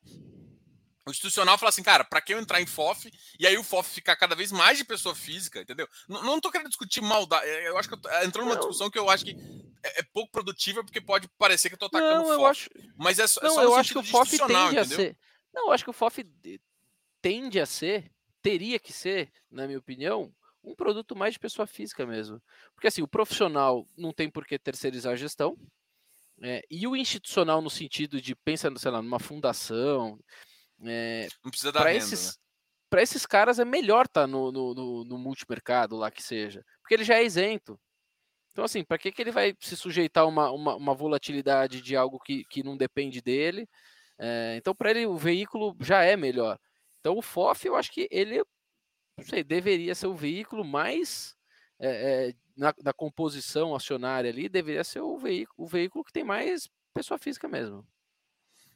o 1.06 1.12
institucional 1.12 1.58
fala 1.58 1.69
assim, 1.69 1.84
cara, 1.84 2.04
para 2.04 2.22
que 2.22 2.34
eu 2.34 2.39
entrar 2.39 2.62
em 2.62 2.65
FOF 2.65 3.12
e 3.39 3.46
aí 3.46 3.58
o 3.58 3.63
FOF 3.63 3.89
ficar 3.89 4.15
cada 4.15 4.36
vez 4.36 4.52
mais 4.52 4.78
de 4.78 4.86
pessoa 4.86 5.13
física, 5.13 5.62
entendeu? 5.62 5.88
Não, 6.08 6.24
não 6.24 6.39
tô 6.39 6.50
querendo 6.50 6.69
discutir 6.69 7.02
maldade, 7.02 7.46
é, 7.46 7.67
eu 7.67 7.78
acho 7.78 7.89
que 7.89 7.96
eu 7.96 8.02
tô 8.02 8.10
é, 8.10 8.26
entrando 8.26 8.46
numa 8.46 8.58
discussão 8.58 8.89
que 8.89 8.98
eu 8.98 9.10
acho 9.10 9.26
que 9.26 9.36
é, 9.84 10.00
é, 10.00 10.04
pouco 10.13 10.32
produtiva 10.32 10.84
porque 10.84 11.02
pode 11.02 11.28
parecer 11.38 11.69
que 11.69 11.76
eu 11.76 11.80
tô 11.80 11.88
atacando 11.88 12.24
não, 12.24 12.32
o 12.32 12.36
FOF. 12.36 12.50
Acho... 12.50 12.69
Mas 12.96 13.19
é, 13.19 13.26
não, 13.41 13.52
é 13.52 13.54
só 13.54 13.63
eu 13.63 13.76
acho 13.76 13.91
que 13.91 14.00
o 14.00 14.04
FOF 14.04 14.38
tende 14.38 14.54
entendeu? 14.54 14.82
a 14.82 14.86
ser. 14.86 15.17
Não, 15.54 15.67
eu 15.67 15.72
acho 15.74 15.84
que 15.84 15.89
o 15.89 15.93
FOF 15.93 16.26
tende 17.22 17.60
a 17.60 17.65
ser, 17.65 18.10
teria 18.41 18.80
que 18.80 18.93
ser, 18.93 19.32
na 19.52 19.65
minha 19.67 19.80
opinião, 19.80 20.34
um 20.63 20.74
produto 20.74 21.15
mais 21.15 21.34
de 21.34 21.39
pessoa 21.39 21.67
física 21.67 22.06
mesmo. 22.06 22.41
Porque 22.74 22.88
assim, 22.88 23.02
o 23.02 23.08
profissional 23.08 23.86
não 23.98 24.13
tem 24.13 24.30
por 24.30 24.46
que 24.46 24.58
terceirizar 24.58 25.13
a 25.13 25.17
gestão. 25.17 25.58
É, 26.44 26.62
e 26.70 26.86
o 26.86 26.96
institucional 26.96 27.62
no 27.62 27.70
sentido 27.70 28.22
de 28.22 28.36
pensa, 28.36 28.70
sei 28.78 28.92
lá, 28.92 29.02
numa 29.02 29.20
fundação. 29.20 30.20
É, 30.84 31.28
não 31.44 31.50
precisa 31.50 31.72
dar 31.72 31.86
renda, 31.86 31.98
esses, 31.98 32.28
né? 32.28 32.34
Para 32.90 33.02
esses 33.02 33.26
caras 33.26 33.60
é 33.60 33.66
melhor 33.66 34.06
estar 34.06 34.22
tá 34.22 34.28
no, 34.28 34.52
no, 34.52 34.74
no, 34.74 35.06
no, 35.06 35.18
multimercado 35.18 35.96
lá 35.96 36.12
que 36.12 36.22
seja, 36.22 36.64
porque 36.82 36.96
ele 36.96 37.06
já 37.06 37.16
é 37.16 37.24
isento. 37.24 37.80
Então, 38.52 38.66
assim, 38.66 38.84
para 38.84 38.98
que, 38.98 39.12
que 39.12 39.22
ele 39.22 39.32
vai 39.32 39.56
se 39.60 39.76
sujeitar 39.76 40.26
a 40.26 40.28
uma, 40.28 40.52
uma, 40.52 40.76
uma 40.76 40.94
volatilidade 40.94 41.82
de 41.82 41.96
algo 41.96 42.20
que, 42.20 42.44
que 42.50 42.62
não 42.62 42.78
depende 42.78 43.22
dele? 43.22 43.68
É, 44.20 44.56
então, 44.58 44.76
para 44.76 44.92
ele, 44.92 45.08
o 45.08 45.18
veículo 45.18 45.76
já 45.80 46.04
é 46.04 46.16
melhor. 46.16 46.60
Então, 47.00 47.18
o 47.18 47.22
FOF, 47.22 47.66
eu 47.66 47.76
acho 47.76 47.92
que 47.92 48.08
ele 48.12 48.44
não 49.18 49.26
sei, 49.26 49.44
deveria 49.44 49.96
ser 49.96 50.08
o 50.08 50.16
veículo 50.16 50.64
mais 50.64 51.36
é, 51.80 52.30
é, 52.30 52.34
na, 52.56 52.74
na, 52.84 52.94
composição 52.94 53.76
acionária 53.76 54.30
ali, 54.30 54.48
deveria 54.48 54.84
ser 54.84 55.02
o 55.02 55.18
veículo, 55.18 55.66
o 55.66 55.68
veículo 55.68 56.04
que 56.04 56.13
tem 56.13 56.24
mais 56.24 56.70
pessoa 56.94 57.18
física 57.18 57.48
mesmo. 57.48 57.86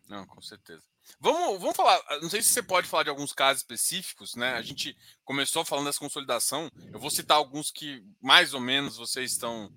Não, 0.07 0.25
com 0.25 0.41
certeza. 0.41 0.83
Vamos, 1.19 1.59
vamos 1.59 1.75
falar. 1.75 2.01
Ah, 2.07 2.19
não 2.19 2.29
sei 2.29 2.41
se 2.41 2.49
você 2.49 2.63
pode 2.63 2.87
falar 2.87 3.03
de 3.03 3.09
alguns 3.09 3.33
casos 3.33 3.61
específicos, 3.61 4.35
né? 4.35 4.53
A 4.53 4.61
gente 4.61 4.97
começou 5.23 5.65
falando 5.65 5.85
dessa 5.85 5.99
consolidação. 5.99 6.71
Eu 6.91 6.99
vou 6.99 7.09
citar 7.09 7.37
alguns 7.37 7.71
que 7.71 8.03
mais 8.21 8.53
ou 8.53 8.61
menos 8.61 8.97
vocês 8.97 9.31
estão 9.31 9.71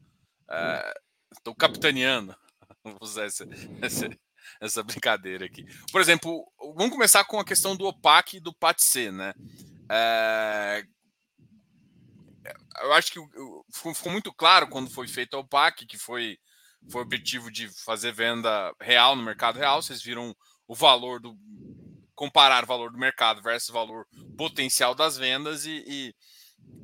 é, 0.48 0.94
estão 1.32 1.54
capitaneando. 1.54 2.34
Vamos 2.84 2.98
usar 3.02 3.24
essa, 3.24 3.46
essa, 3.82 4.08
essa, 4.60 4.82
brincadeira 4.82 5.46
aqui. 5.46 5.66
Por 5.92 6.00
exemplo, 6.00 6.50
vamos 6.74 6.92
começar 6.92 7.24
com 7.24 7.38
a 7.38 7.44
questão 7.44 7.76
do 7.76 7.84
OPAC 7.84 8.36
e 8.36 8.40
do 8.40 8.54
PATC, 8.54 9.10
né? 9.12 9.34
É, 9.90 10.82
eu 12.82 12.92
acho 12.92 13.12
que 13.12 13.20
ficou 13.94 14.12
muito 14.12 14.32
claro 14.32 14.68
quando 14.68 14.90
foi 14.90 15.06
feito 15.08 15.36
o 15.36 15.46
PAC, 15.46 15.86
que 15.86 15.98
foi, 15.98 16.38
foi 16.90 17.02
o 17.02 17.04
objetivo 17.04 17.50
de 17.50 17.68
fazer 17.84 18.12
venda 18.12 18.74
real 18.80 19.16
no 19.16 19.22
mercado 19.22 19.58
real. 19.58 19.82
Vocês 19.82 20.02
viram 20.02 20.34
o 20.66 20.74
valor 20.74 21.20
do. 21.20 21.36
comparar 22.14 22.64
o 22.64 22.66
valor 22.66 22.92
do 22.92 22.98
mercado 22.98 23.42
versus 23.42 23.70
o 23.70 23.72
valor 23.72 24.06
potencial 24.36 24.94
das 24.94 25.16
vendas, 25.16 25.66
e, 25.66 25.84
e, 25.86 26.14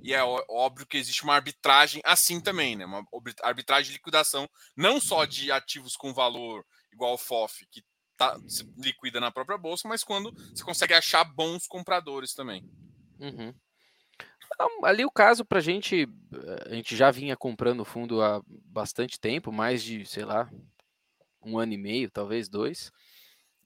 e 0.03 0.15
é 0.15 0.23
óbvio 0.49 0.87
que 0.87 0.97
existe 0.97 1.25
uma 1.25 1.35
arbitragem 1.35 2.01
assim 2.05 2.41
também, 2.41 2.77
né? 2.77 2.85
Uma 2.85 3.05
arbitragem 3.43 3.91
de 3.91 3.99
liquidação, 3.99 4.49
não 4.77 5.01
só 5.01 5.25
de 5.25 5.53
ativos 5.53 5.97
com 5.97 6.13
valor 6.13 6.65
igual 6.93 7.13
ao 7.13 7.19
FOF, 7.19 7.67
que 7.71 7.83
tá, 8.17 8.39
se 8.49 8.65
liquida 8.79 9.21
na 9.21 9.31
própria 9.31 9.59
bolsa, 9.59 9.87
mas 9.87 10.03
quando 10.03 10.33
você 10.55 10.65
consegue 10.65 10.95
achar 10.95 11.25
bons 11.25 11.67
compradores 11.67 12.35
também. 12.35 12.65
Uhum. 13.21 13.55
Ali 14.83 15.05
o 15.05 15.11
caso 15.11 15.45
para 15.45 15.59
a 15.59 15.63
gente, 15.63 16.09
a 16.67 16.75
gente 16.75 16.97
já 16.97 17.11
vinha 17.11 17.37
comprando 17.37 17.85
fundo 17.85 18.23
há 18.23 18.43
bastante 18.47 19.19
tempo, 19.21 19.53
mais 19.53 19.83
de, 19.83 20.07
sei 20.07 20.25
lá, 20.25 20.51
um 21.43 21.59
ano 21.59 21.73
e 21.73 21.79
meio, 21.79 22.11
talvez 22.11 22.49
dois. 22.49 22.91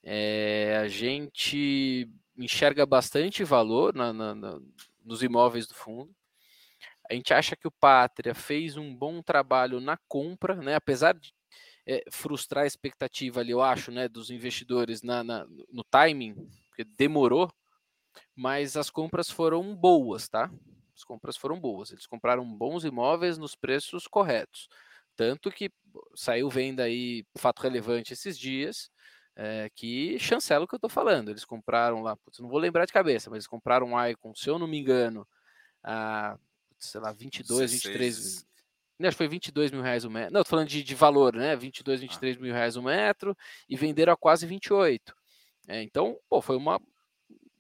É, 0.03 0.79
a 0.83 0.89
gente 0.89 2.09
enxerga 2.37 2.87
bastante 2.87 3.45
valor 3.45 3.95
na, 3.95 4.13
na, 4.13 4.35
na, 4.35 4.61
nos 5.05 5.23
imóveis 5.23 5.67
do 5.67 5.75
fundo. 5.75 6.15
A 7.11 7.15
gente 7.15 7.35
acha 7.35 7.57
que 7.57 7.67
o 7.67 7.73
Pátria 7.73 8.35
fez 8.35 8.77
um 8.77 8.95
bom 8.95 9.21
trabalho 9.21 9.81
na 9.81 9.99
compra, 10.09 10.55
né? 10.55 10.75
apesar 10.75 11.15
de 11.15 11.35
é, 11.87 12.05
frustrar 12.11 12.65
a 12.65 12.67
expectativa 12.67 13.41
ali, 13.41 13.51
eu 13.51 13.61
acho, 13.61 13.91
né, 13.91 14.09
dos 14.09 14.31
investidores 14.31 15.03
na, 15.03 15.25
no 15.25 15.83
timing, 15.91 16.35
porque 16.69 16.85
demorou 16.85 17.51
mas 18.41 18.75
as 18.75 18.89
compras 18.89 19.31
foram 19.31 19.77
boas, 19.77 20.27
tá? 20.27 20.51
As 20.97 21.05
compras 21.05 21.37
foram 21.37 21.61
boas. 21.61 21.93
Eles 21.93 22.07
compraram 22.07 22.43
bons 22.57 22.85
imóveis 22.85 23.37
nos 23.37 23.55
preços 23.55 24.07
corretos. 24.07 24.67
Tanto 25.15 25.51
que 25.51 25.71
saiu 26.15 26.49
venda 26.49 26.85
aí, 26.85 27.27
fato 27.37 27.61
relevante 27.61 28.15
esses 28.15 28.39
dias, 28.39 28.91
é, 29.37 29.69
que 29.75 30.19
chancela 30.19 30.65
o 30.65 30.67
que 30.67 30.75
eu 30.75 30.79
estou 30.79 30.89
falando. 30.89 31.29
Eles 31.29 31.45
compraram 31.45 32.01
lá, 32.01 32.17
putz, 32.17 32.39
não 32.39 32.49
vou 32.49 32.59
lembrar 32.59 32.87
de 32.87 32.95
cabeça, 32.95 33.29
mas 33.29 33.37
eles 33.37 33.47
compraram 33.47 33.89
um 33.89 34.07
Icon, 34.09 34.35
se 34.35 34.49
eu 34.49 34.59
não 34.59 34.67
me 34.67 34.79
engano, 34.79 35.29
a, 35.85 36.39
sei 36.79 36.99
lá, 36.99 37.13
22, 37.13 37.73
16. 37.73 37.95
23. 37.95 38.47
Não, 38.99 39.09
acho 39.09 39.17
que 39.17 39.19
foi 39.19 39.29
22 39.29 39.71
mil 39.71 39.83
reais 39.83 40.07
o 40.07 40.11
metro. 40.11 40.33
Não, 40.33 40.43
tô 40.43 40.49
falando 40.49 40.69
de, 40.69 40.83
de 40.83 40.95
valor, 40.95 41.35
né? 41.35 41.55
22, 41.57 42.01
23 42.01 42.39
ah. 42.39 42.41
mil 42.41 42.55
reais 42.55 42.77
o 42.77 42.83
metro 42.83 43.37
e 43.69 43.77
venderam 43.77 44.15
a 44.15 44.17
quase 44.17 44.47
28. 44.47 45.15
É, 45.69 45.83
então, 45.83 46.19
pô, 46.27 46.41
foi 46.41 46.57
uma, 46.57 46.81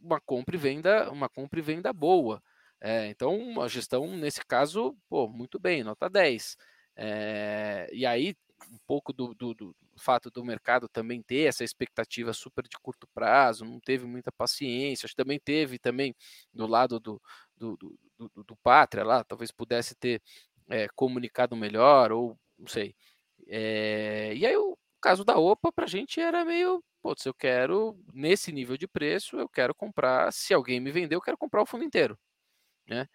uma 0.00 0.20
compra 0.20 0.56
e 0.56 0.58
venda, 0.58 1.10
uma 1.10 1.28
compra 1.28 1.58
e 1.60 1.62
venda 1.62 1.92
boa. 1.92 2.42
É, 2.80 3.08
então, 3.08 3.60
a 3.60 3.68
gestão, 3.68 4.06
nesse 4.16 4.44
caso, 4.46 4.96
pô, 5.08 5.28
muito 5.28 5.58
bem, 5.58 5.84
nota 5.84 6.08
10. 6.08 6.56
É, 6.96 7.88
e 7.92 8.06
aí, 8.06 8.34
um 8.70 8.78
pouco 8.86 9.12
do, 9.12 9.34
do, 9.34 9.54
do, 9.54 9.76
fato 9.98 10.30
do 10.30 10.44
mercado 10.44 10.88
também 10.88 11.22
ter 11.22 11.48
essa 11.48 11.62
expectativa 11.64 12.32
super 12.32 12.66
de 12.66 12.78
curto 12.80 13.06
prazo, 13.14 13.64
não 13.64 13.78
teve 13.80 14.06
muita 14.06 14.32
paciência, 14.32 15.06
acho 15.06 15.14
que 15.14 15.22
também 15.22 15.38
teve 15.38 15.78
também 15.78 16.14
do 16.52 16.66
lado 16.66 16.98
do, 16.98 17.20
do, 17.56 17.76
do, 17.76 17.98
do, 18.34 18.44
do 18.44 18.56
Pátria 18.56 19.04
lá, 19.04 19.22
talvez 19.24 19.50
pudesse 19.52 19.94
ter 19.94 20.22
é, 20.68 20.88
comunicado 20.94 21.54
melhor, 21.56 22.12
ou 22.12 22.36
não 22.58 22.66
sei. 22.66 22.94
É, 23.48 24.32
e 24.34 24.46
aí 24.46 24.56
o 24.56 24.76
caso 25.00 25.24
da 25.24 25.38
OPA 25.38 25.72
para 25.72 25.84
a 25.84 25.88
gente 25.88 26.20
era 26.20 26.44
meio 26.44 26.82
se 27.16 27.28
eu 27.28 27.34
quero, 27.34 27.98
nesse 28.12 28.52
nível 28.52 28.76
de 28.76 28.86
preço, 28.86 29.38
eu 29.38 29.48
quero 29.48 29.74
comprar, 29.74 30.32
se 30.32 30.52
alguém 30.54 30.80
me 30.80 30.90
vender, 30.90 31.14
eu 31.14 31.20
quero 31.20 31.38
comprar 31.38 31.62
o 31.62 31.66
fundo 31.66 31.84
inteiro. 31.84 32.18
Né? 32.88 33.06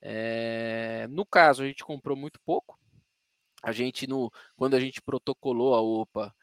É, 0.00 1.06
no 1.10 1.24
caso, 1.24 1.62
a 1.62 1.66
gente 1.66 1.84
comprou 1.84 2.16
muito 2.16 2.40
pouco. 2.44 2.78
A 3.62 3.72
gente, 3.72 4.06
no, 4.06 4.30
quando 4.56 4.74
a 4.74 4.80
gente 4.80 5.00
protocolou 5.00 5.74
a 5.74 5.80
OPA, 5.80 6.34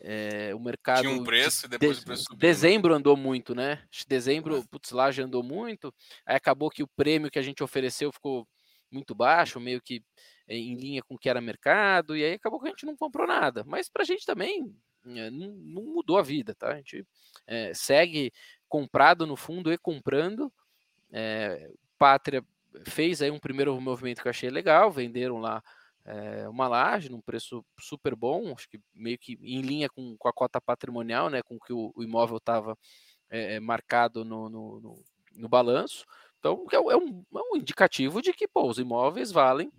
é, 0.00 0.54
o 0.54 0.60
mercado. 0.60 1.02
Tinha 1.02 1.12
um 1.12 1.24
preço 1.24 1.66
e 1.66 1.68
depois 1.68 1.96
de, 1.96 2.02
o 2.02 2.06
preço 2.06 2.22
subiu. 2.24 2.36
Né? 2.36 2.40
Dezembro 2.40 2.94
andou 2.94 3.16
muito, 3.16 3.54
né? 3.54 3.82
Dezembro, 4.06 4.62
putz, 4.68 4.90
lá 4.90 5.10
já 5.10 5.24
andou 5.24 5.42
muito. 5.42 5.94
Aí 6.26 6.36
acabou 6.36 6.68
que 6.70 6.82
o 6.82 6.88
prêmio 6.88 7.30
que 7.30 7.38
a 7.38 7.42
gente 7.42 7.62
ofereceu 7.62 8.12
ficou 8.12 8.46
muito 8.90 9.14
baixo, 9.14 9.58
meio 9.58 9.80
que 9.80 10.02
em 10.46 10.76
linha 10.76 11.02
com 11.02 11.14
o 11.14 11.18
que 11.18 11.28
era 11.28 11.40
mercado, 11.40 12.16
e 12.16 12.22
aí 12.24 12.34
acabou 12.34 12.60
que 12.60 12.66
a 12.66 12.70
gente 12.70 12.84
não 12.84 12.96
comprou 12.96 13.26
nada. 13.26 13.64
Mas 13.66 13.88
para 13.88 14.02
a 14.02 14.04
gente 14.04 14.26
também 14.26 14.76
não, 15.04 15.30
não, 15.30 15.82
mudou 15.82 16.18
a 16.18 16.22
vida, 16.22 16.54
tá? 16.54 16.72
A 16.72 16.76
gente 16.76 17.06
é, 17.46 17.72
segue 17.74 18.32
comprado 18.68 19.26
no 19.26 19.36
fundo 19.36 19.72
e 19.72 19.78
comprando. 19.78 20.52
É, 21.12 21.70
Pátria 21.98 22.44
fez 22.86 23.22
aí 23.22 23.30
um 23.30 23.38
primeiro 23.38 23.78
movimento 23.80 24.20
que 24.20 24.28
eu 24.28 24.30
achei 24.30 24.50
legal, 24.50 24.90
venderam 24.90 25.38
lá 25.38 25.62
é, 26.04 26.48
uma 26.48 26.68
laje 26.68 27.08
num 27.08 27.20
preço 27.20 27.64
super 27.78 28.14
bom, 28.14 28.52
acho 28.52 28.68
que 28.68 28.80
meio 28.94 29.18
que 29.18 29.38
em 29.40 29.60
linha 29.60 29.88
com, 29.88 30.16
com 30.16 30.28
a 30.28 30.32
cota 30.32 30.60
patrimonial, 30.60 31.30
né, 31.30 31.42
com 31.42 31.58
que 31.58 31.72
o, 31.72 31.92
o 31.94 32.02
imóvel 32.02 32.36
estava 32.36 32.76
é, 33.30 33.58
marcado 33.60 34.24
no, 34.24 34.48
no, 34.48 34.80
no, 34.80 35.04
no 35.34 35.48
balanço. 35.48 36.04
Então, 36.38 36.66
é, 36.70 36.76
é, 36.76 36.96
um, 36.96 37.24
é 37.34 37.40
um 37.52 37.56
indicativo 37.56 38.20
de 38.20 38.32
que 38.32 38.46
pô, 38.46 38.68
os 38.68 38.78
imóveis 38.78 39.32
valem. 39.32 39.72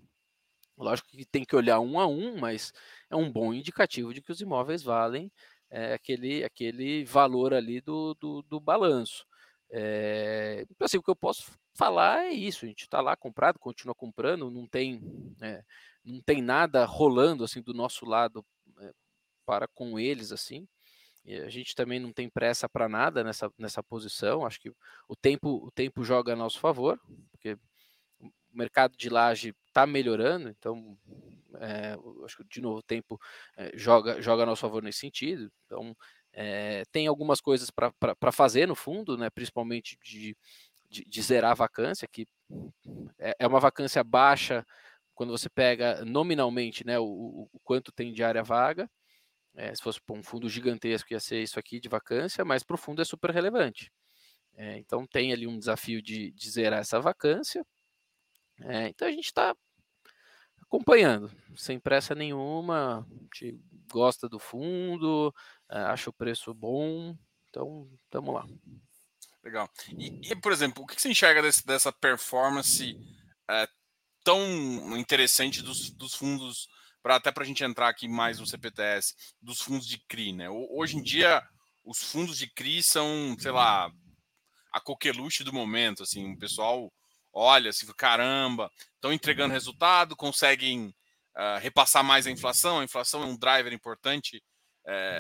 Lógico 0.78 1.10
que 1.10 1.26
tem 1.26 1.46
que 1.46 1.56
olhar 1.56 1.80
um 1.80 2.00
a 2.00 2.08
um, 2.08 2.38
mas 2.38 2.74
é 3.10 3.16
um 3.16 3.32
bom 3.32 3.54
indicativo 3.54 4.14
de 4.14 4.22
que 4.22 4.32
os 4.32 4.42
imóveis 4.42 4.84
valem 4.84 5.32
é, 5.70 5.94
aquele, 5.94 6.44
aquele 6.44 7.04
valor 7.06 7.54
ali 7.54 7.82
do, 7.82 8.14
do, 8.16 8.42
do 8.44 8.60
balanço. 8.60 9.26
É, 9.70 10.66
assim, 10.80 10.98
o 10.98 11.04
que 11.04 11.10
eu 11.10 11.16
posso 11.16 11.52
falar 11.74 12.26
é 12.26 12.32
isso: 12.32 12.66
a 12.66 12.68
gente 12.68 12.84
está 12.84 13.02
lá 13.02 13.16
comprado, 13.16 13.60
continua 13.60 13.96
comprando, 13.96 14.50
não 14.50 14.68
tem, 14.68 15.02
é, 15.42 15.64
não 16.04 16.22
tem 16.22 16.42
nada 16.42 16.86
rolando 16.86 17.44
assim 17.44 17.62
do 17.62 17.74
nosso 17.74 18.06
lado 18.06 18.46
é, 18.80 18.94
para 19.46 19.68
com 19.68 20.00
eles 20.00 20.32
assim. 20.32 20.68
E 21.26 21.38
a 21.38 21.50
gente 21.50 21.74
também 21.74 22.00
não 22.00 22.14
tem 22.14 22.30
pressa 22.30 22.70
para 22.70 22.88
nada 22.88 23.24
nessa, 23.24 23.52
nessa 23.58 23.82
posição. 23.82 24.46
Acho 24.46 24.60
que 24.62 24.72
o 25.10 25.16
tempo, 25.16 25.66
o 25.66 25.72
tempo 25.72 26.04
joga 26.04 26.34
a 26.34 26.36
nosso 26.36 26.60
favor, 26.60 27.00
porque 27.32 27.58
o 28.20 28.32
mercado 28.54 28.96
de 28.96 29.10
laje 29.10 29.56
está 29.68 29.88
melhorando, 29.88 30.50
então 30.50 30.96
é, 31.62 31.96
acho 32.26 32.38
que 32.38 32.44
de 32.46 32.62
novo 32.62 32.80
o 32.80 32.84
tempo 32.84 33.20
é, 33.58 33.72
joga, 33.78 34.22
joga 34.22 34.44
a 34.44 34.46
nosso 34.46 34.62
favor 34.62 34.84
nesse 34.84 35.00
sentido. 35.00 35.52
Então 35.66 35.96
é, 36.34 36.84
tem 36.92 37.08
algumas 37.08 37.40
coisas 37.42 37.70
para 37.70 38.32
fazer 38.32 38.68
no 38.68 38.76
fundo, 38.76 39.18
né, 39.18 39.30
principalmente 39.30 39.98
de, 40.04 40.36
de, 40.90 41.06
de 41.06 41.22
zerar 41.22 41.52
a 41.52 41.56
vacância, 41.56 42.08
que 42.12 42.28
é, 43.20 43.36
é 43.40 43.48
uma 43.48 43.60
vacância 43.60 44.04
baixa 44.04 44.66
quando 45.14 45.32
você 45.32 45.50
pega 45.50 46.04
nominalmente 46.04 46.86
né, 46.86 47.00
o, 47.00 47.48
o 47.52 47.60
quanto 47.64 47.92
tem 47.92 48.12
de 48.14 48.24
área 48.24 48.44
vaga. 48.44 48.90
É, 49.56 49.74
se 49.74 49.82
fosse 49.82 50.00
um 50.10 50.22
fundo 50.22 50.50
gigantesco, 50.50 51.14
ia 51.14 51.20
ser 51.20 51.42
isso 51.42 51.58
aqui 51.58 51.80
de 51.80 51.88
vacância, 51.88 52.44
mas 52.44 52.62
para 52.64 52.76
o 52.76 52.78
fundo 52.78 53.02
é 53.02 53.06
super 53.06 53.32
relevante. 53.32 53.90
É, 54.58 54.78
então 54.78 55.06
tem 55.08 55.32
ali 55.34 55.48
um 55.48 55.58
desafio 55.58 56.02
de, 56.02 56.32
de 56.32 56.50
zerar 56.50 56.80
essa 56.80 57.00
vacância. 57.00 57.66
É, 58.62 58.90
então 58.90 59.08
a 59.08 59.12
gente 59.12 59.26
está 59.26 59.56
acompanhando, 60.68 61.32
sem 61.56 61.80
pressa 61.80 62.14
nenhuma. 62.16 63.00
A 63.00 63.24
gente 63.24 63.60
gosta 63.92 64.28
do 64.28 64.40
fundo, 64.40 65.34
é, 65.70 65.80
acha 65.80 66.10
o 66.10 66.14
preço 66.14 66.54
bom. 66.54 67.18
Então, 67.50 67.90
estamos 68.04 68.34
lá. 68.34 68.46
Legal. 69.44 69.70
E, 69.98 70.32
e, 70.32 70.36
por 70.36 70.52
exemplo, 70.52 70.84
o 70.84 70.88
que 70.88 71.00
você 71.00 71.10
enxerga 71.10 71.42
desse, 71.42 71.66
dessa 71.66 71.92
performance 71.92 72.98
é, 73.50 73.68
tão 74.24 74.98
interessante 74.98 75.62
dos, 75.62 75.92
dos 75.92 76.16
fundos 76.16 76.68
para 77.02 77.18
até 77.18 77.32
para 77.32 77.44
a 77.44 77.46
gente 77.46 77.64
entrar 77.64 77.88
aqui 77.88 78.08
mais 78.08 78.40
no 78.40 78.48
CPTS, 78.48 79.14
dos 79.40 79.62
fundos 79.62 79.86
de 79.86 80.00
CRI, 80.08 80.34
né? 80.34 80.50
Hoje 80.50 80.98
em 80.98 81.04
dia, 81.04 81.48
os 81.84 82.02
fundos 82.02 82.36
de 82.36 82.48
CRI 82.48 82.82
são, 82.82 83.36
sei 83.38 83.52
lá, 83.52 83.92
a 84.74 84.82
coqueluche 84.82 85.44
do 85.44 85.54
momento, 85.54 86.02
assim, 86.02 86.34
o 86.34 86.40
pessoal 86.40 86.92
olha 87.36 87.70
assim, 87.70 87.86
caramba, 87.98 88.72
estão 88.96 89.12
entregando 89.12 89.54
resultado, 89.54 90.16
conseguem 90.16 90.88
uh, 91.36 91.60
repassar 91.60 92.04
mais 92.04 92.26
a 92.26 92.32
inflação, 92.32 92.80
a 92.80 92.84
inflação 92.84 93.22
é 93.22 93.26
um 93.26 93.38
driver 93.38 93.74
importante, 93.74 94.42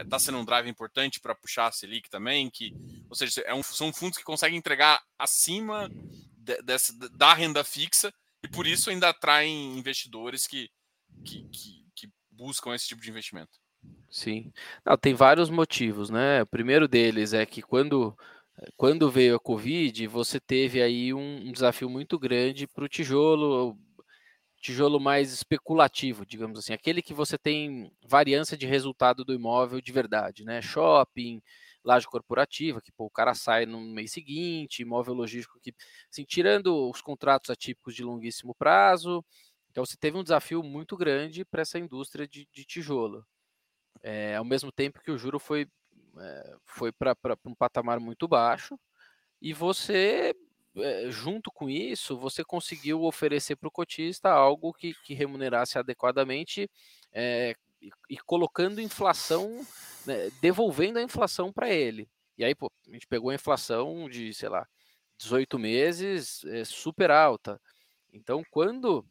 está 0.03 0.16
eh, 0.16 0.20
sendo 0.20 0.38
um 0.38 0.45
driver 0.45 0.70
importante 0.70 1.20
para 1.20 1.34
puxar 1.34 1.68
a 1.68 1.72
Selic 1.72 2.07
também, 2.07 2.51
que, 2.51 2.72
ou 3.09 3.16
seja, 3.16 3.41
é 3.41 3.53
um, 3.53 3.63
são 3.63 3.91
fundos 3.91 4.18
que 4.18 4.24
conseguem 4.24 4.59
entregar 4.59 5.01
acima 5.18 5.89
de, 6.38 6.61
dessa, 6.61 6.93
da 7.09 7.34
renda 7.34 7.63
fixa 7.63 8.13
e 8.43 8.47
por 8.47 8.68
isso 8.68 8.91
ainda 8.91 9.09
atraem 9.09 9.76
investidores 9.76 10.45
que, 10.45 10.70
que, 11.26 11.43
que, 11.49 11.86
que 11.95 12.09
buscam 12.30 12.76
esse 12.76 12.88
tipo 12.88 13.01
de 13.01 13.09
investimento. 13.09 13.59
Sim. 14.09 14.53
Não, 14.86 14.95
tem 14.95 15.13
vários 15.16 15.49
motivos, 15.49 16.09
né? 16.11 16.43
O 16.43 16.47
primeiro 16.47 16.88
deles 16.88 17.34
é 17.34 17.45
que 17.45 17.61
quando, 17.61 18.16
quando 18.78 19.12
veio 19.12 19.36
a 19.36 19.39
Covid, 19.39 20.08
você 20.08 20.39
teve 20.39 20.82
aí 20.82 21.14
um, 21.14 21.47
um 21.47 21.51
desafio 21.51 21.89
muito 21.89 22.18
grande 22.18 22.68
para 22.68 22.86
o 22.86 22.89
tijolo, 22.89 23.78
tijolo 24.62 24.99
mais 24.99 25.34
especulativo, 25.34 26.26
digamos 26.26 26.60
assim, 26.60 26.74
aquele 26.74 27.01
que 27.01 27.14
você 27.14 27.38
tem 27.38 27.91
variância 28.03 28.58
de 28.58 28.66
resultado 28.66 29.26
do 29.26 29.34
imóvel 29.34 29.82
de 29.82 29.91
verdade, 29.91 30.45
né? 30.45 30.62
Shopping, 30.62 31.41
laje 31.84 32.08
corporativa, 32.08 32.82
que 32.82 32.91
pô, 32.91 33.06
o 33.06 33.12
cara 33.12 33.34
sai 33.36 33.66
no 33.66 33.80
mês 33.82 34.12
seguinte, 34.12 34.82
imóvel 34.82 35.14
logístico 35.14 35.60
que, 35.62 35.74
assim, 36.12 36.24
tirando 36.24 36.89
os 36.89 37.01
contratos 37.01 37.49
atípicos 37.49 37.95
de 37.95 38.03
longuíssimo 38.03 38.56
prazo, 38.56 39.24
então 39.70 39.86
você 39.86 39.97
teve 39.97 40.18
um 40.18 40.24
desafio 40.24 40.64
muito 40.64 40.97
grande 40.97 41.45
para 41.45 41.62
essa 41.62 41.78
indústria 41.78 42.28
de, 42.28 42.47
de 42.53 42.66
tijolo. 42.66 43.26
É, 44.01 44.36
ao 44.36 44.45
mesmo 44.45 44.72
tempo 44.72 45.01
que 45.01 45.12
o 45.12 45.18
juro 45.18 45.39
foi, 45.39 45.68
é, 46.18 46.55
foi 46.66 46.91
para 46.91 47.16
um 47.45 47.55
patamar 47.55 47.99
muito 47.99 48.28
baixo, 48.28 48.80
e 49.41 49.53
você, 49.53 50.36
é, 50.78 51.11
junto 51.11 51.51
com 51.51 51.70
isso, 51.70 52.18
você 52.18 52.43
conseguiu 52.43 53.03
oferecer 53.03 53.55
para 53.55 53.68
o 53.68 53.72
cotista 53.72 54.30
algo 54.30 54.74
que, 54.74 54.93
que 55.03 55.13
remunerasse 55.13 55.78
adequadamente 55.78 56.70
e, 57.82 57.89
e, 58.09 58.18
colocando 58.18 58.82
inflação, 58.82 59.66
né, 60.05 60.30
devolvendo 60.41 60.99
a 60.99 61.03
inflação 61.03 61.51
para 61.53 61.70
ele. 61.70 62.09
E 62.38 62.43
aí, 62.43 62.55
pô, 62.55 62.72
a 62.88 62.91
gente 62.91 63.07
pegou 63.07 63.30
a 63.30 63.36
inflação 63.36 64.09
de, 64.09 64.34
sei 64.34 64.49
lá, 64.49 64.68
18 65.18 65.57
meses 65.57 66.43
super 66.66 67.11
alta. 67.11 67.61
Então, 68.11 68.43
quando 68.49 69.05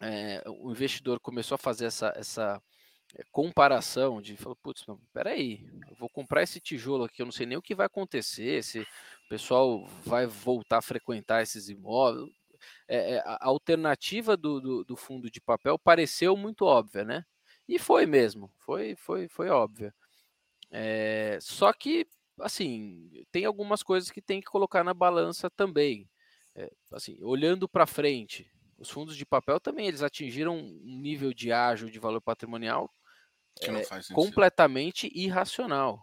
é, 0.00 0.42
o 0.46 0.70
investidor 0.70 1.20
começou 1.20 1.54
a 1.54 1.58
fazer 1.58 1.86
essa, 1.86 2.12
essa 2.16 2.62
comparação 3.32 4.20
de 4.20 4.36
falou, 4.36 4.56
putz, 4.56 4.84
peraí, 5.12 5.66
eu 5.88 5.96
vou 5.96 6.08
comprar 6.08 6.42
esse 6.42 6.60
tijolo 6.60 7.04
aqui, 7.04 7.22
eu 7.22 7.26
não 7.26 7.32
sei 7.32 7.46
nem 7.46 7.56
o 7.56 7.62
que 7.62 7.74
vai 7.74 7.86
acontecer, 7.86 8.62
se 8.62 8.80
o 8.80 9.28
pessoal 9.28 9.86
vai 10.04 10.26
voltar 10.26 10.78
a 10.78 10.82
frequentar 10.82 11.42
esses 11.42 11.68
imóveis. 11.68 12.30
É, 12.88 13.18
a 13.24 13.46
alternativa 13.46 14.36
do, 14.36 14.60
do, 14.60 14.84
do, 14.84 14.96
fundo 14.96 15.30
de 15.30 15.40
papel 15.40 15.78
pareceu 15.78 16.36
muito 16.36 16.64
óbvia, 16.64 17.04
né? 17.04 17.24
E 17.68 17.78
foi 17.78 18.06
mesmo, 18.06 18.50
foi, 18.58 18.94
foi, 18.96 19.28
foi 19.28 19.48
óbvia. 19.48 19.94
É, 20.70 21.38
só 21.40 21.72
que, 21.72 22.06
assim, 22.40 23.10
tem 23.30 23.44
algumas 23.44 23.82
coisas 23.82 24.10
que 24.10 24.22
tem 24.22 24.40
que 24.40 24.46
colocar 24.46 24.84
na 24.84 24.94
balança 24.94 25.50
também. 25.50 26.08
É, 26.54 26.70
assim, 26.92 27.18
olhando 27.22 27.68
para 27.68 27.86
frente, 27.86 28.50
os 28.78 28.90
fundos 28.90 29.16
de 29.16 29.26
papel 29.26 29.60
também 29.60 29.86
eles 29.86 30.02
atingiram 30.02 30.56
um 30.56 30.98
nível 31.00 31.32
de 31.32 31.52
ágio 31.52 31.90
de 31.90 31.98
valor 31.98 32.20
patrimonial 32.20 32.90
é, 33.62 34.14
completamente 34.14 35.10
irracional. 35.14 36.02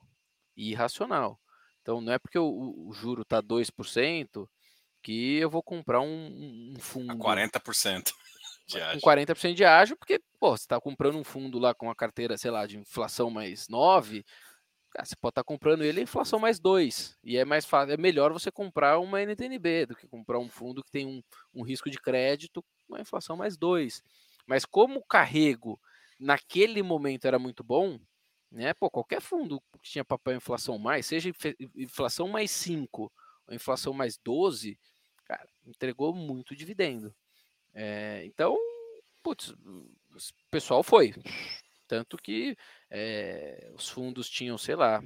Irracional. 0.56 1.40
Então 1.82 2.02
não 2.02 2.14
é 2.14 2.20
porque 2.20 2.40
o, 2.40 2.88
o 2.88 2.94
juro 2.94 3.24
está 3.24 3.42
2% 3.42 4.48
que 5.02 5.38
eu 5.38 5.50
vou 5.50 5.62
comprar 5.62 6.02
um, 6.02 6.74
um 6.76 6.80
fundo. 6.80 7.12
A 7.12 7.16
40%. 7.16 8.14
De 8.66 8.80
ágio. 8.80 9.02
Com 9.02 9.10
40% 9.10 9.54
de 9.56 9.66
ágio, 9.66 9.98
porque 9.98 10.22
pô, 10.40 10.56
você 10.56 10.64
está 10.64 10.80
comprando 10.80 11.18
um 11.18 11.24
fundo 11.24 11.60
lá 11.60 11.76
com 11.76 11.92
a 11.92 11.96
carteira, 11.96 12.38
sei 12.38 12.50
lá, 12.50 12.66
de 12.66 12.78
inflação 12.78 13.30
mais 13.30 13.68
9, 13.68 14.24
Cara, 14.94 15.06
você 15.06 15.16
pode 15.16 15.32
estar 15.32 15.44
tá 15.44 15.48
comprando 15.48 15.84
ele 15.84 16.02
inflação 16.02 16.40
mais 16.40 16.60
2. 16.60 17.18
E 17.24 17.36
é 17.36 17.44
mais 17.44 17.66
fácil, 17.66 17.94
é 17.94 17.98
melhor 17.98 18.32
você 18.32 18.52
comprar 18.52 19.00
uma 19.00 19.22
NTNB 19.22 19.88
do 19.88 19.96
que 19.96 20.08
comprar 20.08 20.38
um 20.38 20.48
fundo 20.48 20.84
que 20.84 20.92
tem 20.92 21.08
um, 21.08 21.22
um 21.52 21.64
risco 21.64 21.90
de 21.90 21.98
crédito 21.98 22.64
com 22.88 22.96
a 22.96 23.02
inflação 23.02 23.36
mais 23.36 23.58
2. 23.58 24.04
Mas 24.46 24.66
como 24.66 25.00
o 25.00 25.04
carrego 25.04 25.82
naquele 26.24 26.82
momento 26.82 27.26
era 27.26 27.38
muito 27.38 27.64
bom, 27.64 28.00
né? 28.52 28.74
Pô, 28.74 28.90
qualquer 28.90 29.22
fundo 29.22 29.62
que 29.82 29.90
tinha 29.90 30.06
papel 30.06 30.36
inflação 30.36 30.78
mais, 30.78 31.06
seja 31.06 31.32
inflação 31.76 32.28
mais 32.28 32.50
5 32.52 33.12
ou 33.48 33.54
inflação 33.54 33.94
mais 33.94 34.18
12, 34.18 34.80
cara, 35.26 35.48
entregou 35.66 36.14
muito 36.14 36.56
dividendo. 36.56 37.14
É, 37.74 38.24
então, 38.26 38.58
putz, 39.22 39.50
o 39.50 40.50
pessoal 40.50 40.84
foi. 40.84 41.14
Tanto 41.88 42.18
que 42.18 42.56
é, 42.90 43.72
os 43.76 43.90
fundos 43.90 44.30
tinham, 44.30 44.58
sei 44.58 44.76
lá, 44.76 45.04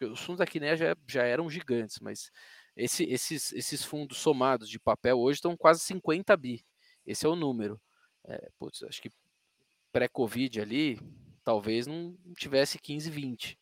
os 0.00 0.20
fundos 0.20 0.38
da 0.38 0.46
Quiné 0.46 0.76
já, 0.76 0.96
já 1.06 1.22
eram 1.24 1.50
gigantes, 1.50 2.00
mas 2.00 2.30
esse, 2.76 3.04
esses, 3.04 3.52
esses 3.52 3.84
fundos 3.84 4.18
somados 4.18 4.68
de 4.68 4.80
papel 4.80 5.18
hoje 5.18 5.38
estão 5.38 5.56
quase 5.56 5.80
50 5.80 6.36
bi. 6.36 6.64
Esse 7.06 7.26
é 7.26 7.28
o 7.28 7.36
número. 7.36 7.80
É, 8.26 8.50
putz, 8.58 8.82
acho 8.84 9.02
que 9.02 9.10
pré-Covid 9.94 10.60
ali, 10.60 11.00
talvez 11.44 11.86
não 11.86 12.18
tivesse 12.36 12.80
15, 12.80 13.08
20. 13.08 13.56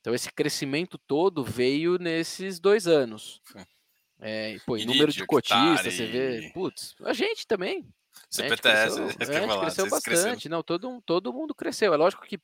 Então 0.00 0.12
esse 0.12 0.32
crescimento 0.32 0.98
todo 0.98 1.44
veio 1.44 1.96
nesses 1.96 2.58
dois 2.58 2.88
anos. 2.88 3.40
É, 4.18 4.58
pô, 4.66 4.76
número 4.78 5.12
de 5.12 5.24
cotistas, 5.24 5.94
você 5.94 6.06
vê, 6.06 6.50
putz, 6.52 6.96
a 7.04 7.12
gente 7.12 7.46
também. 7.46 7.88
CPTS, 8.28 8.98
né? 8.98 9.12
cresceu, 9.14 9.36
é, 9.36 9.60
cresceu 9.60 9.88
bastante. 9.88 10.48
Não, 10.48 10.62
todo, 10.62 11.00
todo 11.02 11.32
mundo 11.32 11.54
cresceu. 11.54 11.94
É 11.94 11.96
lógico 11.96 12.26
que 12.26 12.40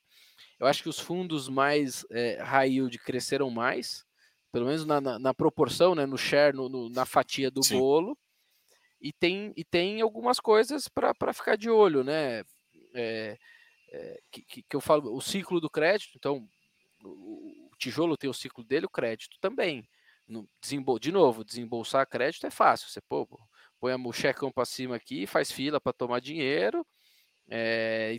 eu 0.61 0.67
acho 0.67 0.83
que 0.83 0.89
os 0.89 1.01
fundos 1.01 1.49
mais 1.49 2.07
é, 2.11 2.41
high 2.43 2.71
yield 2.71 2.97
cresceram 2.99 3.51
mais, 3.51 4.05
pelo 4.53 4.67
menos 4.67 4.87
na, 4.87 5.01
na, 5.01 5.19
na 5.19 5.35
proporção, 5.35 5.95
né, 5.97 6.07
no 6.07 6.19
share, 6.19 6.55
no, 6.55 6.69
no, 6.69 6.89
na 6.91 7.05
fatia 7.05 7.51
do 7.51 7.65
Sim. 7.65 7.79
bolo. 7.79 8.17
E 9.01 9.13
tem, 9.13 9.53
e 9.57 9.65
tem 9.65 10.01
algumas 10.01 10.39
coisas 10.39 10.87
para 10.87 11.33
ficar 11.33 11.57
de 11.57 11.69
olho, 11.69 12.05
né? 12.05 12.45
É, 12.95 13.39
que, 14.31 14.63
que, 14.63 14.77
eu 14.77 14.81
falo, 14.81 15.15
o 15.15 15.21
ciclo 15.21 15.61
do 15.61 15.69
crédito, 15.69 16.13
então, 16.17 16.49
o, 17.05 17.71
tijolo 17.79 18.17
tem 18.17 18.31
o 18.31 18.35
ciclo 18.35 18.65
dele, 18.65 18.87
o 18.87 18.91
crédito 18.91 19.37
também. 19.41 19.87
no, 20.27 20.49
desembol, 20.61 20.99
de 20.99 21.13
novo, 21.13 21.45
desembolsar 21.45 22.07
crédito 22.07 22.47
é 22.47 22.51
fácil. 22.51 22.89
Você 22.89 23.01
pô, 23.03 23.29
põe 23.81 23.95
o 23.95 24.13
checão 24.13 24.51
para 24.53 24.65
cima 24.65 24.97
aqui, 24.97 25.27
faz 25.27 25.51
fila 25.51 25.81
para 25.81 25.93
tomar 25.93 26.21
dinheiro. 26.21 26.87
É, 27.51 28.19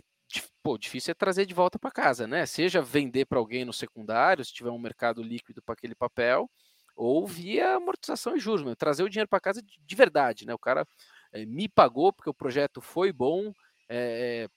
pô, 0.62 0.78
difícil 0.78 1.12
é 1.12 1.14
trazer 1.14 1.46
de 1.46 1.54
volta 1.54 1.78
para 1.78 1.90
casa, 1.90 2.26
né? 2.26 2.46
Seja 2.46 2.82
vender 2.82 3.26
para 3.26 3.38
alguém 3.38 3.64
no 3.64 3.72
secundário, 3.72 4.44
se 4.44 4.52
tiver 4.52 4.70
um 4.70 4.78
mercado 4.78 5.22
líquido 5.22 5.62
para 5.62 5.74
aquele 5.74 5.94
papel, 5.94 6.50
ou 6.96 7.26
via 7.26 7.76
amortização 7.76 8.36
e 8.36 8.40
juros, 8.40 8.64
trazer 8.78 9.02
o 9.02 9.08
dinheiro 9.08 9.28
para 9.28 9.40
casa 9.40 9.62
de, 9.62 9.80
de, 9.80 9.94
verdade, 9.96 10.46
né? 10.46 10.54
O 10.54 10.58
cara 10.58 10.86
é, 11.32 11.44
me 11.46 11.68
pagou 11.68 12.12
porque 12.12 12.30
o 12.30 12.34
projeto 12.34 12.80
foi 12.80 13.12
bom, 13.12 13.52
é, 13.88 14.48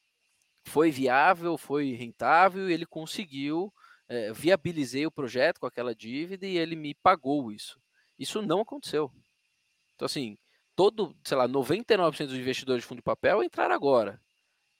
foi 0.67 0.91
viável, 0.91 1.57
foi 1.57 1.93
rentável 1.93 2.69
e 2.69 2.73
ele 2.73 2.85
conseguiu, 2.85 3.73
é, 4.07 4.31
viabilizei 4.33 5.05
o 5.05 5.11
projeto 5.11 5.59
com 5.59 5.65
aquela 5.65 5.95
dívida 5.95 6.45
e 6.45 6.57
ele 6.57 6.75
me 6.75 6.93
pagou 6.93 7.51
isso. 7.51 7.79
Isso 8.17 8.41
não 8.41 8.61
aconteceu. 8.61 9.11
Então, 9.95 10.05
assim, 10.05 10.37
todo, 10.75 11.15
sei 11.23 11.37
lá, 11.37 11.47
99% 11.47 12.27
dos 12.27 12.37
investidores 12.37 12.83
de 12.83 12.87
fundo 12.87 12.99
de 12.99 13.03
papel 13.03 13.43
entraram 13.43 13.73
agora. 13.73 14.21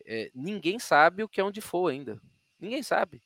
É, 0.05 0.31
ninguém 0.33 0.79
sabe 0.79 1.23
o 1.23 1.29
que 1.29 1.41
é 1.41 1.43
um 1.43 1.51
default 1.51 1.91
ainda. 1.91 2.21
Ninguém 2.59 2.81
sabe. 2.81 3.21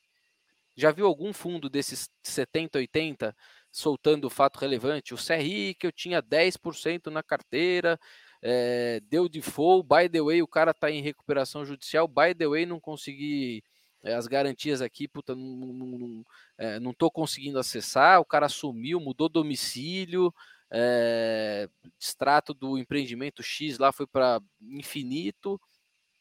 Já 0.74 0.90
viu 0.90 1.06
algum 1.06 1.32
fundo 1.32 1.68
desses 1.68 2.10
70, 2.22 2.78
80 2.78 3.36
soltando 3.70 4.26
o 4.26 4.30
fato 4.30 4.58
relevante? 4.58 5.14
O 5.14 5.18
CRI 5.18 5.74
que 5.74 5.86
eu 5.86 5.92
tinha 5.92 6.22
10% 6.22 7.10
na 7.10 7.22
carteira, 7.22 7.98
é, 8.42 9.00
deu 9.08 9.28
default, 9.28 9.86
by 9.88 10.08
the 10.08 10.20
way, 10.20 10.42
o 10.42 10.48
cara 10.48 10.72
está 10.72 10.90
em 10.90 11.00
recuperação 11.00 11.64
judicial, 11.64 12.08
by 12.08 12.34
the 12.36 12.48
way, 12.48 12.66
não 12.66 12.80
consegui 12.80 13.62
é, 14.02 14.14
as 14.14 14.26
garantias 14.26 14.82
aqui, 14.82 15.06
puta, 15.06 15.34
não, 15.34 15.44
não, 15.44 15.86
não, 15.98 16.26
é, 16.58 16.80
não 16.80 16.92
tô 16.92 17.10
conseguindo 17.10 17.58
acessar, 17.58 18.20
o 18.20 18.24
cara 18.24 18.48
sumiu, 18.48 18.98
mudou 18.98 19.28
domicílio, 19.28 20.34
é, 20.70 21.68
extrato 22.00 22.52
do 22.52 22.76
empreendimento 22.76 23.42
X 23.42 23.78
lá 23.78 23.92
foi 23.92 24.06
para 24.06 24.40
infinito. 24.60 25.60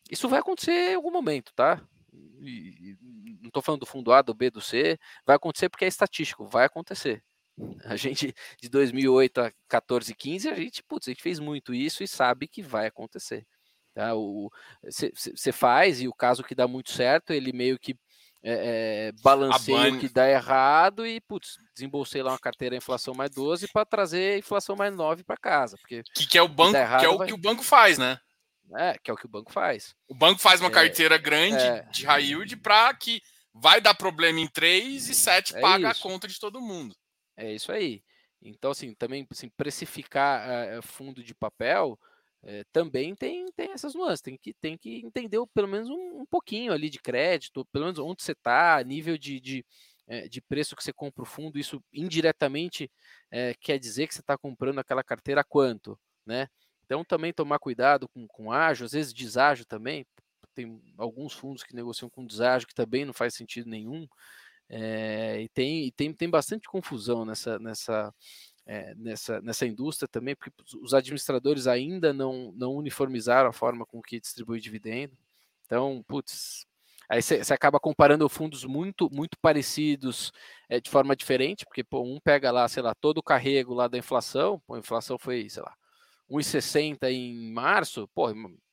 Isso 0.09 0.27
vai 0.27 0.39
acontecer 0.39 0.91
em 0.91 0.95
algum 0.95 1.11
momento, 1.11 1.53
tá? 1.55 1.81
E, 2.41 2.97
e, 3.01 3.37
não 3.41 3.47
estou 3.47 3.63
falando 3.63 3.81
do 3.81 3.85
fundo 3.85 4.11
A, 4.11 4.21
do 4.21 4.33
B, 4.33 4.51
do 4.51 4.61
C, 4.61 4.99
vai 5.25 5.37
acontecer 5.37 5.69
porque 5.69 5.85
é 5.85 5.87
estatístico, 5.87 6.45
vai 6.45 6.65
acontecer. 6.65 7.23
A 7.85 7.95
gente, 7.95 8.33
de 8.61 8.69
2008 8.69 9.41
a 9.41 9.51
14, 9.67 10.15
15, 10.15 10.49
a 10.49 10.55
gente, 10.55 10.83
putz, 10.83 11.07
a 11.07 11.11
gente 11.11 11.21
fez 11.21 11.39
muito 11.39 11.73
isso 11.73 12.03
e 12.03 12.07
sabe 12.07 12.47
que 12.47 12.61
vai 12.61 12.87
acontecer. 12.87 13.45
Tá? 13.93 14.11
Você 14.83 15.51
faz, 15.51 16.01
e 16.01 16.07
o 16.07 16.13
caso 16.13 16.43
que 16.43 16.55
dá 16.55 16.67
muito 16.67 16.91
certo, 16.91 17.31
ele 17.31 17.51
meio 17.51 17.77
que 17.77 17.95
é, 18.43 19.09
é, 19.09 19.11
balanceia 19.21 19.93
o 19.93 19.99
que 19.99 20.09
dá 20.09 20.27
errado 20.27 21.05
e, 21.05 21.21
putz, 21.21 21.57
desembolsei 21.75 22.23
lá 22.23 22.31
uma 22.31 22.39
carteira 22.39 22.75
inflação 22.75 23.13
mais 23.13 23.29
12 23.31 23.67
para 23.67 23.85
trazer 23.85 24.39
inflação 24.39 24.75
mais 24.75 24.95
9 24.95 25.23
para 25.23 25.37
casa. 25.37 25.77
Porque 25.77 26.01
que, 26.15 26.27
que 26.27 26.37
é 26.37 26.41
o 26.41 26.47
banco, 26.47 26.71
que, 26.71 26.77
errado, 26.77 26.99
que 26.99 27.05
é 27.05 27.09
o 27.09 27.17
vai... 27.17 27.27
que 27.27 27.33
o 27.33 27.37
banco 27.37 27.63
faz, 27.63 27.97
né? 27.97 28.19
É, 28.73 28.97
que 28.97 29.11
é 29.11 29.13
o 29.13 29.17
que 29.17 29.25
o 29.25 29.29
banco 29.29 29.51
faz. 29.51 29.93
O 30.07 30.15
banco 30.15 30.39
faz 30.39 30.61
uma 30.61 30.69
é, 30.69 30.73
carteira 30.73 31.17
grande 31.17 31.61
é, 31.61 31.81
de 31.91 32.05
high 32.05 32.23
yield 32.23 32.55
para 32.57 32.93
que 32.93 33.21
vai 33.53 33.81
dar 33.81 33.93
problema 33.93 34.39
em 34.39 34.47
3 34.47 35.09
e 35.09 35.13
7 35.13 35.57
é 35.57 35.59
paga 35.59 35.91
isso. 35.91 35.99
a 35.99 36.09
conta 36.09 36.27
de 36.27 36.39
todo 36.39 36.61
mundo. 36.61 36.95
É 37.41 37.51
isso 37.51 37.71
aí. 37.71 38.03
Então, 38.39 38.71
assim, 38.71 38.93
também 38.93 39.27
assim, 39.31 39.49
precificar 39.49 40.77
uh, 40.77 40.81
fundo 40.83 41.23
de 41.23 41.33
papel 41.33 41.99
uh, 42.43 42.65
também 42.71 43.15
tem, 43.15 43.51
tem 43.53 43.71
essas 43.71 43.95
nuances. 43.95 44.21
Tem 44.21 44.37
que, 44.37 44.53
tem 44.53 44.77
que 44.77 44.97
entender 45.03 45.39
pelo 45.53 45.67
menos 45.67 45.89
um, 45.89 46.21
um 46.21 46.25
pouquinho 46.25 46.71
ali 46.71 46.89
de 46.89 46.99
crédito, 46.99 47.65
pelo 47.71 47.85
menos 47.85 47.99
onde 47.99 48.21
você 48.21 48.33
está, 48.33 48.81
nível 48.83 49.17
de, 49.17 49.39
de, 49.39 49.65
uh, 50.07 50.29
de 50.29 50.39
preço 50.39 50.75
que 50.75 50.83
você 50.83 50.93
compra 50.93 51.23
o 51.23 51.25
fundo. 51.25 51.57
Isso 51.57 51.83
indiretamente 51.91 52.89
quer 53.61 53.79
dizer 53.79 54.07
que 54.07 54.13
você 54.13 54.19
está 54.19 54.37
comprando 54.37 54.79
aquela 54.79 55.03
carteira 55.03 55.39
a 55.39 55.43
quanto, 55.43 55.97
né? 56.25 56.49
Então, 56.85 57.01
também 57.05 57.31
tomar 57.31 57.59
cuidado 57.59 58.09
com, 58.09 58.27
com 58.27 58.51
ágio, 58.51 58.85
às 58.85 58.91
vezes 58.91 59.13
deságio 59.13 59.65
também. 59.65 60.05
Tem 60.53 60.81
alguns 60.97 61.31
fundos 61.31 61.63
que 61.63 61.73
negociam 61.73 62.09
com 62.09 62.25
deságio 62.25 62.67
que 62.67 62.75
também 62.75 63.05
não 63.05 63.13
faz 63.13 63.33
sentido 63.33 63.69
nenhum. 63.69 64.05
É, 64.73 65.41
e 65.41 65.49
tem, 65.49 65.91
tem, 65.91 66.13
tem 66.13 66.29
bastante 66.29 66.65
confusão 66.65 67.25
nessa, 67.25 67.59
nessa, 67.59 68.13
é, 68.65 68.95
nessa, 68.95 69.41
nessa 69.41 69.67
indústria 69.67 70.07
também, 70.07 70.33
porque 70.33 70.49
os 70.81 70.93
administradores 70.93 71.67
ainda 71.67 72.13
não, 72.13 72.53
não 72.53 72.73
uniformizaram 72.75 73.49
a 73.49 73.53
forma 73.53 73.85
com 73.85 74.01
que 74.01 74.17
distribui 74.17 74.61
dividendo. 74.61 75.17
Então, 75.65 76.01
putz, 76.07 76.65
aí 77.09 77.21
você 77.21 77.53
acaba 77.53 77.81
comparando 77.81 78.29
fundos 78.29 78.63
muito 78.63 79.09
muito 79.11 79.37
parecidos 79.41 80.31
é, 80.69 80.79
de 80.79 80.89
forma 80.89 81.17
diferente, 81.17 81.65
porque 81.65 81.83
pô, 81.83 82.01
um 82.01 82.17
pega 82.17 82.49
lá, 82.49 82.65
sei 82.69 82.81
lá, 82.81 82.95
todo 82.95 83.17
o 83.17 83.23
carrego 83.23 83.73
lá 83.73 83.89
da 83.89 83.97
inflação, 83.97 84.61
pô, 84.65 84.75
a 84.75 84.79
inflação 84.79 85.17
foi, 85.19 85.49
sei 85.49 85.63
lá, 85.63 85.75
1,60 86.29 87.11
em 87.11 87.51
março, 87.51 88.07
pô, 88.15 88.29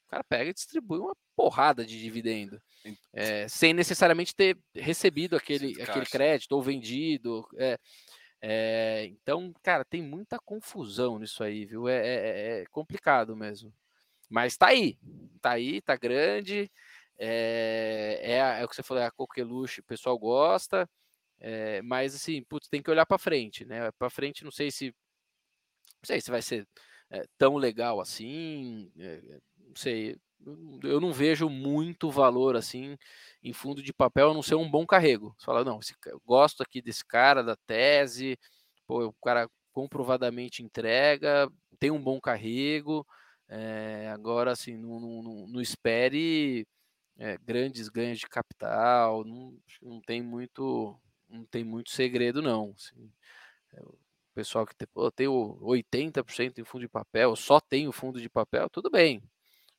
o 0.09 0.11
cara 0.11 0.25
pega 0.25 0.51
e 0.51 0.55
distribui 0.55 0.99
uma 0.99 1.15
porrada 1.37 1.85
de 1.85 2.01
dividendo 2.01 2.61
é, 3.13 3.49
sem 3.49 3.73
necessariamente 3.73 4.35
ter 4.35 4.57
recebido 4.75 5.37
aquele, 5.37 5.81
aquele 5.83 6.07
crédito 6.07 6.53
ou 6.53 6.63
vendido. 6.63 7.47
É, 7.57 7.79
é, 8.41 9.07
então, 9.07 9.53
cara, 9.63 9.85
tem 9.85 10.03
muita 10.03 10.39
confusão 10.39 11.19
nisso 11.19 11.43
aí, 11.43 11.65
viu? 11.67 11.89
É, 11.89 11.97
é, 11.97 12.61
é, 12.63 12.67
complicado 12.67 13.37
mesmo. 13.37 13.73
Mas 14.31 14.57
tá 14.57 14.69
aí, 14.69 14.99
tá 15.41 15.53
aí, 15.53 15.81
tá 15.81 15.97
grande. 15.97 16.71
É, 17.19 18.21
é, 18.23 18.65
o 18.65 18.69
que 18.69 18.77
você 18.77 18.83
falou, 18.83 19.03
é 19.03 19.07
a 19.07 19.11
coqueluche, 19.11 19.81
o 19.81 19.85
pessoal 19.85 20.19
gosta, 20.19 20.89
mas 21.85 22.15
assim, 22.15 22.43
putz, 22.45 22.69
tem 22.69 22.83
que 22.83 22.91
olhar 22.91 23.07
para 23.07 23.19
frente, 23.19 23.65
né? 23.65 23.91
Para 23.93 24.11
frente, 24.11 24.45
não 24.45 24.51
sei 24.51 24.71
se, 24.71 24.87
não 24.87 26.05
sei 26.05 26.21
se 26.21 26.31
vai 26.31 26.43
ser 26.43 26.67
tão 27.37 27.57
legal 27.57 28.01
assim, 28.01 28.93
não 29.69 29.77
sei, 29.77 30.17
eu 30.83 31.01
não 31.01 31.13
vejo 31.13 31.49
muito 31.49 32.11
valor 32.11 32.57
assim 32.57 32.97
em 33.43 33.53
fundo 33.53 33.83
de 33.83 33.93
papel 33.93 34.31
a 34.31 34.35
não 34.35 34.43
ser 34.43 34.55
um 34.55 34.71
bom 34.71 34.87
carrego. 34.87 35.35
Você 35.39 35.45
fala, 35.45 35.65
não, 35.65 35.81
eu 36.07 36.21
gosto 36.25 36.63
aqui 36.63 36.81
desse 36.83 37.05
cara, 37.05 37.43
da 37.43 37.57
tese, 37.67 38.39
pô, 38.87 39.07
o 39.07 39.13
cara 39.25 39.49
comprovadamente 39.73 40.63
entrega, 40.63 41.51
tem 41.79 41.91
um 41.91 42.03
bom 42.03 42.21
carrego. 42.21 43.07
É, 43.49 44.11
agora, 44.13 44.53
assim, 44.53 44.77
não, 44.77 45.01
não, 45.01 45.47
não 45.49 45.61
espere 45.61 46.67
é, 47.19 47.39
grandes 47.39 47.89
ganhos 47.89 48.19
de 48.19 48.29
capital, 48.29 49.25
não, 49.25 49.57
não 49.83 50.01
tem 50.03 50.23
muito 50.23 50.99
não 51.29 51.45
tem 51.45 51.65
muito 51.65 51.91
segredo, 51.91 52.41
não. 52.43 52.75
Assim, 52.77 53.11
é, 53.75 53.83
o 53.83 53.99
pessoal 54.35 54.67
que 54.67 54.75
tem, 54.77 54.89
pô, 54.93 55.11
tem 55.11 55.29
80% 55.29 56.59
em 56.59 56.65
fundo 56.65 56.83
de 56.83 56.89
papel, 56.89 57.37
só 57.37 57.61
tem 57.61 57.89
o 57.89 57.93
fundo 57.93 58.21
de 58.21 58.29
papel, 58.31 58.69
tudo 58.71 58.91
bem 58.91 59.23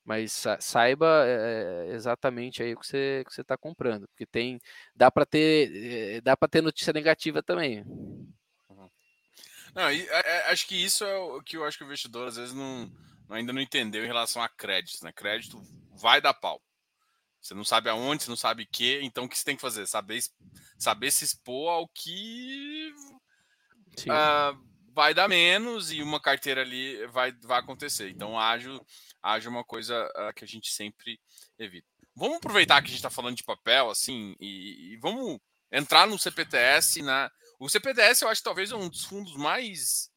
mas 0.09 0.43
saiba 0.59 1.23
é, 1.27 1.91
exatamente 1.93 2.63
aí 2.63 2.73
o 2.73 2.79
que 2.79 2.87
você 2.87 3.23
que 3.27 3.31
você 3.31 3.41
está 3.41 3.55
comprando, 3.55 4.07
porque 4.07 4.25
tem 4.25 4.59
dá 4.95 5.11
para 5.11 5.23
ter 5.23 5.71
eh, 5.71 6.21
dá 6.21 6.35
para 6.35 6.47
ter 6.47 6.63
notícia 6.63 6.91
negativa 6.91 7.43
também. 7.43 7.83
Uhum. 7.83 8.89
Não, 9.75 9.83
é, 9.83 10.51
acho 10.51 10.65
que 10.67 10.83
isso 10.83 11.05
é 11.05 11.15
o 11.15 11.43
que 11.43 11.57
eu 11.57 11.63
acho 11.63 11.77
que 11.77 11.83
o 11.83 11.85
investidor 11.85 12.27
às 12.27 12.37
vezes 12.37 12.55
não, 12.55 12.91
ainda 13.29 13.53
não 13.53 13.61
entendeu 13.61 14.03
em 14.03 14.07
relação 14.07 14.41
a 14.41 14.49
créditos, 14.49 15.03
né? 15.03 15.11
Crédito 15.11 15.61
vai 15.93 16.19
dar 16.19 16.33
pau. 16.33 16.59
Você 17.39 17.53
não 17.53 17.63
sabe 17.63 17.87
aonde, 17.87 18.23
você 18.23 18.31
não 18.31 18.35
sabe 18.35 18.63
o 18.63 18.67
que, 18.67 18.99
então 19.03 19.25
o 19.25 19.29
que 19.29 19.37
você 19.37 19.45
tem 19.45 19.55
que 19.55 19.61
fazer? 19.61 19.85
Saber, 19.85 20.19
saber 20.79 21.11
se 21.11 21.23
expor 21.23 21.69
ao 21.69 21.87
que 21.87 22.91
uh, 24.07 24.68
vai 24.99 25.13
dar 25.13 25.29
menos 25.29 25.93
e 25.93 26.03
uma 26.03 26.19
carteira 26.19 26.59
ali 26.59 27.07
vai, 27.07 27.31
vai 27.43 27.59
acontecer. 27.59 28.09
Então, 28.09 28.37
ágil 28.37 28.85
haja 29.23 29.49
uma 29.49 29.63
coisa 29.63 30.05
uh, 30.07 30.33
que 30.33 30.43
a 30.43 30.47
gente 30.47 30.69
sempre 30.73 31.17
evita. 31.57 31.87
Vamos 32.13 32.35
aproveitar 32.35 32.81
que 32.81 32.87
a 32.87 32.89
gente 32.89 32.97
está 32.97 33.09
falando 33.09 33.37
de 33.37 33.45
papel, 33.45 33.89
assim, 33.89 34.35
e, 34.41 34.91
e, 34.91 34.97
vamos 34.97 35.39
entrar 35.71 36.05
no 36.05 36.19
CPTS. 36.19 37.01
Né? 37.01 37.29
O 37.57 37.69
CPTS, 37.69 38.23
eu 38.23 38.29
acho 38.29 38.43
talvez 38.43 38.71
é 38.71 38.75
um 38.75 38.89
dos 38.89 39.05
fundos 39.05 39.37
mais 39.37 40.11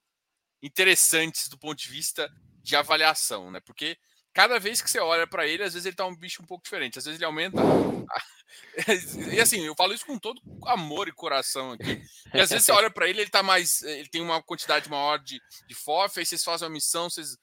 interessantes 0.61 1.47
do 1.49 1.57
ponto 1.57 1.79
de 1.79 1.89
vista 1.89 2.29
de 2.61 2.75
avaliação, 2.75 3.53
né? 3.53 3.61
Porque 3.61 3.97
cada 4.33 4.59
vez 4.59 4.81
que 4.81 4.91
você 4.91 4.99
olha 4.99 5.27
para 5.27 5.47
ele, 5.47 5.63
às 5.63 5.75
vezes 5.75 5.87
ele 5.87 5.95
está 5.95 6.07
um 6.07 6.17
bicho 6.17 6.43
um 6.43 6.47
pouco 6.47 6.65
diferente. 6.65 6.99
Às 6.99 7.05
vezes 7.05 7.19
ele 7.19 7.27
aumenta. 7.27 7.59
e 9.33 9.41
assim, 9.41 9.65
eu 9.65 9.75
falo 9.75 9.93
isso 9.93 10.07
com 10.07 10.19
todo 10.19 10.41
amor 10.67 11.09
e 11.09 11.13
coração 11.13 11.73
aqui. 11.73 12.03
E 12.35 12.41
às 12.41 12.51
vezes 12.51 12.65
você 12.65 12.73
olha 12.73 12.91
para 12.91 13.09
ele, 13.09 13.21
ele 13.21 13.31
tá 13.31 13.43
mais. 13.43 13.83
Ele 13.83 14.09
tem 14.09 14.21
uma 14.21 14.43
quantidade 14.43 14.89
maior 14.89 15.19
de, 15.19 15.41
de 15.67 15.75
FOF, 15.75 16.19
aí 16.19 16.27
vocês 16.27 16.45
fazem 16.45 16.67
uma 16.67 16.75
missão, 16.75 17.09
vocês 17.09 17.37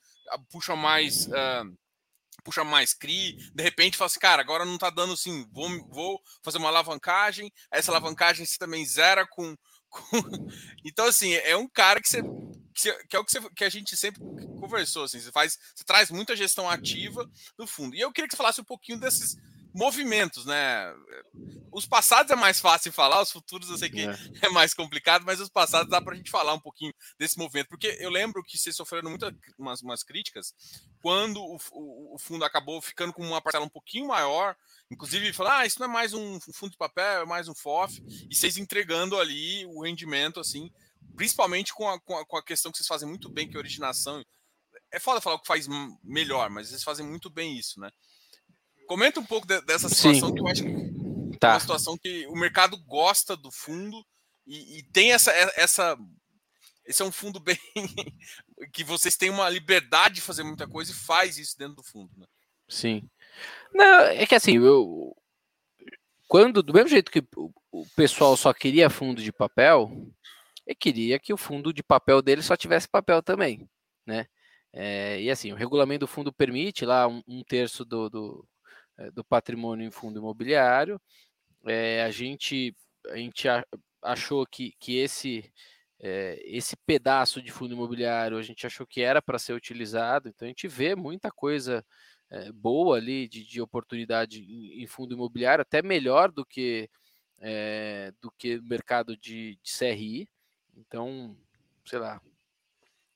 puxa 0.50 0.76
mais. 0.76 1.28
Uh, 1.28 1.78
puxa 2.44 2.64
mais 2.64 2.94
CRI, 2.94 3.34
de 3.54 3.62
repente 3.62 3.98
fala 3.98 4.08
assim, 4.08 4.20
cara, 4.20 4.42
agora 4.42 4.64
não 4.66 4.78
tá 4.78 4.90
dando 4.90 5.14
assim, 5.14 5.46
vou, 5.52 5.70
vou 5.90 6.22
fazer 6.42 6.58
uma 6.58 6.70
alavancagem, 6.70 7.52
essa 7.70 7.92
alavancagem 7.92 8.46
você 8.46 8.58
também 8.58 8.86
zera 8.86 9.28
com. 9.28 9.56
Então, 10.86 11.06
assim, 11.08 11.34
é 11.34 11.56
um 11.56 11.68
cara 11.68 12.02
que 12.02 12.10
você. 12.10 12.22
Que 12.74 13.16
é 13.16 13.20
o 13.20 13.26
que, 13.26 13.32
você, 13.32 13.50
que 13.50 13.64
a 13.66 13.70
gente 13.70 13.98
sempre 13.98 14.22
conversou, 14.58 15.04
assim, 15.04 15.20
você 15.20 15.32
faz, 15.32 15.60
você 15.76 15.84
traz 15.84 16.10
muita 16.10 16.34
gestão 16.34 16.70
ativa 16.70 17.30
do 17.58 17.68
fundo. 17.68 17.94
E 17.94 18.00
eu 18.00 18.12
queria 18.12 18.28
que 18.28 18.34
você 18.34 18.38
falasse 18.38 18.62
um 18.62 18.64
pouquinho 18.66 18.98
desses, 18.98 19.36
movimentos, 19.74 20.46
né? 20.46 20.94
Os 21.72 21.86
passados 21.86 22.32
é 22.32 22.36
mais 22.36 22.60
fácil 22.60 22.92
falar, 22.92 23.22
os 23.22 23.32
futuros 23.32 23.70
eu 23.70 23.78
sei 23.78 23.90
que 23.90 24.02
é, 24.02 24.12
é 24.42 24.50
mais 24.50 24.74
complicado, 24.74 25.24
mas 25.26 25.40
os 25.40 25.50
passados 25.50 25.90
dá 25.90 26.02
para 26.02 26.14
a 26.14 26.18
gente 26.18 26.32
falar 26.32 26.54
um 26.54 26.60
pouquinho 26.60 26.94
desse 27.18 27.38
movimento, 27.38 27.68
porque 27.70 27.98
eu 28.00 28.10
lembro 28.10 28.44
que 28.44 28.58
vocês 28.58 28.76
sofreram 28.76 29.10
muitas 29.10 29.34
umas, 29.58 29.82
umas 29.82 30.04
críticas 30.04 30.54
quando 31.02 31.40
o, 31.40 31.58
o, 31.72 32.16
o, 32.16 32.20
fundo 32.20 32.44
acabou 32.44 32.82
ficando 32.82 33.14
com 33.14 33.26
uma 33.26 33.42
parcela 33.42 33.66
um 33.66 33.70
pouquinho 33.70 34.08
maior, 34.08 34.56
inclusive 34.90 35.32
falando, 35.34 35.54
ah, 35.54 35.66
isso 35.66 35.80
não 35.80 35.86
é 35.86 35.90
mais 35.92 36.14
um 36.14 36.40
fundo 36.40 36.72
de 36.72 36.78
papel, 36.78 37.22
é 37.22 37.26
mais 37.26 37.48
um 37.48 37.56
FOF, 37.56 38.02
e 38.30 38.36
vocês 38.36 38.58
entregando 38.58 39.18
ali 39.18 39.66
o 39.68 39.84
rendimento, 39.84 40.40
assim, 40.40 40.72
principalmente 41.16 41.74
com 41.74 41.88
a, 41.88 42.00
com 42.00 42.18
a, 42.18 42.26
com 42.26 42.38
a 42.38 42.44
questão 42.44 42.72
que 42.72 42.78
vocês 42.78 42.88
fazem 42.88 43.08
muito 43.08 43.30
bem, 43.30 43.48
que 43.48 43.56
é 43.56 43.58
a 43.58 43.62
originação. 43.62 44.24
É 44.92 45.00
foda 45.00 45.22
falar 45.22 45.36
o 45.36 45.40
que 45.40 45.48
faz 45.48 45.68
melhor, 46.04 46.50
mas 46.50 46.70
vocês 46.70 46.84
fazem 46.84 47.06
muito 47.06 47.30
bem 47.30 47.58
isso, 47.58 47.80
né? 47.80 47.92
Comenta 48.90 49.20
um 49.20 49.26
pouco 49.26 49.46
de, 49.46 49.62
dessa 49.62 49.88
situação 49.88 50.30
Sim. 50.30 50.34
que 50.34 50.42
eu 50.42 50.48
acho 50.48 50.64
que 50.64 51.38
tá. 51.38 51.50
é 51.50 51.54
uma 51.54 51.60
situação 51.60 51.96
que 51.96 52.26
o 52.26 52.34
mercado 52.34 52.76
gosta 52.86 53.38
do 53.38 53.52
fundo 53.52 54.04
e, 54.48 54.80
e 54.80 54.84
tem 54.84 55.12
essa, 55.12 55.32
essa. 55.56 55.96
Esse 56.84 57.04
é 57.04 57.06
um 57.06 57.12
fundo 57.12 57.38
bem. 57.40 57.56
que 58.74 58.84
vocês 58.84 59.16
têm 59.16 59.30
uma 59.30 59.48
liberdade 59.48 60.16
de 60.16 60.22
fazer 60.22 60.42
muita 60.42 60.68
coisa 60.68 60.92
e 60.92 60.96
faz 60.96 61.38
isso 61.38 61.56
dentro 61.56 61.76
do 61.76 61.84
fundo, 61.84 62.10
né? 62.18 62.26
Sim. 62.68 63.08
Não, 63.72 64.06
é 64.06 64.26
que 64.26 64.34
assim, 64.34 64.58
eu. 64.58 65.16
Quando, 66.28 66.64
do 66.64 66.74
mesmo 66.74 66.90
jeito 66.90 67.12
que 67.12 67.24
o 67.72 67.86
pessoal 67.96 68.36
só 68.36 68.52
queria 68.52 68.90
fundo 68.90 69.22
de 69.22 69.32
papel, 69.32 69.92
eu 70.66 70.76
queria 70.76 71.20
que 71.20 71.32
o 71.32 71.38
fundo 71.38 71.72
de 71.72 71.84
papel 71.84 72.24
dele 72.24 72.42
só 72.42 72.58
tivesse 72.58 72.88
papel 72.88 73.22
também, 73.22 73.70
né? 74.04 74.26
É, 74.74 75.22
e 75.22 75.30
assim, 75.30 75.52
o 75.52 75.56
regulamento 75.56 76.02
do 76.02 76.08
fundo 76.08 76.34
permite 76.34 76.86
lá 76.86 77.08
um, 77.08 77.22
um 77.28 77.44
terço 77.44 77.86
do, 77.86 78.10
do, 78.10 78.48
do 79.12 79.24
patrimônio 79.24 79.88
em 79.88 79.92
fundo 79.92 80.20
imobiliário. 80.20 81.00
É, 81.66 82.04
a 82.04 82.12
gente, 82.12 82.76
a 83.10 83.18
gente 83.18 83.48
achou 84.02 84.46
que, 84.46 84.74
que 84.80 84.98
esse, 84.98 85.52
é, 86.00 86.42
esse 86.46 86.76
pedaço 86.86 87.42
de 87.42 87.52
fundo 87.52 87.74
imobiliário 87.74 88.38
a 88.38 88.42
gente 88.42 88.66
achou 88.66 88.88
que 88.88 89.02
era 89.02 89.22
para 89.22 89.40
ser 89.40 89.54
utilizado, 89.54 90.30
então 90.30 90.46
a 90.46 90.50
gente 90.50 90.68
vê 90.68 90.96
muita 90.96 91.32
coisa 91.32 91.86
é, 92.30 92.52
boa 92.52 92.98
ali 92.98 93.28
de, 93.28 93.44
de 93.44 93.62
oportunidade 93.62 94.42
em, 94.42 94.84
em, 94.84 94.88
fundo 94.88 95.14
imobiliário, 95.14 95.62
até 95.62 95.82
melhor 95.82 96.32
do 96.32 96.46
que 96.46 96.90
é, 97.42 98.14
do 98.22 98.32
que 98.32 98.58
o 98.58 98.64
mercado 98.64 99.16
de, 99.18 99.58
de 99.64 99.78
CRI. 99.78 100.28
Então, 100.76 101.36
sei 101.86 102.00
lá, 102.00 102.22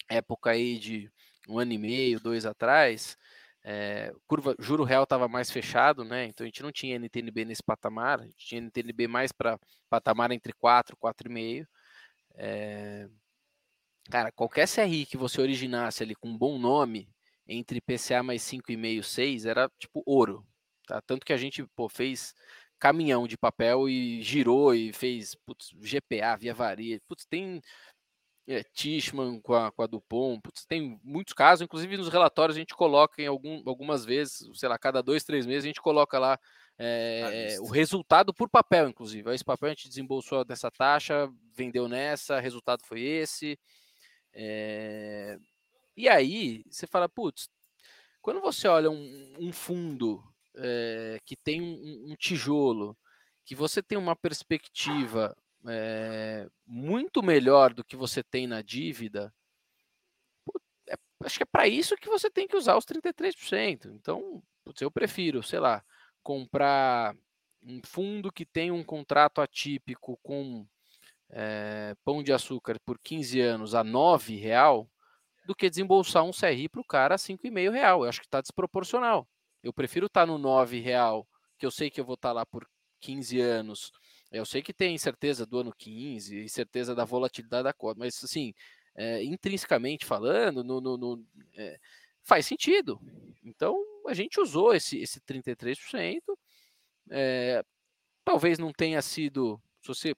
época 0.09 0.51
aí 0.51 0.79
de 0.79 1.11
um 1.47 1.59
ano 1.59 1.73
e 1.73 1.77
meio, 1.77 2.19
dois 2.19 2.45
atrás, 2.45 3.17
é, 3.63 4.13
curva, 4.27 4.55
juro 4.59 4.83
real 4.83 5.03
estava 5.03 5.27
mais 5.27 5.49
fechado, 5.49 6.03
né? 6.03 6.25
Então 6.25 6.43
a 6.43 6.47
gente 6.47 6.61
não 6.61 6.71
tinha 6.71 6.95
NTNB 6.95 7.45
nesse 7.45 7.63
patamar, 7.63 8.19
a 8.19 8.25
gente 8.25 8.45
tinha 8.45 8.61
NTNB 8.61 9.07
mais 9.07 9.31
para 9.31 9.57
patamar 9.89 10.31
entre 10.31 10.53
4, 10.53 10.97
4,5. 10.97 11.65
É, 12.35 13.07
cara, 14.09 14.31
qualquer 14.31 14.67
CRI 14.67 15.05
que 15.05 15.17
você 15.17 15.41
originasse 15.41 16.03
ali 16.03 16.15
com 16.15 16.29
um 16.29 16.37
bom 16.37 16.59
nome, 16.59 17.09
entre 17.47 17.81
PCA 17.81 18.21
mais 18.23 18.41
5,5 18.43 18.99
e 18.99 19.03
6, 19.03 19.45
era 19.45 19.69
tipo 19.79 20.03
ouro. 20.05 20.45
Tá? 20.85 21.01
Tanto 21.01 21.25
que 21.25 21.33
a 21.33 21.37
gente 21.37 21.65
pô, 21.75 21.87
fez 21.87 22.33
caminhão 22.79 23.27
de 23.27 23.37
papel 23.37 23.87
e 23.87 24.21
girou 24.21 24.75
e 24.75 24.91
fez 24.91 25.35
putz, 25.45 25.69
GPA, 25.81 26.35
Via 26.37 26.53
Varia. 26.53 26.99
Putz, 27.07 27.25
tem 27.25 27.61
é, 28.47 28.63
Tishman 28.63 29.39
com 29.41 29.53
a, 29.53 29.71
com 29.71 29.81
a 29.81 29.87
Dupont. 29.87 30.41
Putz, 30.41 30.65
tem 30.65 30.99
muitos 31.03 31.33
casos, 31.33 31.63
inclusive 31.63 31.97
nos 31.97 32.09
relatórios 32.09 32.57
a 32.57 32.59
gente 32.59 32.75
coloca 32.75 33.21
em 33.21 33.27
algum, 33.27 33.61
algumas 33.65 34.03
vezes, 34.05 34.47
sei 34.55 34.69
lá, 34.69 34.77
cada 34.77 35.01
dois, 35.01 35.23
três 35.23 35.45
meses 35.45 35.63
a 35.63 35.67
gente 35.67 35.81
coloca 35.81 36.19
lá 36.19 36.39
é, 36.77 37.57
o 37.61 37.67
resultado 37.67 38.33
por 38.33 38.49
papel, 38.49 38.89
inclusive. 38.89 39.33
Esse 39.33 39.45
papel 39.45 39.67
a 39.67 39.73
gente 39.73 39.87
desembolsou 39.87 40.43
dessa 40.43 40.69
taxa, 40.71 41.31
vendeu 41.55 41.87
nessa, 41.87 42.39
resultado 42.39 42.83
foi 42.85 43.01
esse. 43.01 43.57
É... 44.33 45.37
E 45.95 46.09
aí 46.09 46.63
você 46.69 46.87
fala, 46.87 47.07
putz, 47.07 47.47
quando 48.21 48.41
você 48.41 48.67
olha 48.67 48.89
um, 48.89 49.33
um 49.39 49.51
fundo 49.51 50.23
é, 50.55 51.19
que 51.25 51.35
tem 51.35 51.61
um, 51.61 52.11
um 52.11 52.15
tijolo, 52.15 52.97
que 53.45 53.53
você 53.53 53.81
tem 53.83 53.97
uma 53.97 54.15
perspectiva 54.15 55.35
é, 55.67 56.47
muito 56.65 57.21
melhor 57.23 57.73
do 57.73 57.83
que 57.83 57.95
você 57.95 58.23
tem 58.23 58.47
na 58.47 58.61
dívida, 58.61 59.33
é, 60.89 60.95
acho 61.23 61.37
que 61.37 61.43
é 61.43 61.45
para 61.45 61.67
isso 61.67 61.95
que 61.95 62.09
você 62.09 62.29
tem 62.29 62.47
que 62.47 62.57
usar 62.57 62.77
os 62.77 62.85
33%. 62.85 63.85
Então, 63.93 64.43
putz, 64.63 64.81
eu 64.81 64.91
prefiro, 64.91 65.41
sei 65.41 65.59
lá, 65.59 65.83
comprar 66.21 67.15
um 67.61 67.81
fundo 67.85 68.31
que 68.31 68.45
tem 68.45 68.71
um 68.71 68.83
contrato 68.83 69.41
atípico 69.41 70.19
com 70.21 70.67
é, 71.29 71.95
pão 72.03 72.21
de 72.21 72.33
açúcar 72.33 72.77
por 72.85 72.99
15 72.99 73.39
anos 73.41 73.73
a 73.73 73.81
R$ 73.81 74.37
real 74.37 74.89
do 75.45 75.55
que 75.55 75.69
desembolsar 75.69 76.23
um 76.23 76.31
CRI 76.31 76.69
para 76.69 76.81
o 76.81 76.85
cara 76.85 77.15
a 77.15 77.17
R$ 77.17 77.23
5,5 77.23 77.71
real. 77.71 78.03
Eu 78.03 78.09
acho 78.09 78.19
que 78.19 78.27
está 78.27 78.41
desproporcional. 78.41 79.27
Eu 79.61 79.73
prefiro 79.73 80.07
estar 80.07 80.25
tá 80.25 80.25
no 80.25 80.63
R$ 80.63 80.79
real, 80.79 81.27
que 81.57 81.65
eu 81.65 81.71
sei 81.71 81.89
que 81.89 81.99
eu 81.99 82.05
vou 82.05 82.15
estar 82.15 82.29
tá 82.29 82.33
lá 82.33 82.45
por 82.45 82.67
15 82.99 83.39
anos 83.39 83.91
eu 84.33 84.45
sei 84.45 84.61
que 84.61 84.73
tem 84.73 84.97
certeza 84.97 85.45
do 85.45 85.59
ano 85.59 85.73
15 85.77 86.45
e 86.45 86.49
certeza 86.49 86.95
da 86.95 87.05
volatilidade 87.05 87.63
da 87.63 87.73
cota, 87.73 87.99
mas 87.99 88.21
assim, 88.23 88.53
é, 88.95 89.23
intrinsecamente 89.23 90.05
falando, 90.05 90.63
no, 90.63 90.81
no, 90.81 90.97
no 90.97 91.25
é, 91.55 91.79
faz 92.23 92.45
sentido. 92.45 92.99
Então 93.43 93.77
a 94.07 94.13
gente 94.13 94.39
usou 94.39 94.73
esse, 94.73 94.99
esse 94.99 95.21
33%. 95.21 96.21
É, 97.11 97.63
talvez 98.25 98.57
não 98.57 98.71
tenha 98.71 99.01
sido, 99.01 99.61
se 99.81 99.87
você 99.87 100.15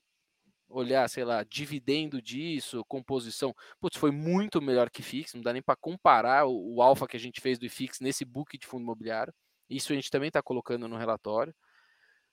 olhar, 0.70 1.08
sei 1.10 1.24
lá, 1.24 1.44
dividendo 1.44 2.22
disso, 2.22 2.84
composição, 2.86 3.54
putz, 3.80 3.98
foi 3.98 4.12
muito 4.12 4.62
melhor 4.62 4.90
que 4.90 5.04
FIX, 5.04 5.34
não 5.34 5.42
dá 5.42 5.54
nem 5.54 5.62
para 5.62 5.76
comparar 5.76 6.46
o, 6.46 6.76
o 6.76 6.82
alfa 6.82 7.08
que 7.08 7.18
a 7.18 7.20
gente 7.20 7.42
fez 7.42 7.60
do 7.60 7.66
IFIX 7.66 8.00
nesse 8.00 8.26
book 8.26 8.58
de 8.58 8.66
fundo 8.66 8.84
imobiliário. 8.84 9.34
Isso 9.70 9.92
a 9.92 9.96
gente 9.96 10.10
também 10.12 10.28
está 10.28 10.42
colocando 10.42 10.88
no 10.88 10.98
relatório. 10.98 11.54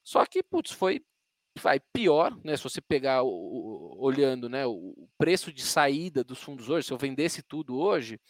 Só 0.03 0.25
que, 0.27 0.43
putz, 0.43 0.73
foi 0.73 1.03
vai 1.61 1.81
pior, 1.93 2.37
né? 2.45 2.57
Se 2.57 2.65
você 2.65 2.81
pegar 2.81 3.23
o, 3.23 3.97
olhando, 3.99 4.49
né, 4.49 4.67
o 4.67 5.09
preço 5.19 5.53
de 5.53 5.63
saída 5.63 6.25
dos 6.25 6.43
fundos 6.43 6.69
hoje, 6.69 6.87
se 6.87 6.93
eu 6.93 6.99
vendesse 6.99 7.43
tudo 7.43 7.77
hoje, 7.79 8.21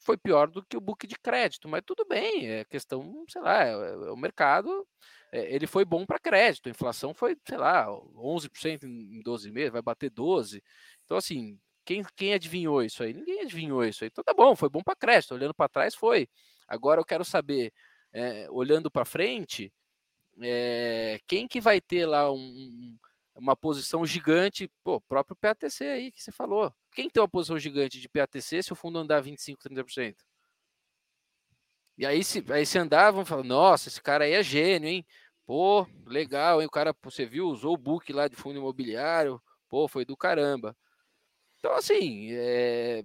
foi 0.00 0.16
pior 0.16 0.48
do 0.48 0.64
que 0.64 0.76
o 0.76 0.80
book 0.80 1.06
de 1.06 1.16
crédito, 1.18 1.68
mas 1.68 1.82
tudo 1.84 2.06
bem, 2.08 2.48
é 2.48 2.64
questão, 2.64 3.24
sei 3.28 3.42
lá, 3.42 3.64
é, 3.64 3.72
é 3.72 4.10
o 4.12 4.16
mercado, 4.16 4.86
é, 5.32 5.52
ele 5.54 5.66
foi 5.66 5.84
bom 5.84 6.06
para 6.06 6.18
crédito, 6.18 6.68
a 6.68 6.70
inflação 6.70 7.12
foi, 7.12 7.36
sei 7.46 7.58
lá, 7.58 7.88
11% 8.14 8.84
em 8.84 9.20
12 9.22 9.50
meses, 9.50 9.72
vai 9.72 9.82
bater 9.82 10.10
12. 10.10 10.62
Então 11.04 11.16
assim, 11.16 11.58
quem, 11.84 12.04
quem 12.16 12.34
adivinhou 12.34 12.82
isso 12.82 13.02
aí? 13.02 13.12
Ninguém 13.12 13.42
adivinhou 13.42 13.84
isso 13.84 14.04
aí. 14.04 14.08
Então 14.10 14.22
tá 14.24 14.34
bom, 14.34 14.54
foi 14.56 14.68
bom 14.68 14.82
para 14.82 14.96
crédito, 14.96 15.34
olhando 15.34 15.54
para 15.54 15.68
trás 15.68 15.94
foi. 15.94 16.28
Agora 16.68 17.00
eu 17.00 17.04
quero 17.04 17.24
saber, 17.24 17.72
é, 18.12 18.48
olhando 18.50 18.90
para 18.90 19.04
frente, 19.04 19.72
é, 20.42 21.20
quem 21.26 21.48
que 21.48 21.60
vai 21.60 21.80
ter 21.80 22.06
lá 22.06 22.30
um, 22.32 22.96
uma 23.34 23.56
posição 23.56 24.04
gigante? 24.04 24.70
Pô, 24.84 25.00
próprio 25.00 25.36
PATC 25.36 25.84
aí 25.84 26.12
que 26.12 26.22
você 26.22 26.32
falou. 26.32 26.72
Quem 26.92 27.08
tem 27.10 27.22
uma 27.22 27.28
posição 27.28 27.58
gigante 27.58 28.00
de 28.00 28.08
PATC 28.08 28.62
se 28.62 28.72
o 28.72 28.76
fundo 28.76 28.98
andar 28.98 29.20
25, 29.20 29.60
30%? 29.60 30.16
E 31.98 32.04
aí 32.04 32.22
se, 32.22 32.44
aí 32.52 32.66
se 32.66 32.78
andar, 32.78 33.10
vão 33.10 33.24
falar, 33.24 33.42
nossa, 33.42 33.88
esse 33.88 34.02
cara 34.02 34.24
aí 34.24 34.32
é 34.32 34.42
gênio, 34.42 34.88
hein? 34.88 35.06
Pô, 35.46 35.86
legal, 36.06 36.60
hein? 36.60 36.66
O 36.66 36.70
cara, 36.70 36.94
você 37.02 37.24
viu, 37.24 37.46
usou 37.46 37.74
o 37.74 37.78
book 37.78 38.12
lá 38.12 38.28
de 38.28 38.36
fundo 38.36 38.58
imobiliário, 38.58 39.40
pô, 39.68 39.88
foi 39.88 40.04
do 40.04 40.16
caramba. 40.16 40.76
Então, 41.58 41.72
assim, 41.72 42.28
é, 42.32 43.04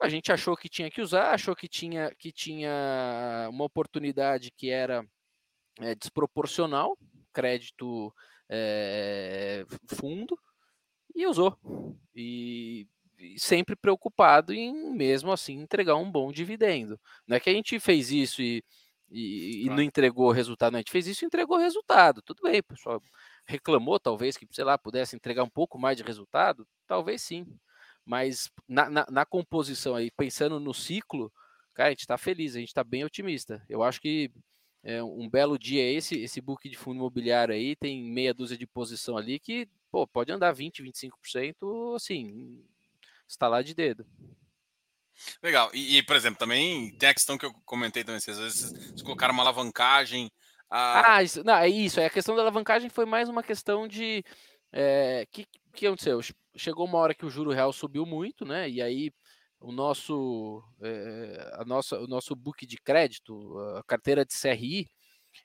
a 0.00 0.08
gente 0.08 0.32
achou 0.32 0.56
que 0.56 0.68
tinha 0.68 0.90
que 0.90 1.00
usar, 1.02 1.32
achou 1.32 1.56
que 1.56 1.68
tinha, 1.68 2.14
que 2.16 2.32
tinha 2.32 3.48
uma 3.50 3.64
oportunidade 3.64 4.50
que 4.52 4.70
era 4.70 5.04
é, 5.78 5.94
desproporcional, 5.94 6.96
crédito 7.32 8.12
é, 8.48 9.64
fundo, 9.86 10.38
e 11.14 11.26
usou. 11.26 11.56
E, 12.14 12.86
e, 13.18 13.38
sempre 13.38 13.76
preocupado 13.76 14.52
em, 14.52 14.92
mesmo 14.94 15.32
assim, 15.32 15.54
entregar 15.60 15.96
um 15.96 16.10
bom 16.10 16.32
dividendo. 16.32 16.98
Não 17.26 17.36
é 17.36 17.40
que 17.40 17.50
a 17.50 17.52
gente 17.52 17.78
fez 17.78 18.10
isso 18.10 18.42
e, 18.42 18.64
e, 19.10 19.66
e 19.66 19.70
não 19.70 19.82
entregou 19.82 20.30
resultado, 20.30 20.72
não, 20.72 20.78
a 20.78 20.80
gente 20.80 20.92
fez 20.92 21.06
isso 21.06 21.24
e 21.24 21.26
entregou 21.26 21.58
resultado. 21.58 22.22
Tudo 22.22 22.42
bem, 22.42 22.60
o 22.60 22.64
pessoal 22.64 23.02
reclamou, 23.44 23.98
talvez, 23.98 24.36
que, 24.36 24.46
sei 24.52 24.64
lá, 24.64 24.78
pudesse 24.78 25.16
entregar 25.16 25.42
um 25.42 25.50
pouco 25.50 25.78
mais 25.78 25.96
de 25.96 26.02
resultado, 26.02 26.66
talvez 26.86 27.22
sim. 27.22 27.46
Mas 28.04 28.50
na, 28.68 28.88
na, 28.88 29.06
na 29.10 29.26
composição 29.26 29.94
aí, 29.94 30.10
pensando 30.10 30.58
no 30.58 30.72
ciclo, 30.72 31.32
cara, 31.74 31.88
a 31.88 31.92
gente 31.92 32.00
está 32.00 32.16
feliz, 32.16 32.54
a 32.54 32.58
gente 32.60 32.68
está 32.68 32.84
bem 32.84 33.04
otimista. 33.04 33.64
Eu 33.68 33.82
acho 33.82 34.00
que 34.00 34.30
é, 34.82 35.02
um 35.02 35.28
belo 35.28 35.58
dia 35.58 35.82
esse, 35.82 36.18
esse 36.20 36.40
book 36.40 36.68
de 36.68 36.76
fundo 36.76 36.96
imobiliário 36.96 37.54
aí 37.54 37.76
tem 37.76 38.02
meia 38.02 38.32
dúzia 38.32 38.56
de 38.56 38.66
posição 38.66 39.16
ali 39.16 39.38
que 39.38 39.68
pô, 39.90 40.06
pode 40.06 40.32
andar 40.32 40.52
20, 40.52 40.82
25%, 40.82 41.96
assim, 41.96 42.64
está 43.28 43.48
lá 43.48 43.60
de 43.60 43.74
dedo. 43.74 44.06
Legal. 45.42 45.70
E, 45.74 45.98
e, 45.98 46.02
por 46.02 46.16
exemplo, 46.16 46.38
também 46.38 46.96
tem 46.96 47.08
a 47.08 47.14
questão 47.14 47.36
que 47.36 47.44
eu 47.44 47.52
comentei 47.64 48.04
também, 48.04 48.20
se 48.20 48.30
às 48.30 48.38
vezes 48.38 48.72
se 48.96 49.04
colocar 49.04 49.30
uma 49.30 49.42
alavancagem 49.42 50.30
Ah, 50.70 51.16
ah 51.16 51.22
isso, 51.22 51.44
não, 51.44 51.54
é 51.54 51.68
isso. 51.68 52.00
É 52.00 52.06
a 52.06 52.10
questão 52.10 52.34
da 52.34 52.42
alavancagem 52.42 52.88
foi 52.88 53.04
mais 53.04 53.28
uma 53.28 53.42
questão 53.42 53.86
de. 53.86 54.24
É, 54.72 55.26
que, 55.30 55.46
que 55.74 55.86
aconteceu? 55.86 56.20
Chegou 56.56 56.86
uma 56.86 56.98
hora 56.98 57.14
que 57.14 57.26
o 57.26 57.30
juro 57.30 57.50
real 57.50 57.72
subiu 57.72 58.06
muito, 58.06 58.44
né? 58.44 58.70
E 58.70 58.80
aí 58.80 59.12
o 59.60 59.72
nosso, 59.72 60.62
é, 60.80 61.54
a 61.54 61.64
nossa, 61.64 61.98
o 61.98 62.06
nosso 62.06 62.34
book 62.34 62.66
de 62.66 62.76
crédito, 62.78 63.58
a 63.76 63.82
carteira 63.84 64.24
de 64.24 64.34
CRI, 64.34 64.88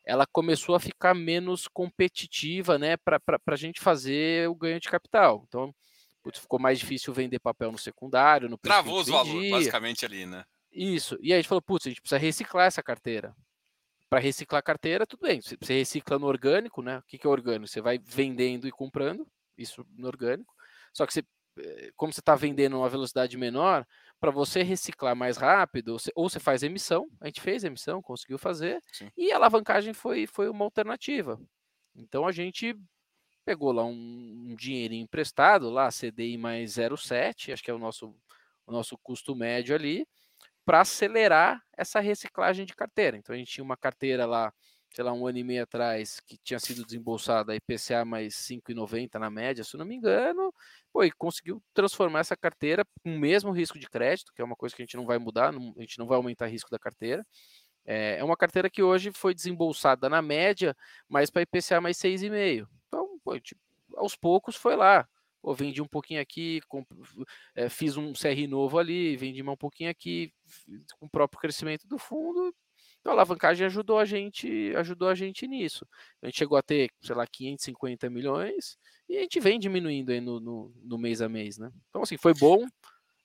ela 0.03 0.25
começou 0.25 0.75
a 0.75 0.79
ficar 0.79 1.13
menos 1.13 1.67
competitiva, 1.67 2.77
né? 2.79 2.97
Para 2.97 3.19
a 3.47 3.55
gente 3.55 3.79
fazer 3.79 4.49
o 4.49 4.55
ganho 4.55 4.79
de 4.79 4.89
capital. 4.89 5.43
Então, 5.47 5.73
putz, 6.23 6.39
ficou 6.39 6.59
mais 6.59 6.79
difícil 6.79 7.13
vender 7.13 7.39
papel 7.39 7.71
no 7.71 7.77
secundário, 7.77 8.49
no 8.49 8.57
Travou 8.57 8.99
os 8.99 9.07
valores, 9.07 9.51
basicamente 9.51 10.05
ali, 10.05 10.25
né? 10.25 10.43
Isso. 10.71 11.17
E 11.21 11.31
aí 11.31 11.33
a 11.33 11.41
gente 11.41 11.47
falou, 11.47 11.61
putz, 11.61 11.85
a 11.85 11.89
gente 11.89 12.01
precisa 12.01 12.19
reciclar 12.19 12.67
essa 12.67 12.81
carteira 12.81 13.35
para 14.09 14.19
reciclar 14.19 14.63
carteira, 14.63 15.05
tudo 15.05 15.21
bem. 15.21 15.41
Você 15.41 15.73
recicla 15.73 16.19
no 16.19 16.27
orgânico, 16.27 16.81
né? 16.81 16.99
O 16.99 17.03
que, 17.03 17.19
é 17.25 17.29
orgânico? 17.29 17.67
Você 17.67 17.81
vai 17.81 17.97
vendendo 17.97 18.67
e 18.67 18.71
comprando, 18.71 19.27
isso 19.57 19.85
no 19.97 20.07
orgânico. 20.07 20.53
Só 20.93 21.05
que 21.05 21.13
você, 21.13 21.23
como 21.95 22.11
você 22.11 22.19
está 22.19 22.35
vendendo 22.35 22.77
uma 22.77 22.89
velocidade 22.89 23.37
menor, 23.37 23.85
para 24.19 24.31
você 24.31 24.63
reciclar 24.63 25.15
mais 25.15 25.37
rápido, 25.37 25.97
ou 26.15 26.29
você 26.29 26.39
faz 26.39 26.63
emissão, 26.63 27.07
a 27.21 27.27
gente 27.27 27.41
fez 27.41 27.63
emissão, 27.63 28.01
conseguiu 28.01 28.37
fazer, 28.37 28.81
Sim. 28.91 29.09
e 29.15 29.31
a 29.31 29.35
alavancagem 29.35 29.93
foi, 29.93 30.27
foi 30.27 30.49
uma 30.49 30.65
alternativa. 30.65 31.39
Então 31.95 32.27
a 32.27 32.31
gente 32.31 32.75
pegou 33.45 33.71
lá 33.71 33.85
um, 33.85 33.91
um 34.49 34.55
dinheirinho 34.55 35.03
emprestado, 35.03 35.69
lá 35.69 35.89
CDI 35.89 36.37
mais 36.37 36.73
0,7, 36.73 37.53
acho 37.53 37.63
que 37.63 37.71
é 37.71 37.73
o 37.73 37.79
nosso, 37.79 38.15
o 38.65 38.71
nosso 38.71 38.97
custo 38.97 39.35
médio 39.35 39.75
ali, 39.75 40.05
para 40.65 40.81
acelerar 40.81 41.61
essa 41.77 41.99
reciclagem 41.99 42.65
de 42.65 42.75
carteira. 42.75 43.17
Então 43.17 43.35
a 43.35 43.37
gente 43.37 43.51
tinha 43.51 43.63
uma 43.63 43.77
carteira 43.77 44.25
lá, 44.25 44.51
sei 44.95 45.03
lá, 45.03 45.11
um 45.11 45.27
ano 45.27 45.37
e 45.37 45.43
meio 45.43 45.63
atrás, 45.63 46.21
que 46.21 46.37
tinha 46.37 46.57
sido 46.57 46.85
desembolsada 46.85 47.51
a 47.51 47.55
IPCA 47.55 48.05
mais 48.05 48.35
5,90 48.35 49.19
na 49.19 49.29
média, 49.29 49.63
se 49.63 49.75
não 49.75 49.85
me 49.85 49.95
engano, 49.95 50.53
pô, 50.93 51.03
e 51.03 51.11
conseguiu 51.11 51.61
transformar 51.73 52.21
essa 52.21 52.37
carteira 52.37 52.85
com 53.03 53.13
o 53.13 53.19
mesmo 53.19 53.51
risco 53.51 53.77
de 53.77 53.89
crédito, 53.89 54.31
que 54.33 54.41
é 54.41 54.45
uma 54.45 54.55
coisa 54.55 54.73
que 54.73 54.81
a 54.81 54.85
gente 54.85 54.95
não 54.95 55.05
vai 55.05 55.17
mudar, 55.17 55.51
não, 55.51 55.73
a 55.77 55.81
gente 55.81 55.99
não 55.99 56.07
vai 56.07 56.15
aumentar 56.15 56.45
o 56.45 56.49
risco 56.49 56.71
da 56.71 56.79
carteira. 56.79 57.25
É, 57.85 58.17
é 58.19 58.23
uma 58.23 58.37
carteira 58.37 58.69
que 58.69 58.81
hoje 58.81 59.11
foi 59.13 59.33
desembolsada 59.33 60.09
na 60.09 60.21
média, 60.21 60.75
mas 61.09 61.29
para 61.29 61.41
IPCA 61.41 61.81
mais 61.81 61.97
6,5. 61.97 62.65
Então, 62.87 63.19
pô, 63.23 63.37
tipo, 63.39 63.61
aos 63.97 64.15
poucos 64.15 64.55
foi 64.55 64.75
lá 64.77 65.05
Pô, 65.45 65.53
vendi 65.53 65.79
um 65.79 65.87
pouquinho 65.87 66.19
aqui, 66.19 66.59
é, 67.55 67.69
fiz 67.69 67.95
um 67.97 68.13
CR 68.13 68.47
novo 68.49 68.79
ali, 68.79 69.15
vendi 69.15 69.43
um 69.43 69.55
pouquinho 69.55 69.91
aqui, 69.91 70.33
com 70.97 71.05
o 71.05 71.09
próprio 71.09 71.39
crescimento 71.39 71.87
do 71.87 71.99
fundo. 71.99 72.51
Então 73.05 73.13
a 73.13 73.17
alavancagem 73.17 73.67
ajudou 73.67 73.99
a 73.99 74.05
gente, 74.05 74.73
ajudou 74.77 75.07
a 75.07 75.13
gente 75.13 75.47
nisso. 75.47 75.85
A 76.23 76.25
gente 76.25 76.39
chegou 76.39 76.57
a 76.57 76.63
ter, 76.63 76.89
sei 76.99 77.15
lá, 77.15 77.27
550 77.27 78.09
milhões 78.09 78.79
e 79.07 79.15
a 79.15 79.21
gente 79.21 79.39
vem 79.39 79.59
diminuindo 79.59 80.11
aí 80.11 80.19
no, 80.19 80.39
no, 80.39 80.73
no 80.83 80.97
mês 80.97 81.21
a 81.21 81.29
mês, 81.29 81.59
né? 81.59 81.71
Então, 81.87 82.01
assim, 82.01 82.17
foi 82.17 82.33
bom, 82.33 82.65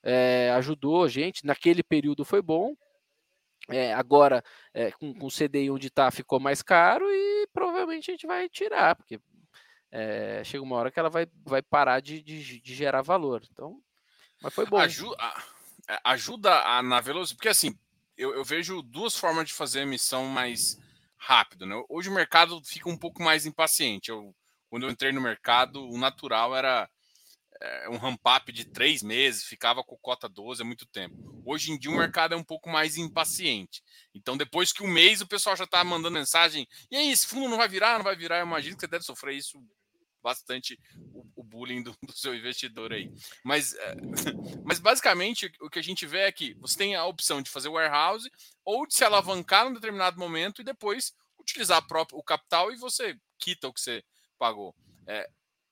é, 0.03 0.51
ajudou 0.51 1.03
a 1.03 1.07
gente, 1.07 1.43
naquele 1.43 1.81
período 1.81 2.23
foi 2.23 2.43
bom. 2.43 2.75
É, 3.69 3.91
agora, 3.95 4.43
é, 4.71 4.91
com, 4.91 5.15
com 5.15 5.25
o 5.25 5.31
CDI 5.31 5.71
onde 5.71 5.87
está, 5.87 6.11
ficou 6.11 6.39
mais 6.39 6.61
caro 6.61 7.03
e 7.09 7.47
provavelmente 7.51 8.11
a 8.11 8.13
gente 8.13 8.27
vai 8.27 8.47
tirar, 8.49 8.95
porque 8.95 9.19
é, 9.91 10.43
chega 10.43 10.63
uma 10.63 10.75
hora 10.75 10.91
que 10.91 10.99
ela 10.99 11.09
vai, 11.09 11.25
vai 11.43 11.63
parar 11.63 12.01
de, 12.01 12.21
de, 12.21 12.61
de 12.61 12.75
gerar 12.75 13.01
valor. 13.01 13.41
Então, 13.51 13.81
mas 14.43 14.53
foi 14.53 14.67
bom. 14.67 14.77
Ajuda, 14.77 15.17
é, 15.89 15.99
ajuda 16.03 16.53
a, 16.67 16.83
na 16.83 17.01
velocidade, 17.01 17.37
porque 17.37 17.49
assim, 17.49 17.75
eu, 18.21 18.35
eu, 18.35 18.43
vejo 18.43 18.83
duas 18.83 19.17
formas 19.17 19.47
de 19.47 19.53
fazer 19.53 19.79
a 19.79 19.83
emissão 19.83 20.27
mais 20.27 20.77
rápido. 21.17 21.65
Né? 21.65 21.75
Hoje 21.89 22.07
o 22.09 22.13
mercado 22.13 22.61
fica 22.63 22.87
um 22.87 22.97
pouco 22.97 23.23
mais 23.23 23.47
impaciente. 23.47 24.09
Eu, 24.09 24.35
quando 24.69 24.85
eu 24.85 24.91
entrei 24.91 25.11
no 25.11 25.19
mercado, 25.19 25.83
o 25.89 25.97
natural 25.97 26.55
era 26.55 26.87
é, 27.59 27.89
um 27.89 27.97
ramp-up 27.97 28.51
de 28.51 28.65
três 28.65 29.01
meses, 29.01 29.43
ficava 29.43 29.83
com 29.83 29.97
cota 29.97 30.29
12 30.29 30.61
há 30.61 30.65
muito 30.65 30.85
tempo. 30.85 31.41
Hoje 31.43 31.71
em 31.71 31.79
dia 31.79 31.89
o 31.89 31.97
mercado 31.97 32.35
é 32.35 32.37
um 32.37 32.43
pouco 32.43 32.69
mais 32.69 32.95
impaciente. 32.95 33.81
Então, 34.13 34.37
depois 34.37 34.71
que 34.71 34.83
um 34.83 34.87
mês 34.87 35.19
o 35.21 35.27
pessoal 35.27 35.55
já 35.55 35.63
está 35.63 35.83
mandando 35.83 36.13
mensagem, 36.13 36.67
e 36.91 36.95
aí, 36.95 37.11
esse 37.11 37.25
fundo 37.25 37.49
não 37.49 37.57
vai 37.57 37.67
virar, 37.67 37.97
não 37.97 38.03
vai 38.03 38.15
virar, 38.15 38.37
eu 38.37 38.45
imagino 38.45 38.75
que 38.75 38.81
você 38.81 38.87
deve 38.87 39.03
sofrer 39.03 39.35
isso 39.35 39.59
bastante 40.21 40.79
o, 41.13 41.25
o 41.35 41.43
bullying 41.43 41.83
do, 41.83 41.95
do, 42.03 42.13
seu 42.13 42.35
investidor 42.35 42.93
aí. 42.93 43.11
Mas, 43.43 43.73
é, 43.73 43.95
mas 44.63 44.79
basicamente 44.79 45.51
o 45.59 45.69
que 45.69 45.79
a 45.79 45.83
gente 45.83 46.05
vê 46.05 46.19
é 46.19 46.31
que 46.31 46.53
você 46.55 46.77
tem 46.77 46.95
a 46.95 47.05
opção 47.05 47.41
de 47.41 47.49
fazer 47.49 47.69
warehouse 47.69 48.29
ou 48.63 48.85
de 48.85 48.95
se 48.95 49.03
alavancar 49.03 49.65
num 49.65 49.73
determinado 49.73 50.19
momento 50.19 50.61
e 50.61 50.65
depois 50.65 51.13
utilizar 51.39 51.85
próprio, 51.87 52.17
o 52.17 52.23
capital 52.23 52.71
e 52.71 52.77
você 52.77 53.17
quita 53.39 53.67
o 53.67 53.73
que 53.73 53.81
você 53.81 54.03
pagou. 54.37 54.75
É, 55.07 55.27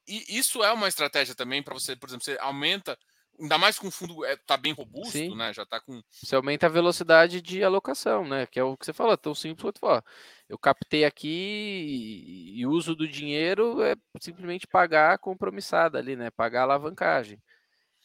e 0.07 0.37
isso 0.37 0.63
é 0.63 0.71
uma 0.71 0.87
estratégia 0.87 1.35
também 1.35 1.61
para 1.61 1.73
você, 1.73 1.95
por 1.95 2.09
exemplo, 2.09 2.25
você 2.25 2.37
aumenta 2.39 2.97
Ainda 3.39 3.57
mais 3.57 3.79
com 3.79 3.87
o 3.87 3.91
fundo 3.91 4.25
está 4.25 4.55
é, 4.55 4.57
bem 4.57 4.73
robusto, 4.73 5.11
Sim. 5.11 5.35
né? 5.35 5.53
Já 5.53 5.63
está 5.63 5.79
com. 5.79 6.01
Você 6.11 6.35
aumenta 6.35 6.65
a 6.65 6.69
velocidade 6.69 7.41
de 7.41 7.63
alocação, 7.63 8.27
né? 8.27 8.45
Que 8.45 8.59
é 8.59 8.63
o 8.63 8.75
que 8.75 8.85
você 8.85 8.91
falou, 8.91 9.17
tão 9.17 9.33
simples 9.33 9.61
quanto 9.61 9.79
falar. 9.79 10.03
Eu 10.47 10.57
captei 10.57 11.05
aqui 11.05 12.53
e 12.55 12.65
uso 12.65 12.95
do 12.95 13.07
dinheiro 13.07 13.81
é 13.81 13.95
simplesmente 14.19 14.67
pagar 14.67 15.13
a 15.13 15.17
compromissada 15.17 15.97
ali, 15.97 16.15
né? 16.15 16.29
Pagar 16.31 16.61
a 16.61 16.63
alavancagem. 16.63 17.41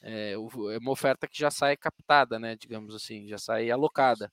É, 0.03 0.33
é 0.33 0.79
uma 0.79 0.93
oferta 0.93 1.27
que 1.27 1.39
já 1.39 1.51
sai 1.51 1.77
captada, 1.77 2.39
né? 2.39 2.55
Digamos 2.57 2.95
assim, 2.95 3.27
já 3.27 3.39
sai 3.39 3.71
alocada. 3.71 4.31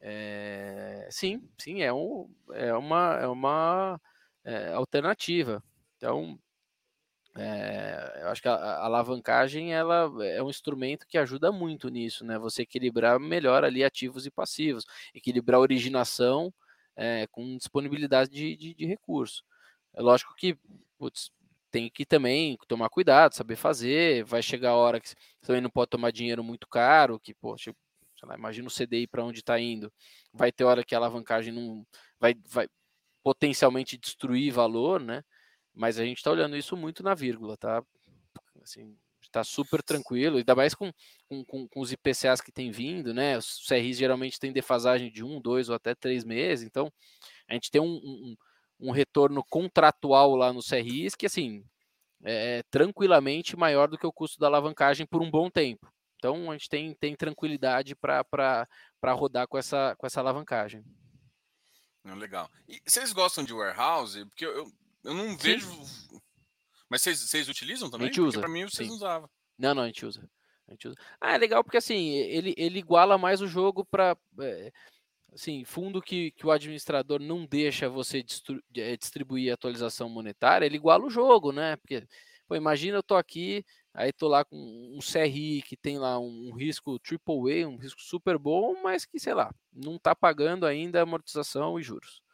É, 0.00 1.08
sim, 1.10 1.48
sim, 1.58 1.82
é, 1.82 1.92
um, 1.92 2.28
é 2.52 2.74
uma, 2.74 3.18
é 3.20 3.26
uma 3.26 4.00
é, 4.44 4.72
alternativa. 4.72 5.62
Então, 5.96 6.38
é, 7.36 8.20
eu 8.22 8.28
acho 8.28 8.42
que 8.42 8.48
a, 8.48 8.54
a, 8.54 8.84
alavancagem 8.84 9.74
ela 9.74 10.10
é 10.24 10.42
um 10.42 10.50
instrumento 10.50 11.06
que 11.06 11.18
ajuda 11.18 11.52
muito 11.52 11.88
nisso, 11.88 12.24
né? 12.24 12.38
Você 12.38 12.62
equilibrar 12.62 13.18
melhor 13.20 13.64
ali 13.64 13.84
ativos 13.84 14.26
e 14.26 14.30
passivos, 14.30 14.84
equilibrar 15.14 15.60
originação 15.60 16.52
é, 16.96 17.26
com 17.28 17.56
disponibilidade 17.56 18.30
de, 18.30 18.56
de, 18.56 18.74
de 18.74 18.86
recurso. 18.86 19.44
É 19.94 20.00
lógico 20.02 20.34
que 20.34 20.58
putz, 20.98 21.30
tem 21.70 21.90
que 21.90 22.06
também 22.06 22.56
tomar 22.68 22.88
cuidado, 22.88 23.34
saber 23.34 23.56
fazer. 23.56 24.24
Vai 24.24 24.42
chegar 24.42 24.70
a 24.70 24.76
hora 24.76 25.00
que 25.00 25.10
você 25.10 25.16
também 25.42 25.60
não 25.60 25.70
pode 25.70 25.90
tomar 25.90 26.10
dinheiro 26.10 26.42
muito 26.42 26.66
caro, 26.68 27.20
que, 27.20 27.34
poxa, 27.34 27.74
lá, 28.22 28.34
imagina 28.36 28.68
o 28.68 28.70
CDI 28.70 29.06
para 29.06 29.24
onde 29.24 29.40
está 29.40 29.58
indo. 29.60 29.92
Vai 30.32 30.50
ter 30.52 30.64
hora 30.64 30.84
que 30.84 30.94
a 30.94 30.98
alavancagem 30.98 31.52
não 31.52 31.86
vai, 32.18 32.34
vai 32.48 32.68
potencialmente 33.22 33.98
destruir 33.98 34.52
valor, 34.52 35.00
né? 35.00 35.22
Mas 35.76 35.98
a 35.98 36.04
gente 36.04 36.16
está 36.16 36.30
olhando 36.30 36.56
isso 36.56 36.74
muito 36.74 37.02
na 37.02 37.14
vírgula, 37.14 37.56
tá? 37.56 37.84
Assim, 38.62 38.96
está 39.20 39.44
super 39.44 39.82
tranquilo, 39.82 40.38
ainda 40.38 40.54
mais 40.54 40.74
com, 40.74 40.90
com, 41.28 41.68
com, 41.68 41.80
os 41.80 41.92
IPCAs 41.92 42.40
que 42.40 42.50
tem 42.50 42.70
vindo, 42.70 43.12
né? 43.12 43.36
Os 43.36 43.66
CRIs 43.68 43.98
geralmente 43.98 44.40
tem 44.40 44.52
defasagem 44.52 45.12
de 45.12 45.22
um, 45.22 45.40
dois 45.40 45.68
ou 45.68 45.74
até 45.74 45.94
três 45.94 46.24
meses, 46.24 46.66
então 46.66 46.90
a 47.46 47.52
gente 47.52 47.70
tem 47.70 47.80
um, 47.80 47.94
um, 47.94 48.36
um 48.80 48.90
retorno 48.90 49.44
contratual 49.44 50.34
lá 50.34 50.52
nos 50.52 50.68
CRIs 50.68 51.14
que, 51.14 51.26
assim, 51.26 51.62
é, 52.24 52.58
é 52.58 52.62
tranquilamente 52.70 53.56
maior 53.56 53.88
do 53.88 53.98
que 53.98 54.06
o 54.06 54.12
custo 54.12 54.40
da 54.40 54.46
alavancagem 54.46 55.06
por 55.06 55.20
um 55.20 55.30
bom 55.30 55.50
tempo. 55.50 55.92
Então 56.16 56.50
a 56.50 56.54
gente 56.54 56.70
tem, 56.70 56.94
tem 56.94 57.14
tranquilidade 57.14 57.94
para 57.94 58.66
rodar 59.12 59.46
com 59.46 59.58
essa, 59.58 59.94
com 59.96 60.06
essa 60.06 60.20
alavancagem. 60.20 60.82
Legal. 62.04 62.48
E 62.68 62.80
vocês 62.86 63.12
gostam 63.12 63.44
de 63.44 63.52
warehouse? 63.52 64.24
Porque 64.26 64.46
eu, 64.46 64.70
eu 65.06 65.14
não 65.14 65.30
Sim. 65.30 65.36
vejo. 65.36 65.70
Mas 66.88 67.02
vocês, 67.02 67.20
vocês 67.20 67.48
utilizam 67.48 67.88
também? 67.88 68.08
A 68.08 68.10
gente 68.10 68.20
usa. 68.20 68.40
Para 68.40 68.48
mim 68.48 68.64
vocês 68.64 68.86
Sim. 68.86 68.88
não 68.88 68.96
usavam. 68.96 69.30
Não, 69.56 69.74
não, 69.74 69.82
a 69.84 69.86
gente 69.86 70.04
usa. 70.04 70.28
A 70.66 70.72
gente 70.72 70.88
usa. 70.88 70.96
Ah, 71.20 71.34
é 71.34 71.38
legal 71.38 71.62
porque 71.62 71.76
assim, 71.76 72.10
ele, 72.10 72.54
ele 72.56 72.80
iguala 72.80 73.16
mais 73.16 73.40
o 73.40 73.46
jogo 73.46 73.84
para. 73.84 74.16
É, 74.40 74.72
assim, 75.32 75.64
fundo 75.64 76.02
que, 76.02 76.32
que 76.32 76.44
o 76.44 76.50
administrador 76.50 77.20
não 77.20 77.46
deixa 77.46 77.88
você 77.88 78.24
é, 78.76 78.96
distribuir 78.96 79.52
atualização 79.52 80.08
monetária, 80.08 80.66
ele 80.66 80.76
iguala 80.76 81.04
o 81.04 81.10
jogo, 81.10 81.52
né? 81.52 81.76
Porque, 81.76 82.04
pô, 82.48 82.56
imagina 82.56 82.98
eu 82.98 83.02
tô 83.02 83.14
aqui, 83.14 83.64
aí 83.94 84.12
tô 84.12 84.26
lá 84.26 84.44
com 84.44 84.56
um 84.56 84.98
CRI 85.00 85.62
que 85.62 85.76
tem 85.76 85.98
lá 85.98 86.18
um 86.18 86.52
risco 86.52 86.98
triple 86.98 87.62
A, 87.62 87.68
um 87.68 87.76
risco 87.76 88.02
super 88.02 88.38
bom, 88.38 88.82
mas 88.82 89.04
que, 89.04 89.20
sei 89.20 89.34
lá, 89.34 89.54
não 89.72 89.98
tá 89.98 90.16
pagando 90.16 90.66
ainda 90.66 91.00
amortização 91.00 91.78
e 91.78 91.82
juros 91.82 92.25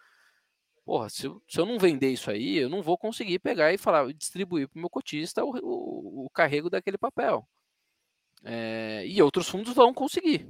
porra, 0.85 1.09
se 1.09 1.27
eu, 1.27 1.43
se 1.49 1.59
eu 1.59 1.67
não 1.67 1.79
vender 1.79 2.11
isso 2.11 2.31
aí, 2.31 2.59
eu 2.59 2.69
não 2.69 2.83
vou 2.83 2.99
conseguir 2.99 3.39
pegar 3.39 3.73
e 3.73 3.79
falar, 3.79 4.13
distribuir 4.13 4.69
para 4.69 4.79
o 4.79 4.81
meu 4.81 4.91
cotista 4.91 5.45
o, 5.45 5.51
o, 5.63 6.27
o, 6.27 6.31
carrego 6.31 6.69
daquele 6.71 6.99
papel. 6.99 7.47
É, 8.45 9.07
e 9.07 9.23
outros 9.23 9.49
fundos 9.49 9.75
vão 9.75 9.95
conseguir. 9.95 10.47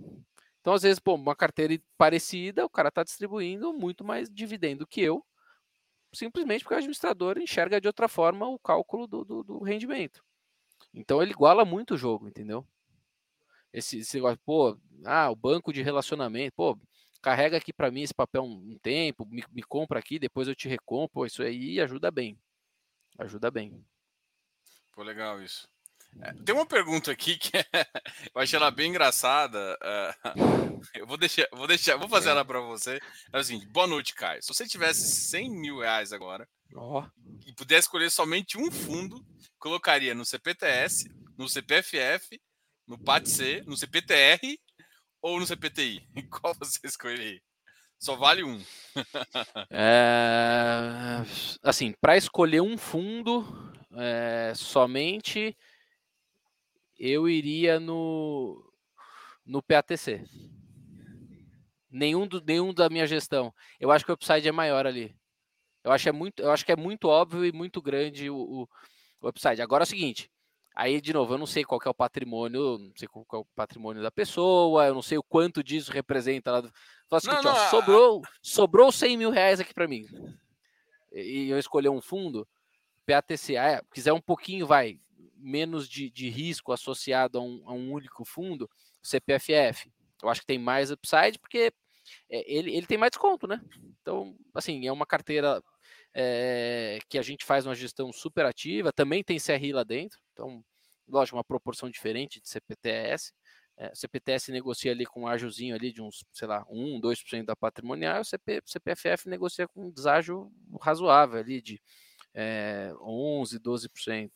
Então, 0.61 0.73
às 0.73 0.83
vezes, 0.83 0.99
pô, 0.99 1.15
uma 1.15 1.37
carteira 1.37 1.79
parecida, 1.99 2.65
o 2.65 2.71
cara 2.71 2.89
está 2.89 3.03
distribuindo 3.03 3.73
muito 3.73 4.05
mais 4.05 4.31
dividendo 4.31 4.87
que 4.87 5.01
eu, 5.01 5.25
simplesmente 6.13 6.63
porque 6.63 6.75
o 6.75 6.79
administrador 6.79 7.39
enxerga 7.39 7.81
de 7.81 7.89
outra 7.89 8.09
forma 8.09 8.47
o 8.47 8.59
cálculo 8.59 9.07
do, 9.07 9.25
do, 9.25 9.43
do 9.43 9.59
rendimento. 9.63 10.25
Então, 10.95 11.23
ele 11.23 11.33
iguala 11.33 11.65
muito 11.65 11.95
o 11.95 11.99
jogo, 11.99 12.29
entendeu? 12.29 12.67
Esse, 13.73 13.99
esse 13.99 14.21
pô, 14.45 14.79
ah, 15.05 15.31
o 15.31 15.37
banco 15.37 15.73
de 15.73 15.83
relacionamento, 15.83 16.55
pô, 16.55 16.79
carrega 17.23 17.57
aqui 17.57 17.73
para 17.73 17.91
mim 17.91 18.03
esse 18.03 18.13
papel 18.13 18.43
um, 18.43 18.77
tempo, 18.83 19.25
me, 19.25 19.45
me, 19.53 19.63
compra 19.63 19.99
aqui, 19.99 20.19
depois 20.19 20.49
eu 20.49 20.55
te 20.55 20.69
recompro, 20.69 21.25
isso 21.25 21.43
aí 21.43 21.81
ajuda 21.81 22.11
bem. 22.11 22.37
Ajuda 23.19 23.51
bem. 23.51 23.85
Pô, 24.93 25.03
legal 25.03 25.41
isso. 25.41 25.69
É, 26.21 26.33
tem 26.45 26.55
uma 26.55 26.67
pergunta 26.67 27.11
aqui 27.11 27.39
que 27.39 27.57
é, 27.57 27.65
eu 28.35 28.41
achei 28.43 28.57
ela 28.57 28.71
bem 28.71 28.91
engraçada. 28.91 29.79
Uh, 29.81 30.83
eu 30.95 31.07
vou 31.07 31.17
deixar, 31.17 31.47
vou 31.53 31.67
deixar, 31.67 31.97
vou 31.97 32.09
fazer 32.09 32.29
é. 32.29 32.33
ela 32.33 32.45
para 32.45 32.61
você. 32.61 33.01
É 33.33 33.39
o 33.39 33.45
seguinte, 33.45 33.67
boa 33.67 33.87
noite, 33.87 34.15
Caio. 34.15 34.43
Se 34.43 34.49
você 34.49 34.67
tivesse 34.67 35.09
100 35.09 35.51
mil 35.51 35.79
reais 35.79 36.13
agora 36.13 36.47
oh. 36.75 37.05
e 37.47 37.53
pudesse 37.55 37.87
escolher 37.87 38.11
somente 38.11 38.59
um 38.59 38.71
fundo, 38.71 39.25
colocaria 39.59 40.15
no 40.15 40.25
CPTS, 40.25 41.09
no 41.39 41.49
CPFF, 41.49 42.41
no 42.87 42.99
PATC, 42.99 43.63
no 43.65 43.77
CPTR 43.77 44.59
ou 45.23 45.39
no 45.39 45.47
CPTI? 45.47 46.07
Qual 46.29 46.55
você 46.55 46.81
escolheria? 46.85 47.41
Só 47.99 48.17
vale 48.17 48.43
um. 48.43 48.61
é, 49.71 51.23
assim, 51.63 51.95
para 52.01 52.17
escolher 52.17 52.61
um 52.61 52.77
fundo, 52.77 53.73
é, 53.93 54.53
somente 54.57 55.57
eu 56.99 57.29
iria 57.29 57.79
no, 57.79 58.61
no 59.47 59.63
PATC. 59.63 60.25
Nenhum, 61.89 62.27
do, 62.27 62.41
nenhum 62.41 62.75
da 62.75 62.91
minha 62.91 63.07
gestão. 63.07 63.55
Eu 63.79 63.93
acho 63.93 64.05
que 64.05 64.11
o 64.11 64.15
upside 64.15 64.49
é 64.49 64.53
maior 64.53 64.85
ali. 64.85 65.15
Eu 65.85 65.93
acho, 65.93 66.09
é 66.09 66.13
muito, 66.13 66.43
eu 66.43 66.51
acho 66.51 66.65
que 66.65 66.73
é 66.73 66.77
muito 66.77 67.07
óbvio 67.07 67.45
e 67.45 67.53
muito 67.53 67.81
grande 67.81 68.29
o, 68.29 68.37
o, 68.37 68.69
o 69.21 69.29
upside. 69.29 69.63
Agora 69.63 69.83
é 69.83 69.87
o 69.87 69.89
seguinte. 69.89 70.29
Aí, 70.75 71.01
de 71.01 71.13
novo, 71.13 71.35
eu 71.35 71.39
não 71.39 71.47
sei 71.47 71.65
qual 71.65 71.81
é 71.85 71.89
o 71.89 71.95
patrimônio, 71.95 72.79
não 72.79 72.93
sei 72.97 73.07
qual 73.07 73.27
é 73.33 73.37
o 73.37 73.45
patrimônio 73.55 74.03
da 74.03 74.11
pessoa, 74.11 74.87
eu 74.87 74.95
não 74.95 75.03
sei 75.03 75.19
o 75.19 75.23
quanto 75.23 75.63
disso 75.63 75.93
representa. 75.93 76.51
Fala 76.51 76.73
o 77.11 77.21
seguinte, 77.21 77.45
não, 77.45 77.53
não, 77.53 77.61
ó, 77.61 77.71
sobrou, 77.71 78.23
sobrou 78.41 78.91
100 78.93 79.17
mil 79.17 79.31
reais 79.31 79.61
aqui 79.61 79.75
para 79.75 79.87
mim. 79.87 80.07
E 81.13 81.51
eu 81.51 81.59
escolher 81.59 81.91
um 81.91 82.01
fundo, 82.01 82.49
PATC, 83.07 83.57
ah, 83.57 83.83
quiser 83.93 84.15
um 84.15 84.21
pouquinho, 84.21 84.67
vai, 84.67 84.99
menos 85.37 85.89
de, 85.89 86.09
de 86.11 86.31
risco 86.31 86.73
associado 86.73 87.39
a 87.39 87.43
um, 87.43 87.63
a 87.67 87.73
um, 87.73 87.93
único 87.93 88.25
fundo, 88.25 88.71
CPFF. 89.03 89.93
Eu 90.23 90.29
acho 90.29 90.41
que 90.41 90.47
tem 90.47 90.59
mais 90.59 90.91
upside 90.91 91.39
porque 91.39 91.73
é, 92.31 92.53
ele, 92.53 92.75
ele 92.75 92.87
tem 92.87 92.97
mais 92.97 93.11
desconto, 93.11 93.47
né? 93.47 93.61
Então, 94.01 94.35
assim, 94.55 94.87
é 94.87 94.93
uma 94.93 95.05
carteira 95.05 95.63
é, 96.15 96.99
que 97.09 97.19
a 97.19 97.23
gente 97.23 97.45
faz 97.45 97.67
uma 97.67 97.75
gestão 97.75 98.13
super 98.13 98.45
ativa, 98.45 98.93
também 98.93 99.25
tem 99.25 99.39
CRI 99.39 99.73
lá 99.73 99.83
dentro, 99.83 100.19
então, 100.33 100.65
lógico, 101.09 101.37
uma 101.37 101.45
proporção 101.45 101.91
diferente 101.91 102.41
de 102.41 102.49
CPTS. 102.49 103.33
É, 103.77 103.91
o 103.91 103.97
CPTS 103.97 104.53
negocia 104.53 104.93
ali 104.93 105.07
com 105.07 105.23
um 105.23 105.27
ágiozinho 105.27 105.75
ali 105.75 105.93
de 105.93 106.03
uns, 106.03 106.25
sei 106.33 106.47
lá, 106.47 106.65
1, 106.69 107.01
2% 107.01 107.45
da 107.45 107.57
patrimonial, 107.57 108.21
o 108.21 108.25
CP, 108.25 108.61
CPFF 108.67 109.29
negocia 109.29 109.67
com 109.67 109.87
um 109.87 109.91
deságio 109.91 110.53
razoável 110.81 111.41
ali 111.41 111.61
de 111.63 111.81
é, 112.35 112.93
11, 113.01 113.59
12%. 113.59 114.31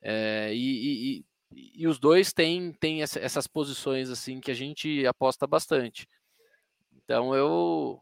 É, 0.00 0.52
e, 0.52 1.20
e, 1.20 1.24
e, 1.76 1.86
os 1.86 1.98
dois 1.98 2.32
têm, 2.32 2.72
têm 2.72 3.02
essas 3.02 3.46
posições 3.46 4.10
assim 4.10 4.40
que 4.40 4.50
a 4.50 4.54
gente 4.54 5.06
aposta 5.06 5.46
bastante. 5.46 6.08
Então 7.04 7.34
eu 7.34 8.00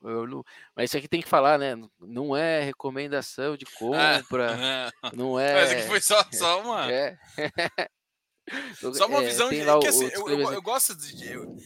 não, 0.00 0.44
mas 0.74 0.90
isso 0.90 0.96
aqui 0.96 1.08
tem 1.08 1.20
que 1.20 1.28
falar, 1.28 1.58
né? 1.58 1.74
Não 1.98 2.36
é 2.36 2.62
recomendação 2.62 3.56
de 3.56 3.64
compra, 3.66 4.90
ah, 5.02 5.10
não 5.12 5.38
é. 5.38 5.54
Mas 5.60 5.70
aqui 5.72 5.82
foi 5.88 6.00
só, 6.00 6.24
só 6.32 6.60
uma. 6.62 6.90
É. 6.90 7.18
só 8.94 9.06
uma 9.06 9.22
é, 9.22 9.26
visão 9.26 9.50
de. 9.50 9.56
Que, 9.80 9.88
assim, 9.88 10.10
eu, 10.12 10.28
eu, 10.28 10.52
eu, 10.52 10.62
gosto 10.62 10.94
de. 10.96 11.32
Eu, 11.32 11.56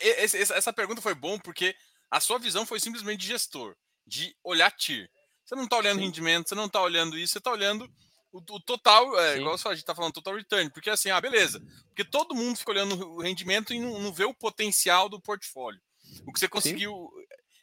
esse, 0.00 0.40
essa 0.52 0.72
pergunta 0.72 1.00
foi 1.00 1.14
bom 1.14 1.38
porque 1.38 1.74
a 2.10 2.20
sua 2.20 2.38
visão 2.38 2.66
foi 2.66 2.80
simplesmente 2.80 3.20
de 3.20 3.28
gestor, 3.28 3.76
de 4.06 4.34
olhar 4.42 4.70
TIR. 4.72 5.08
Você 5.44 5.54
não 5.54 5.64
está 5.64 5.78
olhando 5.78 5.98
Sim. 5.98 6.04
rendimento, 6.04 6.48
você 6.48 6.54
não 6.54 6.66
está 6.66 6.82
olhando 6.82 7.16
isso, 7.16 7.32
você 7.32 7.38
está 7.38 7.50
olhando 7.50 7.90
o, 8.32 8.38
o 8.38 8.60
total, 8.60 9.18
é, 9.18 9.38
igual 9.38 9.54
a 9.54 9.74
gente 9.74 9.84
tá 9.84 9.94
falando, 9.94 10.12
total 10.12 10.34
return, 10.34 10.70
porque 10.70 10.90
assim, 10.90 11.10
ah, 11.10 11.20
beleza. 11.20 11.60
Porque 11.88 12.04
todo 12.04 12.34
mundo 12.34 12.58
fica 12.58 12.70
olhando 12.70 13.08
o 13.12 13.22
rendimento 13.22 13.72
e 13.72 13.80
não, 13.80 13.98
não 13.98 14.12
vê 14.12 14.24
o 14.24 14.34
potencial 14.34 15.08
do 15.08 15.20
portfólio. 15.20 15.80
O 16.26 16.32
que 16.32 16.38
você 16.38 16.48
conseguiu. 16.48 17.10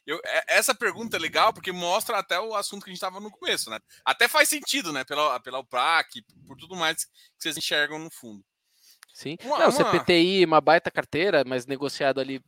Eu, 0.06 0.20
é, 0.24 0.56
essa 0.56 0.74
pergunta 0.74 1.16
é 1.16 1.20
legal 1.20 1.52
porque 1.52 1.72
mostra 1.72 2.18
até 2.18 2.38
o 2.38 2.54
assunto 2.54 2.84
que 2.84 2.90
a 2.90 2.92
gente 2.92 2.98
estava 2.98 3.18
no 3.18 3.30
começo, 3.30 3.68
né? 3.70 3.78
Até 4.04 4.28
faz 4.28 4.48
sentido, 4.48 4.92
né? 4.92 5.04
Pela, 5.04 5.40
pela 5.40 5.58
UPRAC, 5.58 6.22
por 6.46 6.56
tudo 6.56 6.76
mais 6.76 7.04
que 7.04 7.10
vocês 7.38 7.56
enxergam 7.56 7.98
no 7.98 8.10
fundo. 8.10 8.44
Sim. 9.12 9.36
Uma, 9.42 9.58
não, 9.58 9.66
uma... 9.66 9.72
CPTI, 9.72 10.44
uma 10.44 10.60
baita 10.60 10.90
carteira, 10.90 11.42
mas 11.44 11.66
negociado 11.66 12.20
ali 12.20 12.40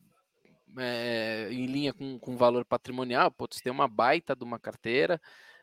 é, 0.77 1.49
em 1.51 1.65
linha 1.65 1.93
com, 1.93 2.17
com 2.19 2.37
valor 2.37 2.63
patrimonial, 2.63 3.31
pode 3.31 3.61
ter 3.61 3.71
uma 3.71 3.87
baita 3.87 4.35
de 4.35 4.43
uma 4.43 4.59
carteira. 4.59 5.19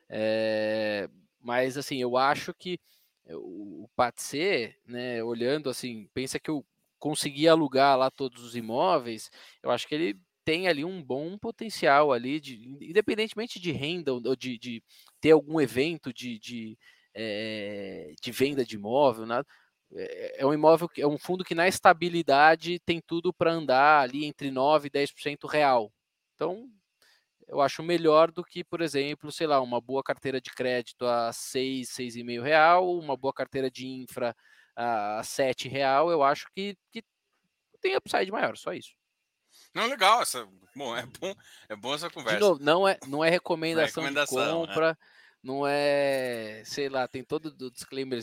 É, 0.09 1.09
mas 1.41 1.79
assim, 1.79 1.97
eu 1.97 2.17
acho 2.17 2.53
que 2.53 2.79
o 3.29 3.89
Patse, 3.97 4.75
né, 4.87 5.23
olhando 5.23 5.71
assim, 5.71 6.09
pensa 6.13 6.39
que 6.39 6.51
eu 6.51 6.65
consegui 6.99 7.49
alugar 7.49 7.97
lá 7.97 8.11
todos 8.11 8.43
os 8.43 8.57
imóveis, 8.57 9.31
eu 9.63 9.71
acho 9.71 9.87
que 9.87 9.95
ele 9.95 10.21
tem 10.47 10.69
ali 10.69 10.85
um 10.85 11.03
bom 11.03 11.37
potencial 11.37 12.13
ali, 12.13 12.39
de, 12.39 12.55
independentemente 12.81 13.59
de 13.59 13.73
renda 13.73 14.13
ou 14.15 14.37
de, 14.37 14.57
de 14.57 14.83
ter 15.21 15.33
algum 15.33 15.61
evento 15.61 16.13
de, 16.13 16.39
de, 16.39 16.79
é, 17.13 18.15
de 18.23 18.31
venda 18.31 18.65
de 18.65 18.77
imóvel, 18.77 19.27
nada. 19.27 19.45
É, 19.93 20.43
é 20.43 20.47
um 20.47 20.55
imóvel, 20.55 20.89
é 20.97 21.07
um 21.07 21.19
fundo 21.19 21.45
que 21.45 21.55
na 21.55 21.67
estabilidade 21.67 22.79
tem 22.87 23.01
tudo 23.05 23.35
para 23.35 23.53
andar 23.53 24.03
ali 24.03 24.25
entre 24.25 24.49
9% 24.51 24.87
e 24.87 24.91
10% 24.91 25.49
real. 25.49 25.93
Então, 26.35 26.71
eu 27.49 27.61
acho 27.61 27.83
melhor 27.83 28.31
do 28.31 28.45
que, 28.45 28.63
por 28.63 28.81
exemplo, 28.81 29.33
sei 29.33 29.49
lá, 29.49 29.61
uma 29.61 29.81
boa 29.81 30.03
carteira 30.03 30.41
de 30.41 30.51
crédito 30.51 31.07
a 31.07 31.33
6, 31.33 31.89
6,5 31.91 32.43
real, 32.43 32.97
uma 32.97 33.17
boa 33.17 33.33
carteira 33.35 33.69
de 33.69 33.87
infra 33.89 34.35
a 34.77 35.23
7 35.25 35.69
real, 35.69 36.11
eu 36.11 36.23
acho 36.23 36.47
que, 36.55 36.77
que 36.93 37.03
tem 37.81 37.97
upside 37.97 38.31
maior, 38.31 38.57
só 38.57 38.73
isso. 38.73 38.95
Não, 39.77 39.87
legal, 39.87 40.23
essa, 40.23 40.49
bom, 40.75 40.97
é 40.97 41.05
bom, 41.05 41.35
é 41.69 41.77
bom 41.77 41.95
essa 41.95 42.09
conversa. 42.09 42.41
Novo, 42.41 42.65
não 42.65 42.89
é, 42.89 42.99
não 43.07 43.23
é 43.23 43.29
recomendação, 43.29 44.03
não 44.03 44.09
é 44.09 44.11
recomendação 44.11 44.63
de 44.63 44.69
compra, 44.69 44.91
é. 44.91 44.97
não 45.43 45.67
é, 45.67 46.63
sei 46.65 46.89
lá, 46.89 47.07
tem 47.07 47.23
todo 47.23 47.55
o 47.61 47.71
disclaimer, 47.71 48.19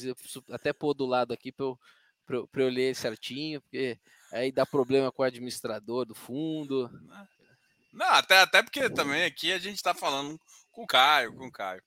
até 0.52 0.74
pôr 0.74 0.96
do 0.96 1.06
lado 1.06 1.32
aqui 1.32 1.52
para 1.52 1.66
eu, 1.66 2.50
eu 2.52 2.70
ler 2.70 2.96
certinho, 2.96 3.62
porque 3.62 4.00
aí 4.32 4.52
dá 4.52 4.66
problema 4.66 5.12
com 5.12 5.22
o 5.22 5.26
administrador 5.26 6.06
do 6.06 6.16
fundo. 6.16 6.90
Não, 7.94 8.08
até, 8.08 8.40
até 8.40 8.64
porque 8.64 8.90
também 8.90 9.24
aqui 9.24 9.54
a 9.54 9.60
gente 9.60 9.76
está 9.76 9.94
falando 9.94 10.42
com 10.72 10.82
o 10.82 10.88
Caio, 10.88 11.36
com 11.36 11.46
o 11.46 11.52
Caio. 11.52 11.84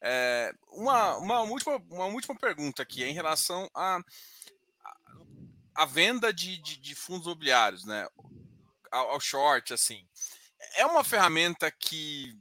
É, 0.00 0.50
uma, 0.68 1.18
uma, 1.18 1.40
última, 1.42 1.76
uma 1.90 2.06
última 2.06 2.34
pergunta 2.34 2.82
aqui 2.82 3.04
em 3.04 3.12
relação 3.12 3.68
à 3.74 3.98
a, 4.82 5.82
a, 5.82 5.84
venda 5.84 6.32
de, 6.32 6.56
de, 6.56 6.78
de, 6.78 6.94
fundos 6.94 7.26
imobiliários, 7.26 7.84
né? 7.84 8.08
Ao, 8.90 9.10
ao, 9.10 9.20
short, 9.20 9.72
assim. 9.72 10.06
É 10.74 10.84
uma 10.84 11.04
ferramenta 11.04 11.70
que 11.70 12.36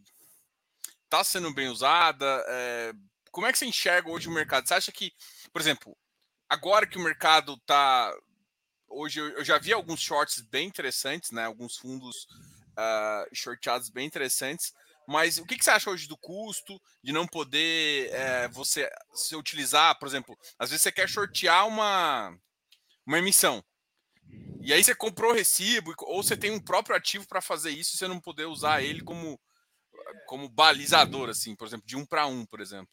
está 1.03 1.23
sendo 1.23 1.53
bem 1.53 1.69
usada? 1.69 2.25
É, 2.47 2.93
como 3.31 3.47
é 3.47 3.51
que 3.51 3.57
você 3.57 3.65
enxerga 3.65 4.09
hoje 4.09 4.27
o 4.27 4.31
mercado? 4.31 4.67
Você 4.67 4.73
acha 4.73 4.91
que, 4.91 5.13
por 5.51 5.61
exemplo, 5.61 5.95
agora 6.49 6.87
que 6.87 6.97
o 6.97 7.03
mercado 7.03 7.53
está. 7.53 8.13
Hoje 8.87 9.19
eu 9.19 9.43
já 9.43 9.59
vi 9.59 9.71
alguns 9.71 10.01
shorts 10.01 10.41
bem 10.41 10.67
interessantes, 10.67 11.31
né? 11.31 11.45
Alguns 11.45 11.77
fundos 11.77 12.27
uh, 12.71 13.35
shorteados 13.35 13.89
bem 13.89 14.07
interessantes. 14.07 14.73
Mas 15.07 15.39
o 15.39 15.45
que, 15.45 15.57
que, 15.57 15.63
você 15.63 15.71
acha 15.71 15.89
hoje 15.89 16.07
do 16.07 16.15
custo 16.15 16.79
de 17.03 17.11
não 17.11 17.25
poder 17.25 18.13
é, 18.13 18.47
você 18.47 18.87
se 19.11 19.35
utilizar, 19.35 19.97
por 19.97 20.07
exemplo, 20.07 20.37
às 20.57 20.69
vezes 20.69 20.83
você 20.83 20.91
quer 20.91 21.09
shortear 21.09 21.67
uma, 21.67 22.37
uma 23.07 23.17
emissão. 23.17 23.63
E 24.61 24.73
aí 24.73 24.83
você 24.83 24.93
comprou 24.93 25.31
o 25.31 25.35
recibo, 25.35 25.93
ou 26.01 26.21
você 26.21 26.35
tem 26.35 26.51
um 26.51 26.59
próprio 26.59 26.95
ativo 26.95 27.27
para 27.27 27.41
fazer 27.41 27.71
isso, 27.71 27.97
você 27.97 28.07
não 28.07 28.19
poder 28.19 28.45
usar 28.45 28.81
ele 28.81 29.01
como, 29.01 29.39
como 30.27 30.49
balizador, 30.49 31.29
assim, 31.29 31.55
por 31.55 31.67
exemplo, 31.67 31.87
de 31.87 31.95
um 31.95 32.05
para 32.05 32.27
um, 32.27 32.45
por 32.45 32.59
exemplo. 32.59 32.89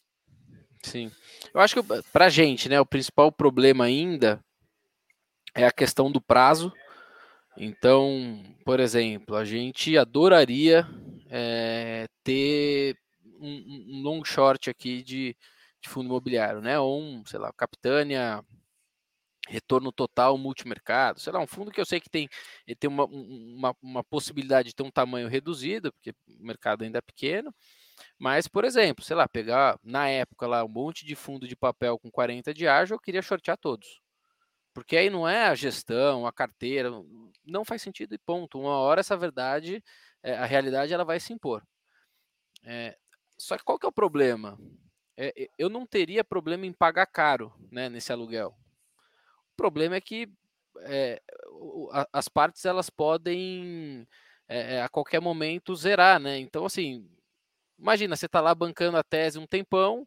Sim. 0.83 1.11
Eu 1.53 1.61
acho 1.61 1.83
que 1.83 2.03
para 2.13 2.29
gente, 2.29 2.69
né, 2.69 2.81
o 2.81 2.87
principal 2.87 3.33
problema 3.33 3.85
ainda 3.85 4.43
é 5.55 5.67
a 5.67 5.73
questão 5.73 6.11
do 6.11 6.21
prazo 6.21 6.73
então, 7.57 8.43
por 8.65 8.81
exemplo, 8.81 9.35
a 9.35 9.45
gente 9.45 9.97
adoraria 9.97 10.87
é, 11.31 12.07
ter 12.23 12.97
um, 13.41 13.49
um, 13.49 14.03
long 14.03 14.23
short 14.25 14.69
aqui 14.69 15.03
de, 15.03 15.35
de, 15.81 15.89
fundo 15.89 16.07
imobiliário, 16.07 16.61
né? 16.61 16.79
Ou 16.79 17.01
um, 17.01 17.25
sei 17.25 17.39
lá, 17.39 17.51
Capitânia, 17.57 18.45
retorno 19.47 19.93
total 19.93 20.37
multimercado, 20.37 21.21
sei 21.21 21.33
lá, 21.33 21.41
um 21.41 21.47
fundo 21.47 21.71
que 21.71 21.81
eu 21.81 21.87
sei 21.87 22.01
que 22.01 22.11
tem, 22.11 22.29
tem 22.79 22.91
uma, 22.91 23.05
uma, 23.05 23.77
uma 23.81 24.05
possibilidade 24.05 24.69
de 24.69 24.75
ter 24.75 24.83
um 24.83 24.91
tamanho 24.91 25.29
reduzido, 25.29 25.93
porque 25.93 26.11
o 26.11 26.45
mercado 26.45 26.83
ainda 26.83 26.99
é 26.99 27.03
pequeno, 27.03 27.55
mas, 28.19 28.49
por 28.49 28.65
exemplo, 28.65 29.05
sei 29.05 29.17
lá, 29.17 29.29
pegar 29.29 29.79
na 29.83 30.09
época 30.09 30.47
lá 30.47 30.65
um 30.65 30.69
monte 30.69 31.05
de 31.07 31.15
fundo 31.15 31.47
de 31.47 31.57
papel 31.57 31.99
com 31.99 32.11
40 32.11 32.53
de 32.53 32.67
ágio, 32.67 32.95
eu 32.95 33.01
queria 33.01 33.23
shortear 33.23 33.57
todos. 33.57 34.01
Porque 34.75 34.97
aí 34.97 35.09
não 35.09 35.27
é 35.27 35.47
a 35.47 35.55
gestão, 35.55 36.27
a 36.27 36.33
carteira, 36.33 36.91
não 37.45 37.65
faz 37.65 37.81
sentido 37.81 38.15
e 38.15 38.19
ponto. 38.19 38.59
Uma 38.61 38.77
hora 38.79 39.01
essa 39.01 39.17
verdade, 39.17 39.83
é, 40.23 40.37
a 40.37 40.45
realidade 40.45 40.93
ela 40.93 41.05
vai 41.05 41.19
se 41.19 41.33
impor. 41.33 41.63
É, 42.63 42.97
só 43.39 43.57
que 43.57 43.65
qual 43.65 43.79
que 43.79 43.87
é 43.87 43.89
o 43.89 43.93
problema? 43.93 44.59
É, 45.17 45.49
eu 45.59 45.71
não 45.71 45.87
teria 45.87 46.23
problema 46.23 46.67
em 46.67 46.73
pagar 46.73 47.07
caro 47.07 47.55
né, 47.71 47.89
nesse 47.89 48.13
aluguel. 48.13 48.55
Problema 49.57 49.97
é 49.97 50.01
que 50.01 50.29
é, 50.83 51.21
as 52.13 52.29
partes 52.29 52.65
elas 52.65 52.91
podem 52.91 54.07
é, 54.49 54.83
a 54.83 54.89
qualquer 54.89 55.21
momento 55.21 55.75
zerar, 55.75 56.21
né? 56.21 56.39
Então, 56.39 56.67
assim, 56.67 57.09
imagina, 57.79 58.17
você 58.17 58.27
está 58.27 58.41
lá 58.41 58.55
bancando 58.55 58.97
a 58.97 59.03
tese 59.05 59.39
um 59.39 59.47
tempão, 59.47 60.07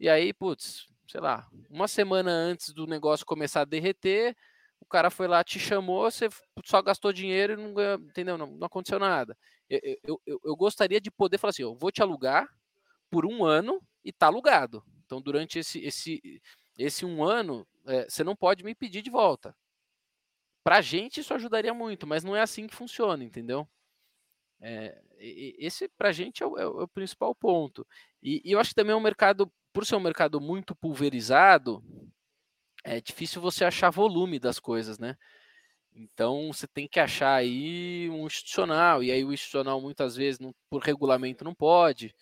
e 0.00 0.08
aí, 0.08 0.32
putz, 0.32 0.86
sei 1.08 1.20
lá, 1.20 1.48
uma 1.70 1.88
semana 1.88 2.30
antes 2.30 2.72
do 2.74 2.86
negócio 2.86 3.26
começar 3.26 3.62
a 3.62 3.64
derreter, 3.64 4.36
o 4.80 4.86
cara 4.86 5.10
foi 5.10 5.28
lá, 5.28 5.42
te 5.44 5.58
chamou, 5.58 6.10
você 6.10 6.28
só 6.64 6.80
gastou 6.82 7.12
dinheiro 7.12 7.54
e 7.54 7.56
não 7.56 7.74
ganhou, 7.74 7.98
entendeu? 8.00 8.38
Não, 8.38 8.46
não 8.48 8.66
aconteceu 8.66 8.98
nada. 8.98 9.36
Eu, 9.68 9.80
eu, 10.04 10.22
eu, 10.26 10.40
eu 10.44 10.56
gostaria 10.56 11.00
de 11.00 11.10
poder 11.10 11.38
falar 11.38 11.50
assim, 11.50 11.62
eu 11.62 11.76
vou 11.76 11.90
te 11.92 12.02
alugar 12.02 12.48
por 13.10 13.26
um 13.26 13.44
ano 13.44 13.80
e 14.04 14.12
tá 14.12 14.26
alugado. 14.26 14.82
Então, 15.06 15.20
durante 15.20 15.58
esse, 15.58 15.80
esse, 15.84 16.20
esse 16.78 17.04
um 17.04 17.22
ano, 17.24 17.66
é, 17.86 18.08
você 18.08 18.22
não 18.22 18.36
pode 18.36 18.64
me 18.64 18.74
pedir 18.74 19.02
de 19.02 19.10
volta. 19.10 19.54
Para 20.62 20.76
a 20.76 20.80
gente 20.80 21.20
isso 21.20 21.34
ajudaria 21.34 21.74
muito, 21.74 22.06
mas 22.06 22.22
não 22.22 22.36
é 22.36 22.40
assim 22.40 22.66
que 22.66 22.74
funciona, 22.74 23.24
entendeu? 23.24 23.68
É, 24.60 25.00
esse 25.18 25.88
para 25.88 26.10
a 26.10 26.12
gente 26.12 26.42
é 26.42 26.46
o, 26.46 26.58
é 26.58 26.66
o, 26.66 26.88
principal 26.88 27.34
ponto. 27.34 27.86
E, 28.22 28.42
e, 28.44 28.52
eu 28.52 28.60
acho 28.60 28.70
que 28.70 28.74
também 28.74 28.92
é 28.92 28.96
um 28.96 29.00
mercado, 29.00 29.50
por 29.72 29.86
ser 29.86 29.96
um 29.96 30.00
mercado 30.00 30.40
muito 30.40 30.74
pulverizado, 30.74 31.82
é 32.84 33.00
difícil 33.00 33.40
você 33.40 33.64
achar 33.64 33.90
volume 33.90 34.38
das 34.38 34.58
coisas, 34.58 34.98
né? 34.98 35.16
Então 35.94 36.52
você 36.52 36.66
tem 36.66 36.88
que 36.88 37.00
achar 37.00 37.34
aí 37.34 38.08
um 38.10 38.26
institucional, 38.26 39.02
e 39.02 39.10
aí 39.10 39.24
o 39.24 39.32
institucional 39.32 39.80
muitas 39.80 40.16
vezes 40.16 40.38
não, 40.38 40.54
por 40.70 40.82
regulamento 40.82 41.44
não 41.44 41.54
pode. 41.54 42.14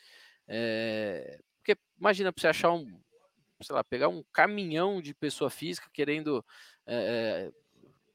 É, 0.49 1.41
porque 1.59 1.79
imagina 1.99 2.33
para 2.33 2.41
você 2.41 2.49
achar 2.49 2.73
um, 2.73 3.01
sei 3.63 3.75
lá, 3.75 3.83
pegar 3.83 4.09
um 4.09 4.23
caminhão 4.33 5.01
de 5.01 5.15
pessoa 5.15 5.51
física 5.51 5.89
querendo, 5.93 6.45
é, 6.87 7.51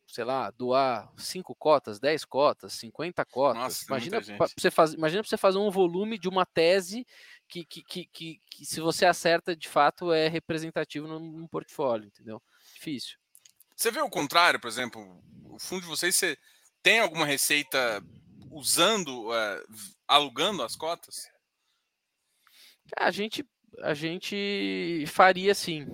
sei 0.07 0.23
lá, 0.23 0.51
doar 0.51 1.11
cinco 1.17 1.55
cotas, 1.55 1.99
10 1.99 2.25
cotas, 2.25 2.73
50 2.73 3.25
cotas. 3.25 3.61
Nossa, 3.61 3.85
imagina 3.85 4.21
para 4.21 4.47
você 4.57 4.71
fazer, 4.71 4.97
imagina 4.97 5.23
você 5.23 5.37
fazer 5.37 5.57
um 5.57 5.71
volume 5.71 6.17
de 6.17 6.29
uma 6.29 6.45
tese 6.45 7.05
que, 7.47 7.65
que, 7.65 7.83
que, 7.83 8.05
que, 8.05 8.41
que 8.49 8.65
se 8.65 8.79
você 8.79 9.05
acerta 9.05 9.55
de 9.55 9.67
fato 9.67 10.11
é 10.11 10.27
representativo 10.27 11.07
num 11.07 11.47
portfólio, 11.47 12.07
entendeu? 12.07 12.41
Difícil. 12.73 13.17
Você 13.75 13.89
vê 13.89 13.99
o 13.99 14.09
contrário, 14.09 14.59
por 14.59 14.67
exemplo, 14.67 15.23
o 15.45 15.57
fundo 15.57 15.81
de 15.81 15.87
vocês, 15.87 16.15
você 16.15 16.37
tem 16.83 16.99
alguma 16.99 17.25
receita 17.25 18.03
usando, 18.51 19.29
uh, 19.29 19.87
alugando 20.07 20.61
as 20.61 20.75
cotas? 20.75 21.27
A 22.97 23.09
gente, 23.09 23.45
a 23.79 23.93
gente 23.93 25.03
faria 25.07 25.53
sim, 25.55 25.87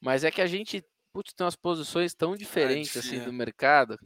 mas 0.00 0.24
é 0.24 0.30
que 0.30 0.40
a 0.40 0.46
gente 0.46 0.84
putz, 1.12 1.32
tem 1.32 1.44
umas 1.44 1.56
posições 1.56 2.14
tão 2.14 2.36
diferentes 2.36 2.96
é 2.96 2.98
assim 3.00 3.20
do 3.20 3.32
mercado. 3.32 3.98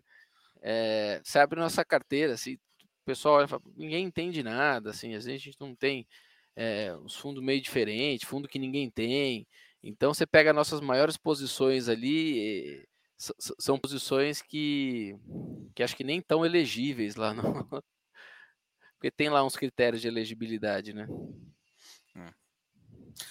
É, 0.63 1.21
você 1.23 1.39
abre 1.39 1.61
nossa 1.61 1.85
carteira, 1.85 2.35
assim, 2.35 2.55
o 2.55 3.05
pessoal 3.05 3.47
fala, 3.47 3.63
ninguém 3.77 4.07
entende 4.07 4.43
nada, 4.43 4.91
assim, 4.91 5.15
às 5.15 5.25
vezes 5.25 5.43
a 5.43 5.45
gente 5.45 5.61
não 5.61 5.75
tem 5.75 6.07
é, 6.57 6.95
uns 6.97 7.17
fundos 7.17 7.43
meio 7.43 7.61
diferentes, 7.61 8.27
fundo 8.27 8.49
que 8.49 8.59
ninguém 8.59 8.91
tem. 8.91 9.47
Então 9.83 10.15
você 10.15 10.27
pega 10.27 10.53
nossas 10.53 10.81
maiores 10.81 11.17
posições 11.17 11.89
ali, 11.89 12.87
são 13.59 13.79
posições 13.79 14.41
que, 14.41 15.15
que 15.75 15.83
acho 15.83 15.97
que 15.97 16.05
nem 16.05 16.21
tão 16.21 16.45
elegíveis 16.45 17.17
lá 17.17 17.35
no... 17.35 17.43
Porque 18.99 19.11
tem 19.11 19.29
lá 19.29 19.45
uns 19.45 19.55
critérios 19.55 20.01
de 20.01 20.09
elegibilidade, 20.09 20.95
né? 20.95 21.07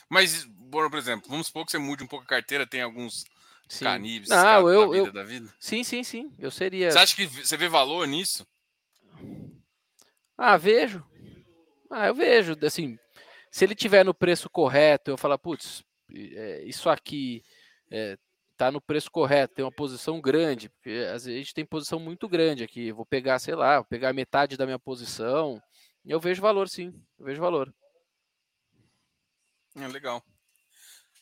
Mas, 0.09 0.47
por 0.71 0.93
exemplo, 0.95 1.29
vamos 1.29 1.47
supor 1.47 1.65
que 1.65 1.71
você 1.71 1.77
mude 1.77 2.03
um 2.03 2.07
pouco 2.07 2.25
a 2.25 2.27
carteira, 2.27 2.67
tem 2.67 2.81
alguns 2.81 3.25
sim. 3.67 3.85
caníveis 3.85 4.29
Não, 4.29 4.69
eu, 4.69 4.81
da, 4.81 4.93
vida, 4.93 5.07
eu, 5.07 5.13
da 5.13 5.23
vida. 5.23 5.53
Sim, 5.59 5.83
sim, 5.83 6.03
sim. 6.03 6.31
Eu 6.39 6.51
seria. 6.51 6.91
Você 6.91 6.99
acha 6.99 7.15
que 7.15 7.25
você 7.25 7.57
vê 7.57 7.67
valor 7.67 8.07
nisso? 8.07 8.45
Ah, 10.37 10.57
vejo. 10.57 11.03
Ah, 11.89 12.07
eu 12.07 12.15
vejo. 12.15 12.55
Assim, 12.63 12.97
se 13.51 13.63
ele 13.63 13.75
tiver 13.75 14.03
no 14.03 14.13
preço 14.13 14.49
correto, 14.49 15.11
eu 15.11 15.17
falar, 15.17 15.37
putz, 15.37 15.83
é, 16.11 16.63
isso 16.65 16.89
aqui 16.89 17.43
é, 17.91 18.17
tá 18.57 18.71
no 18.71 18.81
preço 18.81 19.11
correto, 19.11 19.55
tem 19.55 19.65
uma 19.65 19.71
posição 19.71 20.19
grande, 20.19 20.69
porque 20.69 20.89
às 21.13 21.25
vezes 21.25 21.27
a 21.27 21.37
gente 21.37 21.53
tem 21.53 21.65
posição 21.65 21.99
muito 21.99 22.27
grande 22.27 22.63
aqui. 22.63 22.87
Eu 22.87 22.95
vou 22.95 23.05
pegar, 23.05 23.39
sei 23.39 23.55
lá, 23.55 23.75
vou 23.75 23.85
pegar 23.85 24.13
metade 24.13 24.57
da 24.57 24.65
minha 24.65 24.79
posição. 24.79 25.61
Eu 26.05 26.19
vejo 26.19 26.41
valor, 26.41 26.67
sim. 26.67 26.93
Eu 27.19 27.25
vejo 27.25 27.41
valor. 27.41 27.73
É 29.75 29.87
legal. 29.87 30.23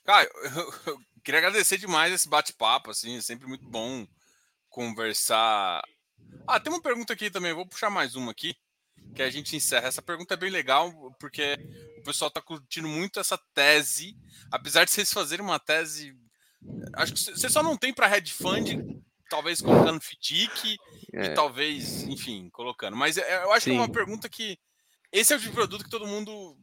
Cara, 0.03 0.29
eu, 0.33 0.73
eu 0.93 0.99
queria 1.23 1.39
agradecer 1.39 1.77
demais 1.77 2.13
esse 2.13 2.27
bate-papo, 2.27 2.91
assim, 2.91 3.17
é 3.17 3.21
sempre 3.21 3.47
muito 3.47 3.65
bom 3.65 4.05
conversar. 4.69 5.81
Ah, 6.47 6.59
tem 6.59 6.71
uma 6.71 6.81
pergunta 6.81 7.13
aqui 7.13 7.29
também, 7.29 7.53
vou 7.53 7.67
puxar 7.67 7.89
mais 7.89 8.15
uma 8.15 8.31
aqui, 8.31 8.55
que 9.15 9.21
a 9.21 9.29
gente 9.29 9.55
encerra. 9.55 9.87
Essa 9.87 10.01
pergunta 10.01 10.33
é 10.33 10.37
bem 10.37 10.49
legal, 10.49 10.91
porque 11.19 11.57
o 11.99 12.03
pessoal 12.03 12.29
está 12.29 12.41
curtindo 12.41 12.87
muito 12.87 13.19
essa 13.19 13.37
tese, 13.53 14.15
apesar 14.51 14.85
de 14.85 14.91
vocês 14.91 15.11
fazerem 15.13 15.45
uma 15.45 15.59
tese. 15.59 16.15
Acho 16.93 17.13
que 17.13 17.19
você 17.19 17.49
só 17.49 17.61
não 17.61 17.77
tem 17.77 17.93
para 17.93 18.17
hedge 18.17 18.33
fund, 18.33 18.67
talvez 19.29 19.61
colocando 19.61 20.01
FDIC 20.01 20.77
é. 21.13 21.25
e 21.25 21.33
talvez, 21.33 22.03
enfim, 22.03 22.49
colocando. 22.49 22.95
Mas 22.97 23.17
é, 23.17 23.43
eu 23.43 23.51
acho 23.51 23.65
Sim. 23.65 23.71
que 23.71 23.77
é 23.77 23.79
uma 23.79 23.91
pergunta 23.91 24.29
que. 24.29 24.57
Esse 25.11 25.33
é 25.33 25.35
o 25.35 25.39
tipo 25.39 25.51
de 25.51 25.55
produto 25.55 25.83
que 25.83 25.89
todo 25.89 26.07
mundo 26.07 26.57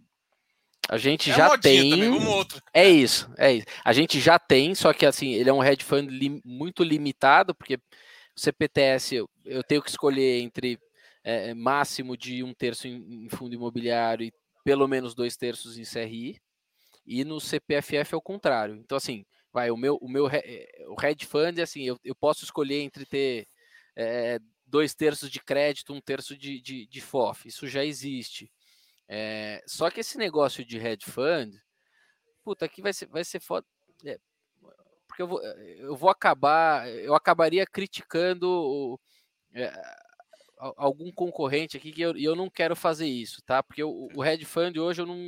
a 0.89 0.97
gente 0.97 1.30
é 1.30 1.34
já 1.34 1.59
tem. 1.59 1.91
Também, 1.91 2.47
é 2.72 2.89
isso, 2.89 3.30
é 3.36 3.53
isso. 3.55 3.66
A 3.84 3.93
gente 3.93 4.18
já 4.18 4.39
tem, 4.39 4.74
só 4.74 4.93
que 4.93 5.05
assim, 5.05 5.34
ele 5.34 5.51
é 5.51 5.53
um 5.53 5.62
hedge 5.62 5.84
fund 5.84 6.09
li... 6.09 6.41
muito 6.45 6.82
limitado, 6.82 7.55
porque 7.55 7.76
o 7.76 8.41
CPTS 8.41 9.16
eu, 9.16 9.30
eu 9.45 9.62
tenho 9.62 9.82
que 9.82 9.91
escolher 9.91 10.41
entre 10.41 10.78
é, 11.22 11.53
máximo 11.53 12.16
de 12.16 12.43
um 12.43 12.55
terço 12.55 12.89
em, 12.89 13.26
em, 13.26 13.28
fundo 13.28 13.55
imobiliário 13.55 14.26
e 14.26 14.32
pelo 14.64 14.89
menos 14.89 15.14
dois 15.14 15.36
terços 15.36 15.76
em 15.78 15.84
CRI. 15.84 16.41
E 17.07 17.24
no 17.24 17.41
CPFF 17.41 18.14
é 18.14 18.16
o 18.16 18.22
contrário. 18.22 18.76
Então, 18.76 18.97
assim, 18.97 19.24
vai, 19.53 19.70
o 19.70 19.76
meu, 19.76 19.97
o 19.97 20.09
meu 20.09 20.24
o 20.24 21.07
hedge 21.07 21.26
fund, 21.26 21.59
assim, 21.61 21.84
eu, 21.84 21.99
eu 22.05 22.14
posso 22.14 22.45
escolher 22.45 22.80
entre 22.80 23.05
ter 23.05 23.47
é, 23.97 24.39
dois 24.66 24.95
terços 24.95 25.30
de 25.30 25.41
crédito, 25.41 25.93
um 25.93 26.01
terço 26.01 26.36
de, 26.36 26.61
de, 26.61 26.86
de 26.86 27.01
FOF. 27.01 27.49
Isso 27.49 27.66
já 27.66 27.84
existe. 27.84 28.51
É, 29.09 29.63
só 29.67 29.91
que 29.91 30.01
esse 30.01 30.19
negócio 30.19 30.65
de 30.65 30.77
hedge 30.79 31.11
fund, 31.11 31.55
puta, 32.45 32.67
aqui 32.67 32.83
vai 32.83 32.93
ser, 32.93 33.07
vai 33.07 33.25
ser 33.25 33.41
foda. 33.41 33.67
É, 34.05 34.19
porque 35.07 35.23
eu 35.23 35.27
vou, 35.27 35.43
eu 35.43 35.97
vou 35.97 36.11
acabar, 36.11 36.89
eu 36.91 37.15
acabaria 37.15 37.67
criticando 37.67 39.01
é, 39.55 39.73
algum 40.59 41.11
concorrente 41.11 41.77
aqui 41.77 41.93
que 41.93 42.03
eu, 42.03 42.17
eu 42.17 42.37
não 42.37 42.51
quero 42.51 42.77
fazer 42.77 43.07
isso, 43.07 43.43
tá? 43.45 43.63
Porque 43.63 43.83
o, 43.83 44.09
o 44.15 44.25
hedge 44.25 44.45
fund 44.45 44.77
hoje 44.77 45.01
eu 45.01 45.07
não, 45.07 45.19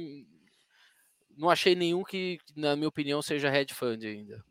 não 1.36 1.48
achei 1.48 1.74
nenhum 1.74 2.04
que, 2.04 2.38
na 2.54 2.76
minha 2.76 2.88
opinião, 2.88 3.22
seja 3.22 3.48
hedge 3.48 3.74
fund 3.74 4.04
ainda. 4.04 4.44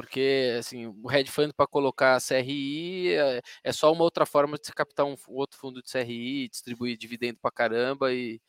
Porque 0.00 0.56
assim, 0.58 0.86
o 0.86 1.12
hedge 1.12 1.30
fund 1.30 1.52
para 1.54 1.66
colocar 1.66 2.18
CRI 2.22 3.12
é, 3.14 3.42
é, 3.62 3.70
só 3.72 3.92
uma 3.92 4.02
outra 4.02 4.24
forma 4.24 4.56
de 4.58 4.66
se 4.66 4.72
captar 4.72 5.04
um 5.04 5.14
outro 5.28 5.58
fundo 5.58 5.82
de 5.82 5.90
CRI, 5.90 6.48
distribuir 6.48 6.96
dividendo 6.96 7.38
para 7.38 7.50
caramba 7.50 8.10
e 8.12 8.40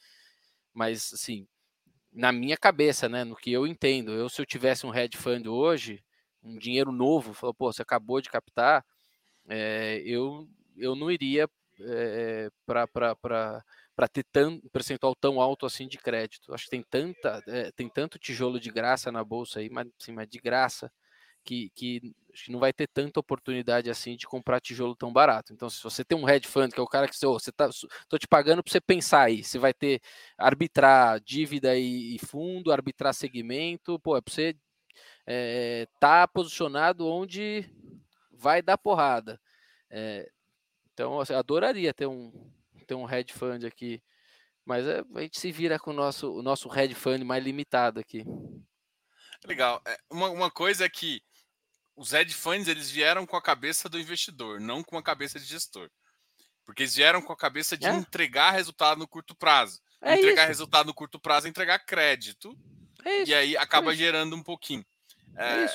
mas 0.74 1.12
assim, 1.14 1.48
na 2.14 2.32
minha 2.32 2.58
cabeça, 2.58 3.10
né, 3.10 3.24
no 3.26 3.36
que 3.36 3.52
eu 3.52 3.68
entendo, 3.68 4.12
eu 4.14 4.30
se 4.30 4.42
eu 4.42 4.46
tivesse 4.46 4.86
um 4.88 4.96
hedge 4.96 5.18
fund 5.18 5.48
hoje, 5.48 6.04
um 6.44 6.58
dinheiro 6.58 6.92
novo, 6.92 7.34
falou, 7.34 7.54
pô, 7.54 7.74
você 7.74 7.82
acabou 7.84 8.22
de 8.22 8.30
captar, 8.30 8.86
é, 9.50 10.02
eu 10.06 10.48
eu 10.78 10.96
não 10.96 11.12
iria 11.12 11.50
é, 11.82 12.50
para 12.66 12.88
para 12.88 14.08
ter 14.12 14.24
tanto 14.32 14.70
percentual 14.72 15.16
tão 15.16 15.42
alto 15.42 15.66
assim 15.66 15.88
de 15.88 15.98
crédito. 15.98 16.54
Acho 16.54 16.66
que 16.66 16.72
tem 16.72 16.84
tanta 16.84 17.44
é, 17.48 17.72
tem 17.74 17.90
tanto 17.90 18.20
tijolo 18.20 18.60
de 18.60 18.72
graça 18.72 19.12
na 19.12 19.24
bolsa 19.24 19.60
aí, 19.60 19.70
mas, 19.70 19.88
assim, 20.02 20.14
mas 20.14 20.28
de 20.30 20.40
graça 20.40 20.92
que, 21.44 21.70
que 21.76 22.14
não 22.48 22.60
vai 22.60 22.72
ter 22.72 22.88
tanta 22.88 23.20
oportunidade 23.20 23.90
assim 23.90 24.16
de 24.16 24.26
comprar 24.26 24.62
tijolo 24.62 24.96
tão 24.96 25.12
barato. 25.12 25.54
Então, 25.54 25.70
se 25.70 25.82
você 25.84 26.04
tem 26.04 26.18
um 26.18 26.28
hedge 26.28 26.48
fund, 26.48 26.74
que 26.74 26.80
é 26.80 26.84
o 26.84 26.88
cara 26.88 27.08
que 27.08 27.26
oh, 27.26 27.34
você 27.34 27.52
tá, 27.52 27.70
tô 28.08 28.18
te 28.18 28.28
pagando 28.28 28.64
para 28.64 28.72
você 28.72 28.82
pensar 28.82 29.24
aí, 29.24 29.44
você 29.44 29.60
vai 29.60 29.74
ter 29.74 30.02
arbitrar 30.38 31.20
dívida 31.20 31.76
e, 31.78 32.16
e 32.16 32.20
fundo, 32.20 32.72
arbitrar 32.72 33.14
segmento, 33.14 34.00
pô, 34.00 34.18
é 34.18 34.22
para 34.22 34.34
você 34.34 34.56
é, 35.26 35.88
tá 36.00 36.28
posicionado 36.28 37.08
onde 37.08 37.70
vai 38.32 38.62
dar 38.62 38.78
porrada. 38.78 39.40
É, 39.90 40.30
então, 40.94 41.20
assim, 41.20 41.34
eu 41.34 41.40
adoraria 41.40 41.94
ter 41.94 42.08
um 42.08 42.32
ter 42.88 42.96
um 42.96 43.10
hedge 43.10 43.32
fund 43.34 43.64
aqui, 43.66 44.02
mas 44.66 44.86
é, 44.86 45.02
a 45.16 45.22
gente 45.22 45.40
se 45.40 45.52
vira 45.52 45.80
com 45.80 45.92
o 45.92 45.94
nosso 45.94 46.34
o 46.34 46.42
nosso 46.42 46.74
hedge 46.74 46.96
fund 46.96 47.24
mais 47.24 47.44
limitado 47.44 48.00
aqui. 48.00 48.26
Legal. 49.46 49.82
Uma, 50.10 50.30
uma 50.30 50.52
coisa 50.52 50.86
é 50.86 50.90
que 50.90 51.22
os 51.96 52.14
hedge 52.14 52.34
funds 52.34 52.68
eles 52.68 52.90
vieram 52.90 53.26
com 53.26 53.36
a 53.36 53.42
cabeça 53.42 53.90
do 53.90 54.00
investidor, 54.00 54.60
não 54.60 54.84
com 54.84 54.98
a 54.98 55.04
cabeça 55.04 55.40
de 55.40 55.46
gestor. 55.46 55.90
Porque 56.66 56.84
eles 56.84 56.96
vieram 56.96 57.22
com 57.22 57.34
a 57.34 57.38
cabeça 57.38 57.78
de 57.78 57.86
é. 57.86 57.94
entregar 57.94 58.52
resultado 58.52 59.00
no 59.00 59.08
curto 59.08 59.36
prazo. 59.36 59.82
É 60.02 60.16
entregar 60.16 60.44
isso. 60.44 60.50
resultado 60.50 60.88
no 60.88 60.94
curto 60.94 61.20
prazo 61.20 61.48
é 61.48 61.50
entregar 61.50 61.80
crédito. 61.80 62.58
É 63.04 63.24
e 63.24 63.34
aí 63.34 63.58
acaba 63.58 63.96
gerando 63.96 64.36
um 64.36 64.44
pouquinho. 64.44 64.86
É, 65.36 65.66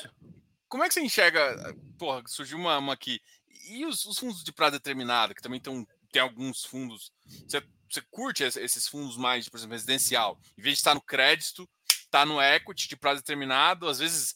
como 0.67 0.83
é 0.83 0.87
que 0.87 0.93
você 0.93 1.01
enxerga? 1.01 1.75
Porra, 1.97 2.23
surgiu 2.27 2.57
uma, 2.57 2.77
uma 2.77 2.93
aqui. 2.93 3.21
E 3.69 3.85
os, 3.85 4.05
os, 4.05 4.17
fundos 4.17 4.43
de 4.43 4.51
prazo 4.51 4.73
determinado, 4.73 5.35
que 5.35 5.41
também 5.41 5.59
tem, 5.59 5.87
tem 6.11 6.21
alguns 6.21 6.63
fundos. 6.63 7.11
Você, 7.25 7.61
você 7.89 8.01
curte 8.09 8.43
esses 8.43 8.87
fundos 8.87 9.17
mais, 9.17 9.49
por 9.49 9.57
exemplo, 9.57 9.73
residencial? 9.73 10.39
Em 10.57 10.61
vez 10.61 10.75
de 10.75 10.79
estar 10.79 10.93
no 10.93 11.01
crédito, 11.01 11.67
está 11.87 12.25
no 12.25 12.41
equity 12.41 12.87
de 12.87 12.97
prazo 12.97 13.21
determinado, 13.21 13.87
às 13.87 13.99
vezes 13.99 14.35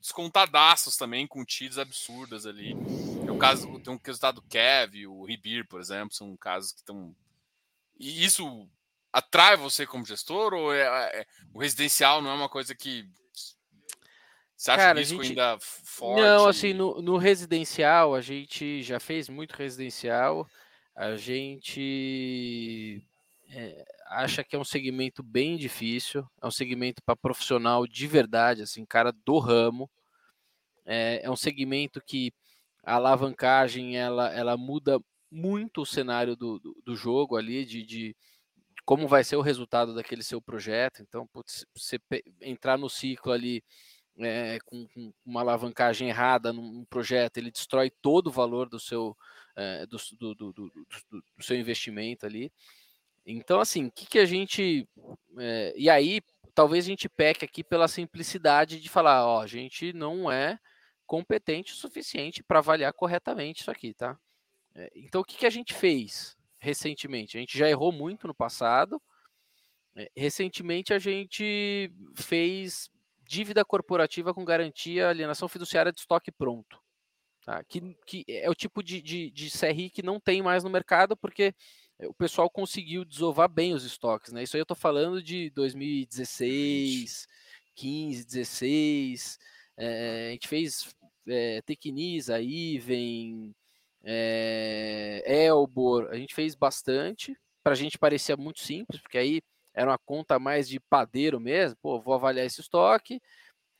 subdescontadaços 0.00 0.96
também, 0.96 1.26
com 1.26 1.44
tidas 1.44 1.78
absurdas 1.78 2.46
ali. 2.46 2.74
É 3.26 3.38
caso, 3.38 3.78
tem 3.80 3.92
um 3.92 4.00
resultado 4.02 4.36
do 4.36 4.48
Kev, 4.48 5.06
o 5.06 5.24
Ribir, 5.24 5.66
por 5.66 5.80
exemplo, 5.80 6.14
são 6.14 6.36
casos 6.36 6.72
que 6.72 6.78
estão. 6.78 7.14
E 7.98 8.24
isso 8.24 8.68
atrai 9.12 9.56
você 9.56 9.86
como 9.86 10.04
gestor 10.04 10.52
ou 10.52 10.74
é, 10.74 10.82
é, 11.20 11.26
o 11.54 11.58
residencial 11.58 12.20
não 12.20 12.30
é 12.30 12.34
uma 12.34 12.48
coisa 12.48 12.74
que 12.74 13.08
você 14.56 14.72
acha 14.72 14.82
Cara, 14.82 14.98
risco 14.98 15.22
gente... 15.22 15.38
ainda 15.38 15.56
forte? 15.60 16.20
Não, 16.20 16.48
assim, 16.48 16.74
no, 16.74 17.00
no, 17.00 17.16
residencial, 17.16 18.14
a 18.14 18.20
gente 18.20 18.82
já 18.82 18.98
fez 18.98 19.28
muito 19.28 19.52
residencial. 19.52 20.48
A 20.96 21.14
gente 21.14 23.00
é, 23.50 23.84
acha 24.08 24.44
que 24.44 24.56
é 24.56 24.58
um 24.58 24.64
segmento 24.64 25.22
bem 25.22 25.56
difícil. 25.56 26.26
É 26.42 26.46
um 26.46 26.50
segmento 26.50 27.02
para 27.04 27.16
profissional 27.16 27.86
de 27.86 28.06
verdade, 28.06 28.62
assim, 28.62 28.84
cara 28.84 29.12
do 29.24 29.38
ramo. 29.38 29.90
É, 30.84 31.20
é 31.24 31.30
um 31.30 31.36
segmento 31.36 32.00
que 32.04 32.32
a 32.84 32.94
alavancagem 32.94 33.96
ela, 33.98 34.32
ela 34.32 34.56
muda 34.56 35.00
muito 35.30 35.82
o 35.82 35.86
cenário 35.86 36.34
do, 36.34 36.58
do, 36.58 36.76
do 36.84 36.96
jogo 36.96 37.36
ali, 37.36 37.64
de, 37.64 37.84
de, 37.84 38.16
como 38.84 39.06
vai 39.06 39.22
ser 39.22 39.36
o 39.36 39.42
resultado 39.42 39.94
daquele 39.94 40.22
seu 40.22 40.40
projeto. 40.40 41.02
Então, 41.02 41.26
putz, 41.26 41.66
você 41.74 42.00
entrar 42.40 42.78
no 42.78 42.88
ciclo 42.88 43.32
ali 43.32 43.62
é, 44.18 44.58
com, 44.64 44.86
com, 44.88 45.12
uma 45.24 45.40
alavancagem 45.40 46.08
errada 46.08 46.52
num 46.52 46.84
projeto, 46.86 47.36
ele 47.36 47.50
destrói 47.50 47.90
todo 48.02 48.28
o 48.28 48.32
valor 48.32 48.68
do 48.68 48.80
seu, 48.80 49.16
é, 49.56 49.86
do, 49.86 49.98
do, 50.18 50.34
do, 50.34 50.52
do, 50.52 50.72
seu 51.40 51.56
investimento 51.56 52.26
ali. 52.26 52.50
Então, 53.30 53.60
assim, 53.60 53.86
o 53.86 53.92
que, 53.92 54.06
que 54.06 54.18
a 54.18 54.24
gente. 54.24 54.88
É, 55.38 55.74
e 55.76 55.90
aí, 55.90 56.22
talvez 56.54 56.86
a 56.86 56.88
gente 56.88 57.08
peque 57.10 57.44
aqui 57.44 57.62
pela 57.62 57.86
simplicidade 57.86 58.80
de 58.80 58.88
falar, 58.88 59.26
ó, 59.26 59.42
a 59.42 59.46
gente 59.46 59.92
não 59.92 60.32
é 60.32 60.58
competente 61.06 61.72
o 61.72 61.76
suficiente 61.76 62.42
para 62.42 62.58
avaliar 62.58 62.92
corretamente 62.92 63.60
isso 63.60 63.70
aqui, 63.70 63.94
tá? 63.94 64.18
então, 64.94 65.22
o 65.22 65.24
que, 65.24 65.36
que 65.36 65.46
a 65.46 65.50
gente 65.50 65.74
fez 65.74 66.36
recentemente? 66.60 67.36
A 67.36 67.40
gente 67.40 67.58
já 67.58 67.68
errou 67.68 67.90
muito 67.90 68.28
no 68.28 68.34
passado. 68.34 69.02
recentemente, 70.16 70.94
a 70.94 70.98
gente 71.00 71.92
fez 72.14 72.88
dívida 73.26 73.64
corporativa 73.64 74.32
com 74.32 74.44
garantia, 74.44 75.08
alienação 75.08 75.48
fiduciária 75.48 75.92
de 75.92 75.98
estoque 75.98 76.30
pronto. 76.30 76.80
Tá? 77.44 77.64
Que, 77.64 77.96
que 78.06 78.24
é 78.28 78.48
o 78.48 78.54
tipo 78.54 78.82
de, 78.82 79.02
de, 79.02 79.30
de 79.30 79.50
CRI 79.50 79.90
que 79.90 80.02
não 80.02 80.20
tem 80.20 80.42
mais 80.42 80.62
no 80.62 80.70
mercado, 80.70 81.16
porque 81.16 81.54
o 82.06 82.14
pessoal 82.14 82.48
conseguiu 82.48 83.04
desovar 83.04 83.48
bem 83.48 83.74
os 83.74 83.84
estoques. 83.84 84.32
Né? 84.32 84.42
Isso 84.42 84.56
aí 84.56 84.60
eu 84.60 84.64
estou 84.64 84.76
falando 84.76 85.22
de 85.22 85.50
2016, 85.50 87.26
15, 87.74 88.24
16. 88.24 89.38
É, 89.76 90.28
a 90.28 90.32
gente 90.32 90.48
fez 90.48 90.94
é, 91.26 91.60
Tecnisa, 91.62 92.40
Iven, 92.40 93.54
é, 94.02 95.22
Elbor, 95.26 96.08
a 96.10 96.16
gente 96.16 96.34
fez 96.34 96.54
bastante. 96.54 97.36
Para 97.62 97.72
a 97.72 97.76
gente 97.76 97.98
parecia 97.98 98.36
muito 98.36 98.60
simples, 98.60 99.00
porque 99.00 99.18
aí 99.18 99.40
era 99.74 99.90
uma 99.90 99.98
conta 99.98 100.38
mais 100.38 100.68
de 100.68 100.80
padeiro 100.80 101.38
mesmo, 101.38 101.76
pô, 101.80 102.00
vou 102.00 102.14
avaliar 102.14 102.46
esse 102.46 102.60
estoque. 102.60 103.20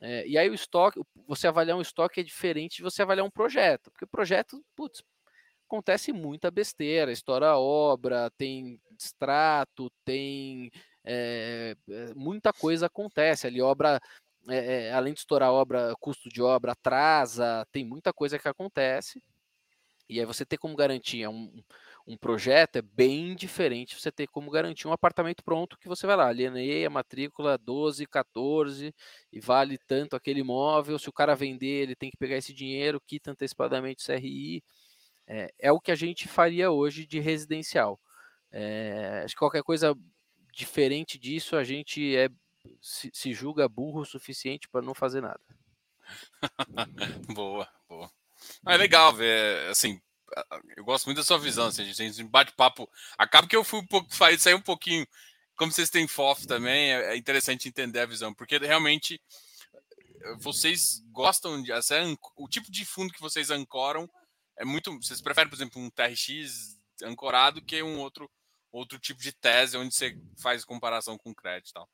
É, 0.01 0.25
e 0.27 0.37
aí 0.37 0.49
o 0.49 0.53
estoque, 0.53 1.01
você 1.27 1.47
avaliar 1.47 1.77
um 1.77 1.81
estoque 1.81 2.21
é 2.21 2.23
diferente 2.23 2.77
de 2.77 2.83
você 2.83 3.01
avaliar 3.01 3.25
um 3.25 3.31
projeto, 3.31 3.91
porque 3.91 4.05
o 4.05 4.07
projeto, 4.07 4.63
putz, 4.75 5.03
acontece 5.69 6.11
muita 6.11 6.49
besteira, 6.49 7.11
estoura 7.11 7.57
obra, 7.57 8.31
tem 8.31 8.81
extrato, 8.97 9.91
tem 10.03 10.71
é, 11.05 11.75
muita 12.15 12.51
coisa 12.51 12.87
acontece 12.87 13.45
ali, 13.47 13.61
obra, 13.61 14.01
é, 14.49 14.91
além 14.91 15.13
de 15.13 15.19
estourar 15.19 15.51
obra, 15.51 15.93
custo 15.99 16.27
de 16.27 16.41
obra 16.41 16.71
atrasa, 16.71 17.65
tem 17.71 17.85
muita 17.85 18.11
coisa 18.11 18.39
que 18.39 18.47
acontece. 18.47 19.21
E 20.09 20.19
aí 20.19 20.25
você 20.25 20.43
ter 20.43 20.57
como 20.57 20.75
garantia 20.75 21.29
um, 21.29 21.63
um 22.07 22.17
projeto 22.17 22.77
é 22.77 22.81
bem 22.81 23.35
diferente 23.35 23.95
você 23.95 24.11
ter 24.11 24.25
como 24.27 24.49
garantir 24.49 24.87
um 24.87 24.91
apartamento 24.91 25.43
pronto 25.43 25.77
que 25.77 25.87
você 25.87 26.07
vai 26.07 26.15
lá, 26.15 26.27
alienei 26.27 26.83
a 26.83 26.89
matrícula 26.89 27.59
12, 27.59 28.07
14 28.07 28.91
e 29.31 29.39
vale 29.39 29.77
tanto 29.77 30.15
aquele 30.15 30.39
imóvel. 30.39 30.97
Se 30.97 31.07
o 31.09 31.13
cara 31.13 31.35
vender, 31.35 31.83
ele 31.83 31.95
tem 31.95 32.09
que 32.09 32.17
pegar 32.17 32.37
esse 32.37 32.51
dinheiro, 32.53 32.99
quita 33.05 33.29
antecipadamente 33.31 34.03
o 34.03 34.05
CRI. 34.07 34.63
É, 35.31 35.53
é 35.59 35.71
o 35.71 35.79
que 35.79 35.91
a 35.91 35.95
gente 35.95 36.27
faria 36.27 36.71
hoje 36.71 37.05
de 37.05 37.19
residencial. 37.19 37.99
É, 38.51 39.21
acho 39.23 39.35
que 39.35 39.39
qualquer 39.39 39.61
coisa 39.61 39.95
diferente 40.51 41.19
disso, 41.19 41.55
a 41.55 41.63
gente 41.63 42.17
é, 42.17 42.29
se, 42.81 43.11
se 43.13 43.31
julga 43.31 43.69
burro 43.69 44.01
o 44.01 44.05
suficiente 44.05 44.67
para 44.67 44.81
não 44.81 44.95
fazer 44.95 45.21
nada. 45.21 45.39
boa, 47.31 47.69
boa. 47.87 48.11
Ah, 48.65 48.73
é 48.73 48.77
legal 48.77 49.13
ver, 49.13 49.69
assim, 49.69 50.01
eu 50.75 50.83
gosto 50.83 51.05
muito 51.05 51.17
da 51.17 51.23
sua 51.23 51.37
visão, 51.37 51.67
assim, 51.67 51.83
a 51.83 51.93
gente 51.93 52.23
bate 52.23 52.53
papo. 52.53 52.89
Acaba 53.15 53.47
que 53.47 53.55
eu 53.55 53.63
fui 53.63 53.81
um 53.81 53.85
pouco, 53.85 54.07
sair 54.39 54.55
um 54.55 54.61
pouquinho. 54.61 55.07
Como 55.55 55.71
vocês 55.71 55.91
têm 55.91 56.07
FOF 56.07 56.47
também, 56.47 56.91
é, 56.91 57.13
é 57.13 57.17
interessante 57.17 57.69
entender 57.69 57.99
a 57.99 58.05
visão, 58.07 58.33
porque 58.33 58.57
realmente 58.57 59.21
vocês 60.39 61.03
gostam 61.11 61.61
de. 61.61 61.71
Assim, 61.71 62.17
o 62.35 62.47
tipo 62.47 62.71
de 62.71 62.83
fundo 62.83 63.13
que 63.13 63.21
vocês 63.21 63.51
ancoram 63.51 64.09
é 64.59 64.65
muito. 64.65 64.91
Vocês 65.01 65.21
preferem, 65.21 65.49
por 65.49 65.55
exemplo, 65.55 65.81
um 65.81 65.89
TRX 65.89 66.77
ancorado 67.03 67.61
que 67.61 67.81
um 67.81 67.99
outro, 67.99 68.29
outro 68.71 68.99
tipo 68.99 69.21
de 69.21 69.31
tese 69.31 69.77
onde 69.77 69.95
você 69.95 70.15
faz 70.41 70.65
comparação 70.65 71.17
com 71.17 71.33
crédito 71.33 71.69
e 71.69 71.73
tal. 71.73 71.89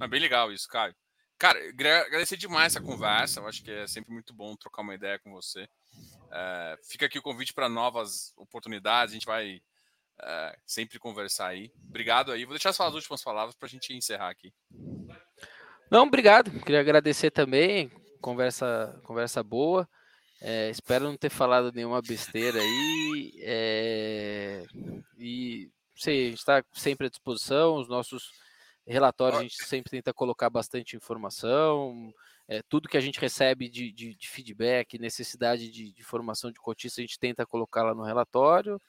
É 0.00 0.08
bem 0.08 0.20
legal 0.20 0.50
isso, 0.50 0.66
Caio. 0.66 0.96
Cara, 1.38 1.58
agradecer 1.68 2.38
demais 2.38 2.74
essa 2.74 2.84
conversa. 2.84 3.40
Eu 3.40 3.46
acho 3.46 3.62
que 3.62 3.70
é 3.70 3.86
sempre 3.86 4.10
muito 4.10 4.32
bom 4.32 4.56
trocar 4.56 4.80
uma 4.80 4.94
ideia 4.94 5.18
com 5.18 5.30
você. 5.30 5.68
É, 6.32 6.78
fica 6.88 7.04
aqui 7.04 7.18
o 7.18 7.22
convite 7.22 7.52
para 7.52 7.68
novas 7.68 8.32
oportunidades. 8.38 9.12
A 9.12 9.14
gente 9.14 9.26
vai 9.26 9.60
é, 10.22 10.58
sempre 10.66 10.98
conversar 10.98 11.48
aí. 11.48 11.70
Obrigado 11.86 12.32
aí. 12.32 12.46
Vou 12.46 12.54
deixar 12.54 12.72
só 12.72 12.86
as 12.86 12.94
últimas 12.94 13.22
palavras 13.22 13.54
para 13.54 13.66
a 13.66 13.70
gente 13.70 13.92
encerrar 13.92 14.30
aqui. 14.30 14.54
Não, 15.90 16.04
obrigado. 16.04 16.50
Queria 16.62 16.80
agradecer 16.80 17.30
também. 17.30 17.90
Conversa, 18.22 18.98
conversa 19.04 19.42
boa. 19.42 19.86
É, 20.40 20.70
espero 20.70 21.04
não 21.04 21.16
ter 21.16 21.30
falado 21.30 21.72
nenhuma 21.72 22.02
besteira 22.02 22.60
aí. 22.60 23.32
É, 23.40 24.64
e 25.18 25.70
sei, 25.94 26.26
a 26.26 26.30
gente 26.30 26.38
está 26.38 26.64
sempre 26.72 27.06
à 27.06 27.10
disposição. 27.10 27.76
Os 27.76 27.88
nossos 27.88 28.30
relatórios 28.86 29.40
a 29.40 29.42
gente 29.42 29.64
sempre 29.64 29.90
tenta 29.90 30.12
colocar 30.12 30.48
bastante 30.50 30.96
informação 30.96 32.12
é, 32.48 32.62
tudo 32.68 32.88
que 32.88 32.96
a 32.96 33.00
gente 33.00 33.20
recebe 33.20 33.68
de, 33.68 33.90
de, 33.92 34.14
de 34.14 34.28
feedback, 34.28 34.98
necessidade 34.98 35.70
de, 35.70 35.92
de, 35.92 36.04
formação 36.04 36.50
de 36.50 36.60
cotista, 36.60 37.00
a 37.00 37.04
gente 37.04 37.18
tenta 37.18 37.44
colocar 37.44 37.82
lá 37.82 37.94
no 37.94 38.04
relatório. 38.04 38.80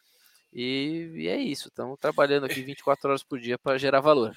E, 0.53 1.11
e 1.15 1.27
é 1.27 1.38
isso, 1.38 1.67
estamos 1.67 1.97
trabalhando 1.99 2.45
aqui 2.45 2.61
24 2.63 3.09
horas 3.09 3.23
por 3.23 3.39
dia 3.39 3.57
para 3.57 3.77
gerar 3.77 3.99
valor. 3.99 4.35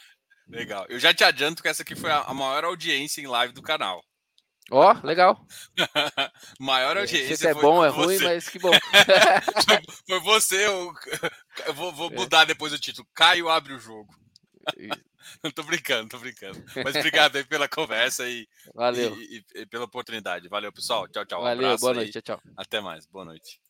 Legal. 0.48 0.86
Eu 0.88 0.98
já 0.98 1.14
te 1.14 1.22
adianto 1.22 1.62
que 1.62 1.68
essa 1.68 1.82
aqui 1.82 1.94
foi 1.94 2.10
a, 2.10 2.22
a 2.22 2.34
maior 2.34 2.64
audiência 2.64 3.20
em 3.20 3.26
live 3.26 3.52
do 3.52 3.62
canal. 3.62 4.02
Ó, 4.70 4.92
oh, 4.92 5.06
legal. 5.06 5.44
maior 6.60 6.96
é, 6.96 7.00
audiência. 7.00 7.36
Se 7.36 7.46
é 7.48 7.54
bom 7.54 7.84
é 7.84 7.88
ruim, 7.88 8.18
mas 8.18 8.48
que 8.48 8.58
bom. 8.58 8.70
foi 10.06 10.20
você, 10.20 10.66
eu, 10.66 10.92
eu 11.66 11.74
vou, 11.74 11.92
vou 11.92 12.10
é. 12.10 12.14
mudar 12.14 12.44
depois 12.44 12.72
o 12.72 12.78
título. 12.78 13.06
Caio 13.14 13.48
abre 13.48 13.72
o 13.72 13.80
jogo. 13.80 14.14
Não 15.42 15.50
tô 15.50 15.62
brincando, 15.62 16.08
tô 16.08 16.18
brincando. 16.18 16.62
Mas 16.84 16.94
obrigado 16.94 17.36
aí 17.36 17.44
pela 17.44 17.68
conversa 17.68 18.28
e, 18.28 18.48
Valeu. 18.74 19.16
E, 19.16 19.44
e, 19.54 19.60
e 19.60 19.66
pela 19.66 19.84
oportunidade. 19.84 20.48
Valeu, 20.48 20.72
pessoal. 20.72 21.08
Tchau, 21.08 21.24
tchau. 21.24 21.42
Valeu, 21.42 21.74
um 21.74 21.76
boa 21.76 21.94
noite. 21.94 22.12
Tchau, 22.12 22.38
tchau. 22.38 22.52
Até 22.56 22.80
mais. 22.80 23.06
Boa 23.06 23.24
noite. 23.24 23.60